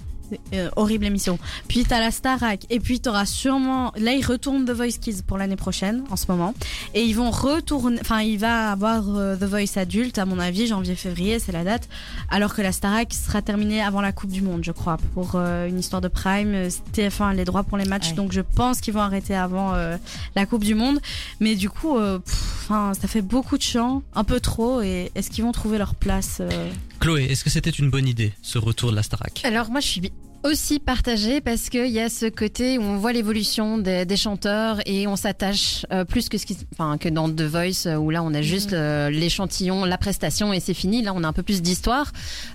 Euh, 0.52 0.70
horrible 0.76 1.04
émission. 1.04 1.38
Puis 1.68 1.84
t'as 1.84 2.00
la 2.00 2.10
Starac. 2.10 2.66
Et 2.70 2.80
puis 2.80 3.00
t'auras 3.00 3.26
sûrement. 3.26 3.92
Là, 3.96 4.12
ils 4.12 4.24
retournent 4.24 4.64
The 4.64 4.70
Voice 4.70 4.98
Kids 5.00 5.22
pour 5.26 5.38
l'année 5.38 5.56
prochaine, 5.56 6.04
en 6.10 6.16
ce 6.16 6.26
moment. 6.28 6.54
Et 6.94 7.02
ils 7.02 7.14
vont 7.14 7.30
retourner. 7.30 7.98
Enfin, 8.00 8.20
il 8.20 8.38
va 8.38 8.70
avoir 8.72 9.04
euh, 9.08 9.36
The 9.36 9.44
Voice 9.44 9.76
adulte, 9.76 10.18
à 10.18 10.26
mon 10.26 10.38
avis, 10.38 10.66
janvier-février, 10.66 11.38
c'est 11.38 11.52
la 11.52 11.64
date. 11.64 11.88
Alors 12.30 12.54
que 12.54 12.62
la 12.62 12.72
Starac 12.72 13.12
sera 13.12 13.42
terminée 13.42 13.82
avant 13.82 14.00
la 14.00 14.12
Coupe 14.12 14.30
du 14.30 14.42
Monde, 14.42 14.62
je 14.62 14.72
crois. 14.72 14.96
Pour 15.14 15.32
euh, 15.34 15.68
une 15.68 15.78
histoire 15.78 16.00
de 16.00 16.08
Prime. 16.08 16.54
Euh, 16.54 16.68
TF1 16.94 17.30
a 17.30 17.34
les 17.34 17.44
droits 17.44 17.64
pour 17.64 17.78
les 17.78 17.84
matchs. 17.84 18.10
Ouais. 18.10 18.14
Donc 18.14 18.32
je 18.32 18.40
pense 18.40 18.80
qu'ils 18.80 18.94
vont 18.94 19.00
arrêter 19.00 19.34
avant 19.34 19.74
euh, 19.74 19.96
la 20.36 20.46
Coupe 20.46 20.64
du 20.64 20.74
Monde. 20.74 21.00
Mais 21.40 21.54
du 21.54 21.70
coup, 21.70 21.96
euh, 21.98 22.18
pff, 22.18 22.68
ça 22.68 23.08
fait 23.08 23.22
beaucoup 23.22 23.56
de 23.58 23.62
chants, 23.62 24.02
un 24.14 24.24
peu 24.24 24.40
trop. 24.40 24.80
Et 24.82 25.10
est-ce 25.14 25.30
qu'ils 25.30 25.44
vont 25.44 25.52
trouver 25.52 25.78
leur 25.78 25.94
place 25.94 26.38
euh, 26.40 26.70
Chloé, 27.00 27.24
est-ce 27.24 27.44
que 27.44 27.50
c'était 27.50 27.70
une 27.70 27.90
bonne 27.90 28.08
idée, 28.08 28.32
ce 28.42 28.58
retour 28.58 28.90
de 28.90 28.96
la 28.96 29.02
Starac? 29.02 29.42
Alors 29.44 29.70
moi 29.70 29.80
je 29.80 29.86
suis 29.86 30.12
aussi 30.44 30.78
partagée 30.78 31.40
parce 31.40 31.70
qu'il 31.70 31.86
y 31.88 32.00
a 32.00 32.08
ce 32.10 32.26
côté 32.26 32.76
où 32.78 32.82
on 32.82 32.96
voit 32.98 33.12
l'évolution 33.12 33.78
des, 33.78 34.04
des 34.04 34.16
chanteurs 34.16 34.78
et 34.84 35.06
on 35.06 35.16
s'attache 35.16 35.86
euh, 35.90 36.04
plus 36.04 36.28
que 36.28 36.36
ce 36.36 36.44
qui, 36.44 36.56
enfin 36.74 36.98
que 36.98 37.08
dans 37.08 37.30
The 37.30 37.40
Voice 37.42 37.86
où 37.98 38.10
là 38.10 38.22
on 38.22 38.34
a 38.34 38.42
juste 38.42 38.74
euh, 38.74 39.08
l'échantillon, 39.08 39.84
la 39.86 39.96
prestation 39.96 40.52
et 40.52 40.60
c'est 40.60 40.74
fini. 40.74 41.02
Là 41.02 41.12
on 41.14 41.24
a 41.24 41.28
un 41.28 41.32
peu 41.32 41.42
plus 41.42 41.62
d'histoire. 41.62 42.12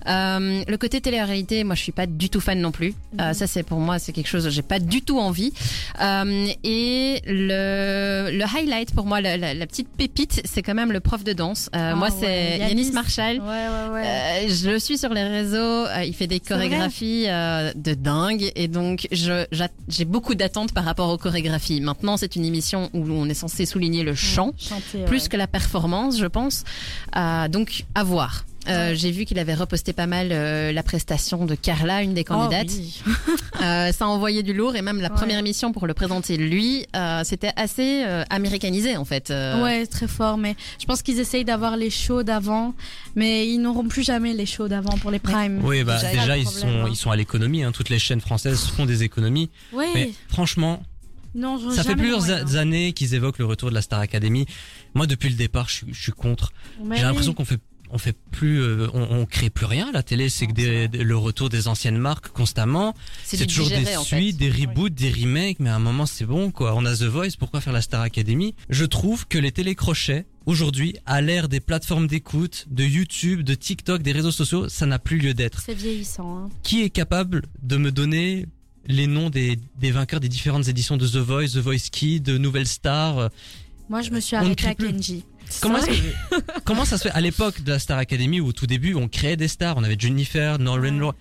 Euh, 0.08 0.64
le 0.68 0.78
côté 0.78 1.02
télé-réalité, 1.02 1.64
moi 1.64 1.74
je 1.76 1.82
suis 1.82 1.92
pas 1.92 2.06
du 2.06 2.30
tout 2.30 2.40
fan 2.40 2.60
non 2.62 2.72
plus. 2.72 2.94
Euh, 3.20 3.34
ça 3.34 3.48
c'est 3.48 3.64
pour 3.64 3.80
moi 3.80 3.98
c'est 3.98 4.12
quelque 4.12 4.28
chose 4.30 4.48
j'ai 4.50 4.62
pas 4.62 4.80
du 4.80 5.02
tout 5.02 5.20
envie. 5.20 5.52
Euh, 6.00 6.48
et 6.64 7.22
le, 7.26 8.30
le 8.38 8.44
highlight 8.56 8.94
pour 8.94 9.06
moi 9.08 9.20
la, 9.20 9.36
la- 9.36 9.54
la 9.56 9.66
petite 9.68 9.90
pépite 9.90 10.42
c'est 10.46 10.62
quand 10.62 10.76
même 10.76 10.92
le 10.92 11.00
prof 11.00 11.24
de 11.24 11.34
danse. 11.34 11.70
Euh, 11.76 11.92
Ah 11.94 11.96
moi 11.96 12.10
ouais, 12.10 12.16
c'est 12.20 12.58
Yanis. 12.60 12.82
Yanis 12.84 12.92
Marshall. 12.92 13.38
Ouais, 13.40 13.48
ouais, 13.48 13.94
ouais. 13.94 14.06
Euh, 14.06 14.48
je 14.50 14.70
le 14.70 14.78
suis 14.80 15.00
sur 15.00 15.10
les 15.14 15.24
réseaux, 15.24 15.58
euh, 15.88 16.04
il 16.06 16.14
fait 16.14 16.28
des 16.28 16.40
chorégraphies 16.40 17.26
de 17.82 17.94
dingue 17.94 18.52
et 18.56 18.68
donc 18.68 19.08
j'ai 19.12 20.06
beaucoup 20.06 20.36
d'attentes 20.36 20.74
par 20.74 20.84
rapport 20.84 21.10
aux 21.10 21.18
chorégraphies. 21.18 21.82
Maintenant, 21.82 22.18
c'est 22.18 22.36
une 22.36 22.46
émission 22.46 22.90
où 22.94 23.06
on 23.12 23.28
est 23.28 23.34
censé 23.34 23.66
souligner 23.66 24.04
le 24.04 24.16
chant 24.16 24.52
Chanter, 24.58 25.06
plus 25.06 25.24
ouais. 25.24 25.30
que 25.30 25.38
la 25.38 25.48
performance, 25.48 26.20
je 26.20 26.26
pense. 26.26 26.64
Euh, 27.16 27.48
donc 27.48 27.86
à 27.96 28.04
voir. 28.04 28.46
Euh, 28.70 28.94
J'ai 28.96 29.12
vu 29.12 29.26
qu'il 29.26 29.40
avait 29.40 29.54
reposté 29.56 29.94
pas 29.94 30.08
mal 30.08 30.30
euh, 30.32 30.72
la 30.72 30.84
prestation 30.84 31.46
de 31.46 31.56
Carla, 31.56 32.04
une 32.04 32.14
des 32.14 32.24
candidates. 32.24 32.68
Oh, 32.70 32.76
oui. 32.80 33.02
Euh, 33.62 33.92
ça 33.92 34.06
a 34.06 34.08
envoyé 34.08 34.42
du 34.42 34.54
lourd 34.54 34.78
et 34.78 34.82
même 34.82 35.02
la 35.02 35.10
Ouais. 35.10 35.16
première 35.16 35.38
émission 35.38 35.74
pour 35.74 35.86
le 35.86 35.94
présenter 35.94 36.38
lui, 36.38 36.86
euh, 36.96 37.24
c'était 37.26 37.52
assez 37.58 38.04
euh, 38.06 38.24
américanisé 38.30 38.96
en 38.96 39.04
fait. 39.04 39.32
Euh, 39.32 39.62
Ouais, 39.62 39.86
très 39.86 40.08
fort. 40.08 40.38
Mais 40.38 40.56
je 40.80 40.86
pense 40.86 41.02
qu'ils 41.02 41.20
essayent 41.20 41.44
d'avoir 41.44 41.76
les 41.76 41.90
shows 41.90 42.24
d'avant, 42.24 42.74
mais 43.16 43.50
ils 43.50 43.58
n'auront 43.60 43.86
plus 43.86 44.04
jamais 44.04 44.34
les 44.34 44.46
shows 44.46 44.70
d'avant 44.70 44.98
pour 45.00 45.12
les 45.12 45.20
primes. 45.20 45.60
Oui, 45.66 45.84
bah 45.84 46.00
Déjà, 46.00 46.38
ils 46.38 46.44
problème, 46.46 46.62
sont 46.72 46.86
hein. 46.86 46.88
ils 46.90 46.96
sont 46.96 47.12
à 47.12 47.18
l'économie. 47.18 47.64
Hein. 47.64 47.74
Toutes 47.74 47.90
les 47.90 48.00
chaînes 48.00 48.22
françaises 48.22 48.64
font 48.66 48.86
des 48.86 49.04
économies. 49.04 49.50
Oui. 49.74 49.86
Mais 49.94 50.12
franchement, 50.30 50.82
non, 51.36 51.60
ça 51.72 51.84
fait 51.84 51.96
plusieurs 51.98 52.20
moyen. 52.22 52.46
a- 52.46 52.60
années 52.60 52.94
qu'ils 52.94 53.14
évoquent 53.14 53.40
le 53.40 53.46
retour 53.46 53.70
de 53.70 53.76
la 53.76 53.82
Star 53.82 54.00
Academy. 54.00 54.46
Moi, 54.94 55.06
depuis 55.06 55.28
le 55.30 55.36
départ, 55.36 55.68
je, 55.68 55.74
suis- 55.76 55.88
je 55.94 56.02
suis 56.02 56.12
contre. 56.14 56.54
J'ai 56.96 57.02
l'impression 57.04 57.34
qu'on 57.34 57.46
fait 57.46 57.60
on 57.92 57.98
fait 57.98 58.16
plus, 58.32 58.62
euh, 58.62 58.88
on, 58.94 59.20
on 59.22 59.26
crée 59.26 59.50
plus 59.50 59.66
rien. 59.66 59.92
La 59.94 60.04
télé, 60.04 60.30
c'est 60.30 60.48
que 60.48 60.54
des- 60.54 60.88
des- 60.88 61.04
le 61.04 61.18
retour 61.18 61.50
des 61.50 61.68
anciennes 61.68 61.98
marques 61.98 62.30
constamment. 62.30 62.94
c'est 63.24 63.46
toujours 63.48 63.66
digéré, 63.68 63.84
des 63.86 63.92
fait. 63.92 64.04
suites, 64.04 64.38
des 64.38 64.50
reboots, 64.50 64.94
des 64.94 65.12
remakes, 65.12 65.60
mais 65.60 65.70
à 65.70 65.76
un 65.76 65.80
moment 65.80 66.06
c'est 66.06 66.26
bon 66.26 66.52
quoi. 66.52 66.74
On 66.76 66.86
a 66.86 66.96
The 66.96 67.04
Voice, 67.04 67.32
pourquoi 67.40 67.62
faire 67.62 67.74
la 67.74 67.82
Star 67.82 68.02
Academy? 68.02 68.56
Je 68.70 68.86
trouve 68.86 69.28
que 69.28 69.38
les 69.38 69.52
télécrochets 69.52 70.26
aujourd'hui, 70.46 70.96
à 71.06 71.22
l'ère 71.22 71.50
des 71.50 71.60
plateformes 71.60 72.08
d'écoute, 72.08 72.66
de 72.70 72.84
YouTube, 72.84 73.44
de 73.44 73.54
TikTok, 73.56 74.02
des 74.02 74.12
réseaux 74.12 74.32
sociaux, 74.32 74.70
ça 74.70 74.86
n'a 74.86 75.00
plus 75.00 75.18
lieu 75.18 75.34
d'être. 75.34 75.62
C'est 75.66 75.74
vieillissant. 75.76 76.46
hein. 76.46 76.50
Qui 76.64 76.82
est 76.84 76.90
capable 76.90 77.44
de 77.62 77.78
me 77.78 77.92
donner 77.92 78.46
les 78.88 79.08
noms 79.08 79.30
des, 79.30 79.60
des 79.80 79.92
vainqueurs 79.92 80.20
des 80.20 80.30
différentes 80.30 80.68
éditions 80.68 80.98
de 80.98 81.08
The 81.08 81.18
Voice, 81.18 81.50
The 81.54 81.58
Voice 81.58 81.90
Kid, 81.92 82.24
de 82.24 82.38
Nouvelle 82.38 82.66
Star? 82.68 83.30
Moi, 83.90 84.02
je 84.02 84.12
me 84.12 84.20
suis 84.20 84.36
arrêtée 84.36 84.68
à 84.68 84.76
plus. 84.76 84.94
Comment, 85.62 85.80
Ça, 85.82 85.92
est-ce 85.92 86.02
que- 86.02 86.62
comment 86.66 86.86
ça 86.86 86.98
se 86.98 87.04
fait 87.04 87.12
à 87.12 87.22
l'époque 87.22 87.62
de 87.62 87.72
la 87.72 87.80
Star 87.80 87.98
Academy 87.98 88.40
où 88.40 88.48
au 88.48 88.52
tout 88.54 88.68
début 88.68 88.94
on 88.96 89.08
créait 89.08 89.38
des 89.38 89.48
stars, 89.48 89.76
on 89.78 89.84
avait 89.84 89.96
Jennifer, 89.98 90.60
Norman, 90.60 91.00
Ouais. 91.00 91.12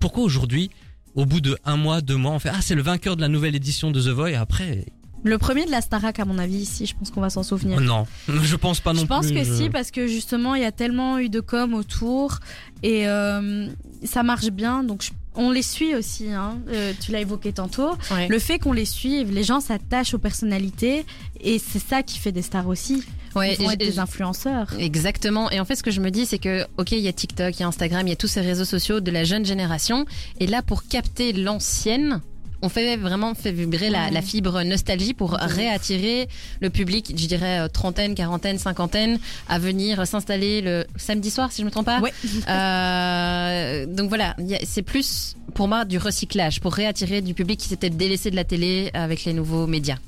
Pourquoi 0.00 0.24
aujourd'hui, 0.24 0.70
au 1.14 1.24
bout 1.24 1.40
de 1.40 1.56
un 1.64 1.76
mois, 1.76 2.00
deux 2.00 2.16
mois, 2.16 2.32
on 2.32 2.38
fait 2.38 2.50
ah 2.52 2.60
c'est 2.60 2.74
le 2.74 2.82
vainqueur 2.82 3.16
de 3.16 3.20
la 3.22 3.28
nouvelle 3.28 3.54
édition 3.56 3.90
de 3.90 4.00
The 4.00 4.08
Voice 4.08 4.30
et 4.32 4.34
après 4.36 4.84
Le 5.24 5.38
premier 5.38 5.64
de 5.64 5.70
la 5.70 5.80
Starac, 5.80 6.20
à 6.20 6.24
mon 6.24 6.38
avis, 6.38 6.58
ici, 6.58 6.84
je 6.86 6.94
pense 6.94 7.10
qu'on 7.10 7.20
va 7.22 7.30
s'en 7.30 7.42
souvenir. 7.42 7.80
non, 7.80 8.06
je 8.28 8.56
pense 8.56 8.80
pas 8.80 8.92
non 8.92 9.00
je 9.00 9.06
pense 9.06 9.26
plus. 9.26 9.34
que 9.34 9.44
je- 9.44 9.52
si, 9.54 9.70
parce 9.70 9.90
que 9.90 10.06
justement, 10.06 10.54
il 10.54 10.62
y 10.62 10.66
a 10.66 10.72
tellement 10.72 11.18
eu 11.18 11.28
de 11.30 11.40
com 11.40 11.72
autour 11.74 12.38
et 12.82 13.08
euh, 13.08 13.68
ça 14.04 14.22
marche 14.22 14.50
bien. 14.50 14.84
Donc, 14.84 15.02
je- 15.02 15.10
on 15.36 15.50
les 15.50 15.62
suit 15.62 15.94
aussi. 15.94 16.30
Hein. 16.30 16.58
Euh, 16.68 16.92
tu 17.00 17.12
l'as 17.12 17.20
évoqué 17.20 17.52
tantôt. 17.52 17.90
Ouais. 18.10 18.28
Le 18.28 18.38
fait 18.38 18.58
qu'on 18.58 18.72
les 18.72 18.84
suive, 18.84 19.32
les 19.32 19.44
gens 19.44 19.60
s'attachent 19.60 20.14
aux 20.14 20.18
personnalités 20.18 21.04
et 21.40 21.58
c'est 21.58 21.78
ça 21.78 22.02
qui 22.02 22.18
fait 22.18 22.32
des 22.32 22.42
stars 22.42 22.68
aussi. 22.68 23.04
Ouais, 23.34 23.54
Ils 23.54 23.64
vont 23.64 23.70
être 23.70 23.78
des 23.78 23.98
influenceurs. 23.98 24.68
Exactement. 24.78 25.50
Et 25.50 25.60
en 25.60 25.66
fait, 25.66 25.76
ce 25.76 25.82
que 25.82 25.90
je 25.90 26.00
me 26.00 26.10
dis, 26.10 26.24
c'est 26.24 26.38
que, 26.38 26.64
ok, 26.78 26.92
il 26.92 27.00
y 27.00 27.08
a 27.08 27.12
TikTok, 27.12 27.54
il 27.58 27.60
y 27.60 27.62
a 27.64 27.66
Instagram, 27.66 28.06
il 28.06 28.10
y 28.10 28.12
a 28.14 28.16
tous 28.16 28.28
ces 28.28 28.40
réseaux 28.40 28.64
sociaux 28.64 29.00
de 29.00 29.10
la 29.10 29.24
jeune 29.24 29.44
génération. 29.44 30.06
Et 30.40 30.46
là, 30.46 30.62
pour 30.62 30.84
capter 30.88 31.34
l'ancienne, 31.34 32.22
on 32.62 32.68
fait 32.68 32.96
vraiment 32.96 33.34
fait 33.34 33.52
vibrer 33.52 33.90
la, 33.90 34.22
fibre 34.22 34.62
nostalgie 34.62 35.14
pour 35.14 35.32
réattirer 35.32 36.28
le 36.60 36.70
public, 36.70 37.12
je 37.16 37.26
dirais 37.26 37.60
euh, 37.60 37.68
trentaine, 37.68 38.14
quarantaine, 38.14 38.58
cinquantaine, 38.58 39.18
à 39.48 39.58
venir 39.58 40.06
s'installer 40.06 40.60
le 40.60 40.86
samedi 40.96 41.30
soir, 41.30 41.52
si 41.52 41.62
je 41.62 41.66
me 41.66 41.70
trompe 41.70 41.86
pas. 41.86 42.00
Ouais. 42.00 42.12
Euh, 42.48 43.86
donc 43.86 44.08
voilà, 44.08 44.36
c'est 44.64 44.82
plus 44.82 45.36
pour 45.54 45.68
moi 45.68 45.84
du 45.84 45.98
recyclage, 45.98 46.60
pour 46.60 46.72
réattirer 46.74 47.22
du 47.22 47.34
public 47.34 47.58
qui 47.58 47.74
peut-être 47.74 47.96
délaissé 47.96 48.30
de 48.30 48.36
la 48.36 48.44
télé 48.44 48.90
avec 48.94 49.24
les 49.24 49.32
nouveaux 49.32 49.66
médias. 49.66 49.98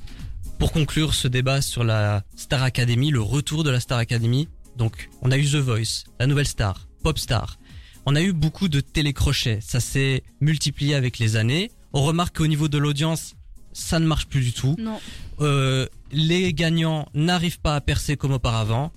Pour 0.57 0.71
conclure 0.71 1.13
ce 1.13 1.27
débat 1.27 1.61
sur 1.61 1.83
la 1.83 2.23
Star 2.35 2.63
Academy, 2.63 3.11
le 3.11 3.21
retour 3.21 3.63
de 3.63 3.69
la 3.69 3.79
Star 3.79 3.97
Academy, 3.97 4.47
donc 4.77 5.09
on 5.21 5.31
a 5.31 5.37
eu 5.37 5.45
The 5.45 5.55
Voice, 5.55 6.05
la 6.19 6.27
nouvelle 6.27 6.47
star, 6.47 6.87
Popstar. 7.03 7.57
On 8.05 8.15
a 8.15 8.21
eu 8.21 8.33
beaucoup 8.33 8.69
de 8.69 8.79
télécrochets, 8.79 9.59
ça 9.61 9.79
s'est 9.79 10.23
multiplié 10.41 10.95
avec 10.95 11.19
les 11.19 11.35
années. 11.35 11.71
On 11.93 12.03
remarque 12.03 12.37
qu'au 12.37 12.47
niveau 12.47 12.67
de 12.67 12.77
l'audience, 12.77 13.35
ça 13.73 13.99
ne 13.99 14.05
marche 14.05 14.27
plus 14.27 14.41
du 14.41 14.53
tout. 14.53 14.75
Non. 14.77 14.99
Euh, 15.41 15.87
les 16.11 16.53
gagnants 16.53 17.07
n'arrivent 17.13 17.59
pas 17.59 17.75
à 17.75 17.81
percer 17.81 18.17
comme 18.17 18.33
auparavant. 18.33 18.91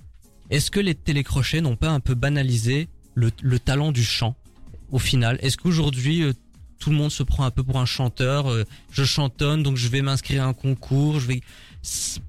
Est-ce 0.49 0.71
que 0.71 0.79
les 0.79 0.95
télécrochets 0.95 1.61
n'ont 1.61 1.75
pas 1.75 1.89
un 1.89 1.99
peu 1.99 2.15
banalisé 2.15 2.89
le, 3.15 3.31
le 3.41 3.59
talent 3.59 3.91
du 3.91 4.03
chant 4.03 4.35
au 4.91 4.99
final? 4.99 5.39
Est-ce 5.41 5.57
qu'aujourd'hui 5.57 6.23
euh, 6.23 6.33
tout 6.79 6.89
le 6.89 6.97
monde 6.97 7.11
se 7.11 7.23
prend 7.23 7.45
un 7.45 7.51
peu 7.51 7.63
pour 7.63 7.79
un 7.79 7.85
chanteur 7.85 8.51
euh, 8.51 8.65
Je 8.91 9.05
chantonne 9.05 9.63
donc 9.63 9.77
je 9.77 9.87
vais 9.87 10.01
m'inscrire 10.01 10.43
à 10.43 10.47
un 10.47 10.53
concours. 10.53 11.19
Je 11.19 11.27
vais. 11.27 11.41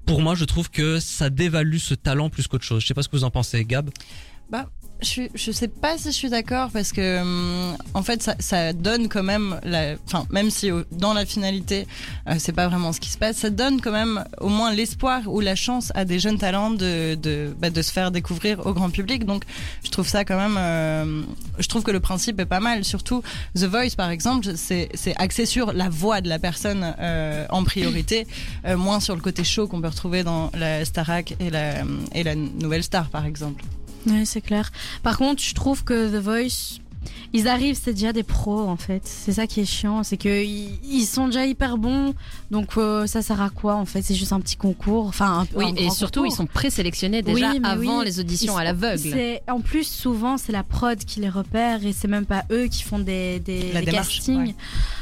Pour 0.05 0.21
moi, 0.21 0.35
je 0.35 0.45
trouve 0.45 0.69
que 0.69 0.99
ça 0.99 1.29
dévalue 1.29 1.77
ce 1.77 1.93
talent 1.93 2.29
plus 2.29 2.47
qu'autre 2.47 2.63
chose. 2.63 2.81
Je 2.81 2.87
sais 2.87 2.93
pas 2.93 3.03
ce 3.03 3.09
que 3.09 3.15
vous 3.15 3.23
en 3.23 3.31
pensez, 3.31 3.63
Gab. 3.65 3.89
Bah, 4.49 4.69
je, 5.01 5.23
je 5.33 5.51
sais 5.51 5.67
pas 5.67 5.97
si 5.97 6.05
je 6.05 6.13
suis 6.15 6.29
d'accord 6.29 6.69
parce 6.71 6.91
que 6.91 7.21
hum, 7.21 7.77
en 7.93 8.01
fait 8.01 8.23
ça, 8.23 8.35
ça 8.39 8.73
donne 8.73 9.07
quand 9.09 9.23
même, 9.23 9.59
la- 9.63 9.95
enfin 10.07 10.25
même 10.31 10.49
si 10.49 10.69
dans 10.91 11.13
la 11.13 11.25
finalité 11.25 11.85
euh, 12.29 12.35
c'est 12.39 12.53
pas 12.53 12.67
vraiment 12.67 12.93
ce 12.93 12.99
qui 12.99 13.09
se 13.09 13.17
passe, 13.17 13.37
ça 13.37 13.49
donne 13.49 13.81
quand 13.81 13.91
même 13.91 14.23
au 14.39 14.47
moins 14.49 14.71
l'espoir 14.73 15.21
ou 15.27 15.41
la 15.41 15.55
chance 15.55 15.91
à 15.95 16.05
des 16.05 16.19
jeunes 16.19 16.37
talents 16.37 16.71
de 16.71 17.15
de, 17.15 17.53
bah, 17.59 17.69
de 17.69 17.81
se 17.81 17.91
faire 17.91 18.09
découvrir 18.11 18.65
au 18.65 18.73
grand 18.73 18.89
public. 18.89 19.25
Donc 19.25 19.43
je 19.83 19.89
trouve 19.91 20.07
ça 20.07 20.23
quand 20.25 20.37
même, 20.37 20.55
euh, 20.57 21.21
je 21.59 21.67
trouve 21.67 21.83
que 21.83 21.91
le 21.91 21.99
principe 21.99 22.39
est 22.39 22.45
pas 22.45 22.59
mal. 22.61 22.83
Surtout 22.85 23.21
The 23.55 23.63
Voice 23.65 23.95
par 23.97 24.09
exemple, 24.09 24.47
c'est 24.55 24.89
c'est 24.93 25.15
axé 25.17 25.45
sur 25.45 25.73
la 25.73 25.89
voix 25.89 26.21
de 26.21 26.29
la 26.29 26.39
personne 26.39 26.95
euh, 26.99 27.45
en 27.49 27.63
priorité, 27.63 28.25
euh, 28.65 28.77
moins 28.77 28.99
sur 28.99 29.15
le 29.15 29.21
côté 29.21 29.43
show 29.43 29.67
qu'on 29.67 29.81
peut 29.81 29.87
retrouver 29.89 30.23
dans 30.23 30.51
la 30.53 30.85
Starac 30.85 31.35
et 31.39 31.49
la 31.49 31.83
et 32.13 32.23
la 32.23 32.35
Nouvelle 32.35 32.83
Star 32.83 33.09
par 33.09 33.25
exemple. 33.25 33.63
Oui, 34.07 34.25
c'est 34.25 34.41
clair. 34.41 34.71
Par 35.03 35.17
contre, 35.17 35.41
je 35.41 35.53
trouve 35.53 35.83
que 35.83 36.07
The 36.09 36.21
Voice, 36.21 36.79
ils 37.33 37.47
arrivent, 37.47 37.79
c'est 37.81 37.93
déjà 37.93 38.13
des 38.13 38.23
pros 38.23 38.61
en 38.61 38.77
fait. 38.77 39.01
C'est 39.05 39.33
ça 39.33 39.47
qui 39.47 39.61
est 39.61 39.65
chiant, 39.65 40.03
c'est 40.03 40.17
que 40.17 40.43
ils 40.43 40.79
ils 40.83 41.05
sont 41.05 41.27
déjà 41.27 41.45
hyper 41.45 41.77
bons. 41.77 42.13
Donc 42.51 42.77
euh, 42.77 43.07
ça 43.07 43.21
sert 43.21 43.41
à 43.41 43.49
quoi 43.49 43.75
en 43.75 43.85
fait? 43.85 44.01
C'est 44.01 44.15
juste 44.15 44.33
un 44.33 44.39
petit 44.39 44.55
concours. 44.55 45.07
Enfin, 45.07 45.41
un, 45.41 45.57
Oui, 45.57 45.65
un 45.65 45.75
et 45.75 45.89
surtout, 45.89 46.21
concours. 46.21 46.33
ils 46.33 46.35
sont 46.37 46.45
présélectionnés 46.45 47.21
déjà 47.21 47.51
Oui, 47.51 47.59
avant 47.63 47.99
oui. 47.99 48.05
les 48.05 48.19
auditions 48.19 48.53
sont- 48.53 48.59
à 48.59 48.63
l'aveugle. 48.63 48.99
c'est- 48.99 49.41
En 49.49 49.61
plus, 49.61 49.87
souvent, 49.87 50.37
c'est 50.37 50.51
la 50.51 50.63
prod 50.63 50.97
qui 50.97 51.19
les 51.19 51.29
repère 51.29 51.85
et 51.85 51.93
c'est 51.93 52.07
même 52.07 52.25
pas 52.25 52.43
eux 52.51 52.67
qui 52.67 52.83
font 52.83 52.99
des, 52.99 53.39
des, 53.39 53.71
La 53.73 53.79
des 53.81 53.87
démarche, 53.87 54.17
castings. 54.17 54.47
ouais. 54.47 54.55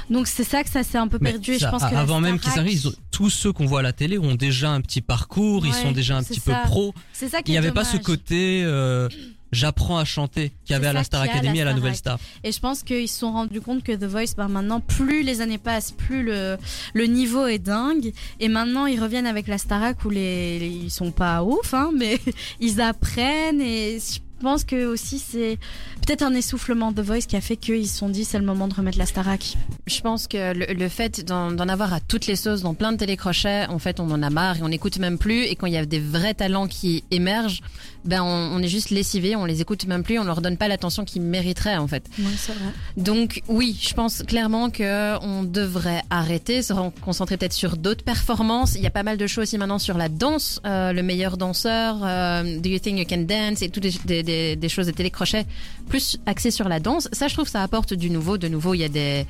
Donc 0.09 0.27
c'est 0.27 0.43
ça 0.43 0.63
que 0.63 0.69
ça 0.69 0.83
s'est 0.83 0.97
un 0.97 1.07
peu 1.07 1.17
perdu. 1.19 1.53
et 1.53 1.59
ça, 1.59 1.67
je 1.67 1.71
pense 1.71 1.89
que 1.89 1.95
avant 1.95 2.19
même 2.19 2.37
qu'ils 2.39 2.59
arrivent, 2.59 2.91
tous 3.11 3.29
ceux 3.29 3.53
qu'on 3.53 3.65
voit 3.65 3.79
à 3.79 3.83
la 3.83 3.93
télé 3.93 4.17
ont 4.19 4.35
déjà 4.35 4.69
un 4.71 4.81
petit 4.81 5.01
parcours, 5.01 5.65
ils 5.65 5.73
sont 5.73 5.91
déjà 5.91 6.17
un 6.17 6.23
petit 6.23 6.39
peu 6.41 6.51
ça. 6.51 6.61
pro. 6.65 6.93
c'est 7.13 7.29
ça 7.29 7.41
qui 7.41 7.51
Il 7.51 7.53
n'y 7.53 7.57
avait 7.57 7.71
pas 7.71 7.85
ce 7.85 7.97
côté 7.97 8.61
euh, 8.65 9.07
j'apprends 9.53 9.97
à 9.97 10.05
chanter 10.05 10.51
qu'il 10.65 10.73
y 10.73 10.75
avait 10.75 10.87
à 10.87 10.93
la 10.93 11.03
Star 11.03 11.21
Academy 11.21 11.59
et 11.59 11.61
à 11.61 11.65
la. 11.65 11.73
Nouvelle 11.73 11.95
Star. 11.95 12.19
Et 12.43 12.51
je 12.51 12.59
pense 12.59 12.83
qu'ils 12.83 13.07
se 13.07 13.19
sont 13.19 13.31
rendus 13.31 13.61
compte 13.61 13.83
que 13.83 13.91
The 13.91 14.03
Voice, 14.03 14.33
bah 14.37 14.47
maintenant, 14.47 14.79
plus 14.79 15.23
les 15.23 15.41
années 15.41 15.57
passent, 15.57 15.91
plus 15.91 16.23
le, 16.23 16.57
le 16.93 17.05
niveau 17.05 17.45
est 17.47 17.59
dingue. 17.59 18.13
Et 18.39 18.47
maintenant, 18.47 18.85
ils 18.85 18.99
reviennent 19.01 19.25
avec 19.27 19.47
la 19.47 19.57
Starac 19.57 20.03
où 20.05 20.09
les, 20.09 20.59
les- 20.59 20.67
ils 20.67 20.91
sont 20.91 21.11
pas 21.11 21.43
ouf, 21.43 21.73
hein, 21.73 21.91
mais 21.97 22.19
ils 22.59 22.81
apprennent. 22.81 23.61
Et 23.61 23.99
je 23.99 24.19
pense 24.43 24.63
que 24.63 24.85
aussi 24.85 25.17
c'est 25.19 25.57
peut-être 26.05 26.21
un 26.21 26.33
essoufflement 26.35 26.91
de 26.91 27.01
Voice 27.01 27.21
qui 27.27 27.35
a 27.35 27.41
fait 27.41 27.57
qu'ils 27.57 27.87
se 27.87 27.97
sont 27.97 28.09
dit 28.09 28.25
c'est 28.25 28.37
le 28.37 28.45
moment 28.45 28.67
de 28.67 28.73
remettre 28.75 28.97
la 28.97 29.05
Starac. 29.05 29.57
Je 29.87 30.01
pense 30.01 30.27
que 30.27 30.53
le, 30.53 30.73
le 30.73 30.89
fait 30.89 31.25
d'en 31.25 31.57
avoir 31.57 31.93
à 31.93 31.99
toutes 31.99 32.27
les 32.27 32.35
sauces 32.35 32.61
dans 32.61 32.73
plein 32.73 32.91
de 32.91 32.97
télécrochets, 32.97 33.65
en 33.67 33.79
fait, 33.79 33.99
on 33.99 34.11
en 34.11 34.21
a 34.21 34.29
marre 34.29 34.57
et 34.57 34.61
on 34.63 34.69
n'écoute 34.69 34.99
même 34.99 35.17
plus. 35.17 35.43
Et 35.45 35.55
quand 35.55 35.67
il 35.67 35.73
y 35.73 35.77
a 35.77 35.85
des 35.85 35.99
vrais 35.99 36.33
talents 36.33 36.67
qui 36.67 37.03
émergent, 37.09 37.61
ben 38.05 38.21
on, 38.21 38.55
on 38.55 38.59
est 38.59 38.67
juste 38.67 38.89
lessivé, 38.89 39.35
on 39.35 39.45
les 39.45 39.61
écoute 39.61 39.85
même 39.85 40.03
plus, 40.03 40.19
on 40.19 40.23
leur 40.23 40.41
donne 40.41 40.57
pas 40.57 40.67
l'attention 40.67 41.05
qu'ils 41.05 41.21
mériteraient 41.21 41.77
en 41.77 41.87
fait. 41.87 42.05
Oui, 42.19 42.25
vrai. 42.25 42.55
Donc 42.97 43.41
oui, 43.47 43.77
je 43.81 43.93
pense 43.93 44.23
clairement 44.23 44.69
que 44.69 45.17
on 45.23 45.43
devrait 45.43 46.01
arrêter, 46.09 46.61
se 46.61 46.73
concentrer 47.01 47.37
peut-être 47.37 47.53
sur 47.53 47.77
d'autres 47.77 48.03
performances. 48.03 48.75
Il 48.75 48.81
y 48.81 48.87
a 48.87 48.91
pas 48.91 49.03
mal 49.03 49.17
de 49.17 49.27
choses 49.27 49.43
aussi 49.43 49.57
maintenant 49.57 49.79
sur 49.79 49.97
la 49.97 50.09
danse, 50.09 50.59
euh, 50.65 50.91
le 50.91 51.03
meilleur 51.03 51.37
danseur, 51.37 51.97
euh, 52.03 52.59
Do 52.59 52.69
You 52.69 52.79
Think 52.79 52.99
You 52.99 53.05
Can 53.09 53.23
Dance 53.23 53.61
et 53.61 53.69
toutes 53.69 53.83
des, 53.83 53.93
des, 54.05 54.23
des, 54.33 54.55
des 54.55 54.69
choses 54.69 54.87
de 54.87 54.91
télécrochet 54.91 55.45
plus 55.89 56.17
axées 56.25 56.51
sur 56.51 56.67
la 56.67 56.79
danse. 56.79 57.07
Ça, 57.11 57.27
je 57.27 57.33
trouve, 57.33 57.47
ça 57.47 57.61
apporte 57.63 57.93
du 57.93 58.09
nouveau. 58.09 58.37
De 58.37 58.47
nouveau, 58.47 58.73
il 58.73 58.79
y 58.79 58.83
a 58.83 58.89
des 58.89 59.25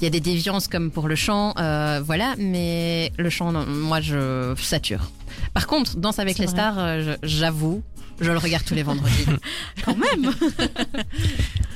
il 0.00 0.04
y 0.04 0.06
a 0.06 0.10
des 0.10 0.20
déviances 0.20 0.68
comme 0.68 0.90
pour 0.90 1.08
le 1.08 1.14
chant, 1.16 1.54
euh, 1.58 2.00
voilà. 2.04 2.34
Mais 2.38 3.12
le 3.18 3.30
chant, 3.30 3.52
non, 3.52 3.64
moi, 3.66 4.00
je 4.00 4.54
sature. 4.60 5.10
Par 5.54 5.66
contre, 5.66 5.96
Danse 5.96 6.18
avec 6.18 6.38
les 6.38 6.46
vrai. 6.46 6.54
stars, 6.54 6.78
euh, 6.78 7.16
je- 7.22 7.28
j'avoue, 7.28 7.82
je 8.20 8.30
le 8.30 8.38
regarde 8.38 8.64
tous 8.64 8.74
les 8.74 8.82
vendredis. 8.82 9.26
Quand 9.84 9.96
même. 9.96 10.32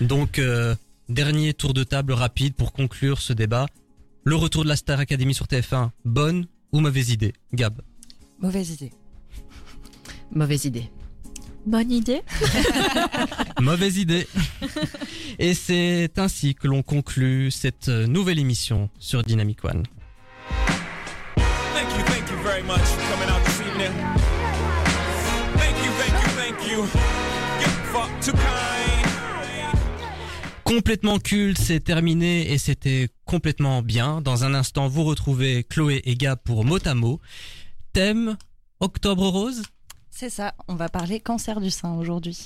Donc, 0.00 0.38
euh, 0.38 0.74
dernier 1.08 1.54
tour 1.54 1.74
de 1.74 1.82
table 1.84 2.12
rapide 2.12 2.54
pour 2.54 2.72
conclure 2.72 3.20
ce 3.20 3.32
débat. 3.32 3.66
Le 4.24 4.36
retour 4.36 4.64
de 4.64 4.68
la 4.68 4.76
Star 4.76 5.00
Academy 5.00 5.34
sur 5.34 5.46
TF1, 5.46 5.90
bonne 6.04 6.46
ou 6.72 6.80
mauvaise 6.80 7.10
idée? 7.10 7.32
Gab 7.54 7.80
Mauvaise 8.40 8.70
idée. 8.70 8.92
Mauvaise 10.32 10.64
idée. 10.66 10.90
Bonne 11.66 11.92
idée. 11.92 12.22
Mauvaise 13.60 13.98
idée. 13.98 14.26
Et 15.38 15.54
c'est 15.54 16.18
ainsi 16.18 16.54
que 16.54 16.66
l'on 16.66 16.82
conclut 16.82 17.50
cette 17.50 17.88
nouvelle 17.88 18.38
émission 18.38 18.90
sur 18.98 19.22
Dynamic 19.22 19.64
One. 19.64 19.84
Thank 21.36 21.90
you, 21.96 22.04
thank 22.06 22.30
you 22.30 22.36
very 22.42 22.62
much 22.62 22.80
for 22.80 23.02
coming 23.10 23.30
out 23.30 23.44
this 23.44 23.60
evening. 23.60 23.92
Thank 25.56 25.76
you, 25.84 25.90
thank 25.98 26.12
you, 26.22 26.28
thank 26.36 26.70
you. 26.70 26.78
You're 27.60 27.92
far 27.92 28.08
too 28.20 28.32
kind. 28.32 28.60
Complètement 30.64 31.18
culte, 31.18 31.58
c'est 31.58 31.80
terminé 31.80 32.52
et 32.52 32.58
c'était 32.58 33.08
complètement 33.24 33.82
bien. 33.82 34.20
Dans 34.20 34.44
un 34.44 34.54
instant, 34.54 34.88
vous 34.88 35.02
retrouvez 35.02 35.64
Chloé 35.64 36.00
et 36.04 36.14
Gab 36.14 36.38
pour 36.44 36.64
mot 36.64 36.78
à 36.84 36.94
mot. 36.94 37.20
Thème 37.92 38.36
Octobre 38.78 39.26
Rose? 39.26 39.62
C'est 40.12 40.28
ça, 40.28 40.52
on 40.68 40.74
va 40.74 40.88
parler 40.88 41.18
cancer 41.20 41.60
du 41.60 41.70
sein 41.70 41.92
aujourd'hui. 41.94 42.36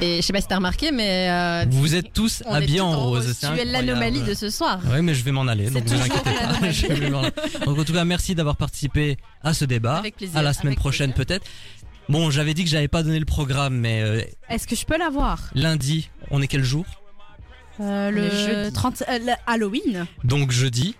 Et 0.00 0.16
je 0.16 0.20
sais 0.22 0.32
pas 0.32 0.40
si 0.40 0.46
t'as 0.46 0.56
remarqué, 0.56 0.90
mais 0.90 1.28
euh, 1.28 1.64
Vous 1.68 1.94
êtes 1.94 2.12
tous 2.14 2.42
habillés 2.46 2.80
en 2.80 2.92
rose. 2.98 3.26
rose. 3.26 3.36
c'est 3.38 3.52
Tu 3.52 3.58
es 3.60 3.64
l'anomalie 3.66 4.22
de 4.22 4.32
ce 4.32 4.48
soir. 4.48 4.80
Ouais, 4.90 5.02
mais 5.02 5.12
je 5.12 5.22
vais 5.24 5.32
m'en 5.32 5.46
aller, 5.46 5.68
donc 5.68 5.84
vous 5.84 6.00
inquiétez 6.00 6.30
pas. 6.30 6.70
Je 6.70 6.86
vais 6.86 7.10
m'en 7.10 7.20
aller. 7.22 7.32
donc 7.66 7.78
en 7.78 7.84
tout 7.84 7.92
cas, 7.92 8.04
merci 8.04 8.34
d'avoir 8.34 8.56
participé 8.56 9.18
à 9.42 9.52
ce 9.52 9.64
débat. 9.66 9.96
Avec 9.96 10.16
plaisir, 10.16 10.38
À 10.38 10.42
la 10.42 10.54
semaine 10.54 10.68
avec 10.68 10.78
prochaine 10.78 11.12
peut-être. 11.12 11.44
Bon, 12.08 12.30
j'avais 12.30 12.54
dit 12.54 12.64
que 12.64 12.70
j'avais 12.70 12.88
pas 12.88 13.02
donné 13.02 13.18
le 13.18 13.26
programme, 13.26 13.74
mais 13.76 14.00
euh, 14.02 14.22
Est-ce 14.48 14.66
que 14.66 14.74
je 14.76 14.86
peux 14.86 14.96
l'avoir? 14.96 15.50
lundi, 15.54 16.08
on 16.30 16.40
est 16.40 16.46
quel 16.48 16.64
jour? 16.64 16.86
Euh, 17.80 18.10
Le 18.10 18.30
jeudi. 18.30 18.72
30 18.72 19.02
euh, 19.08 19.18
le 19.18 19.32
Halloween. 19.46 20.06
Donc 20.24 20.52
jeudi. 20.52 20.94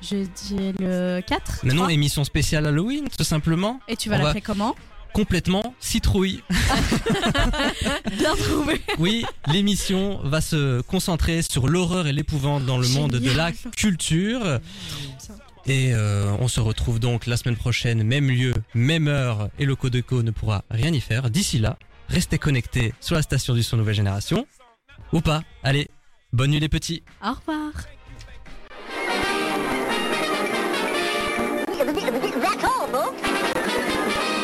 Jeudi 0.00 0.72
le 0.78 1.20
4. 1.20 1.60
Mais 1.64 1.74
non, 1.74 1.88
émission 1.88 2.24
spéciale 2.24 2.66
Halloween, 2.66 3.04
tout 3.16 3.24
simplement. 3.24 3.80
Et 3.88 3.96
tu 3.96 4.08
vas 4.08 4.16
va- 4.18 4.24
l'appeler 4.24 4.40
comment? 4.40 4.74
Complètement 5.12 5.74
citrouille. 5.78 6.42
Bien 8.18 8.34
trouvé. 8.34 8.80
Oui, 8.98 9.24
l'émission 9.52 10.20
va 10.24 10.40
se 10.40 10.80
concentrer 10.82 11.42
sur 11.42 11.68
l'horreur 11.68 12.06
et 12.06 12.12
l'épouvante 12.12 12.64
dans 12.64 12.78
le 12.78 12.88
monde 12.88 13.12
de 13.12 13.30
la 13.30 13.52
culture. 13.76 14.60
Et 15.66 15.94
euh, 15.94 16.34
on 16.40 16.48
se 16.48 16.60
retrouve 16.60 16.98
donc 16.98 17.26
la 17.26 17.36
semaine 17.36 17.56
prochaine, 17.56 18.02
même 18.02 18.28
lieu, 18.28 18.52
même 18.74 19.06
heure, 19.06 19.48
et 19.58 19.64
le 19.64 19.76
Codeco 19.76 20.22
ne 20.22 20.30
pourra 20.30 20.64
rien 20.70 20.92
y 20.92 21.00
faire. 21.00 21.30
D'ici 21.30 21.58
là, 21.58 21.78
restez 22.08 22.38
connectés 22.38 22.94
sur 23.00 23.14
la 23.14 23.22
station 23.22 23.54
du 23.54 23.62
son 23.62 23.76
Nouvelle 23.76 23.94
Génération. 23.94 24.46
Ou 25.12 25.20
pas. 25.20 25.42
Allez, 25.62 25.88
bonne 26.32 26.50
nuit 26.50 26.60
les 26.60 26.68
petits. 26.68 27.02
Au 27.22 27.32
revoir. 27.34 27.72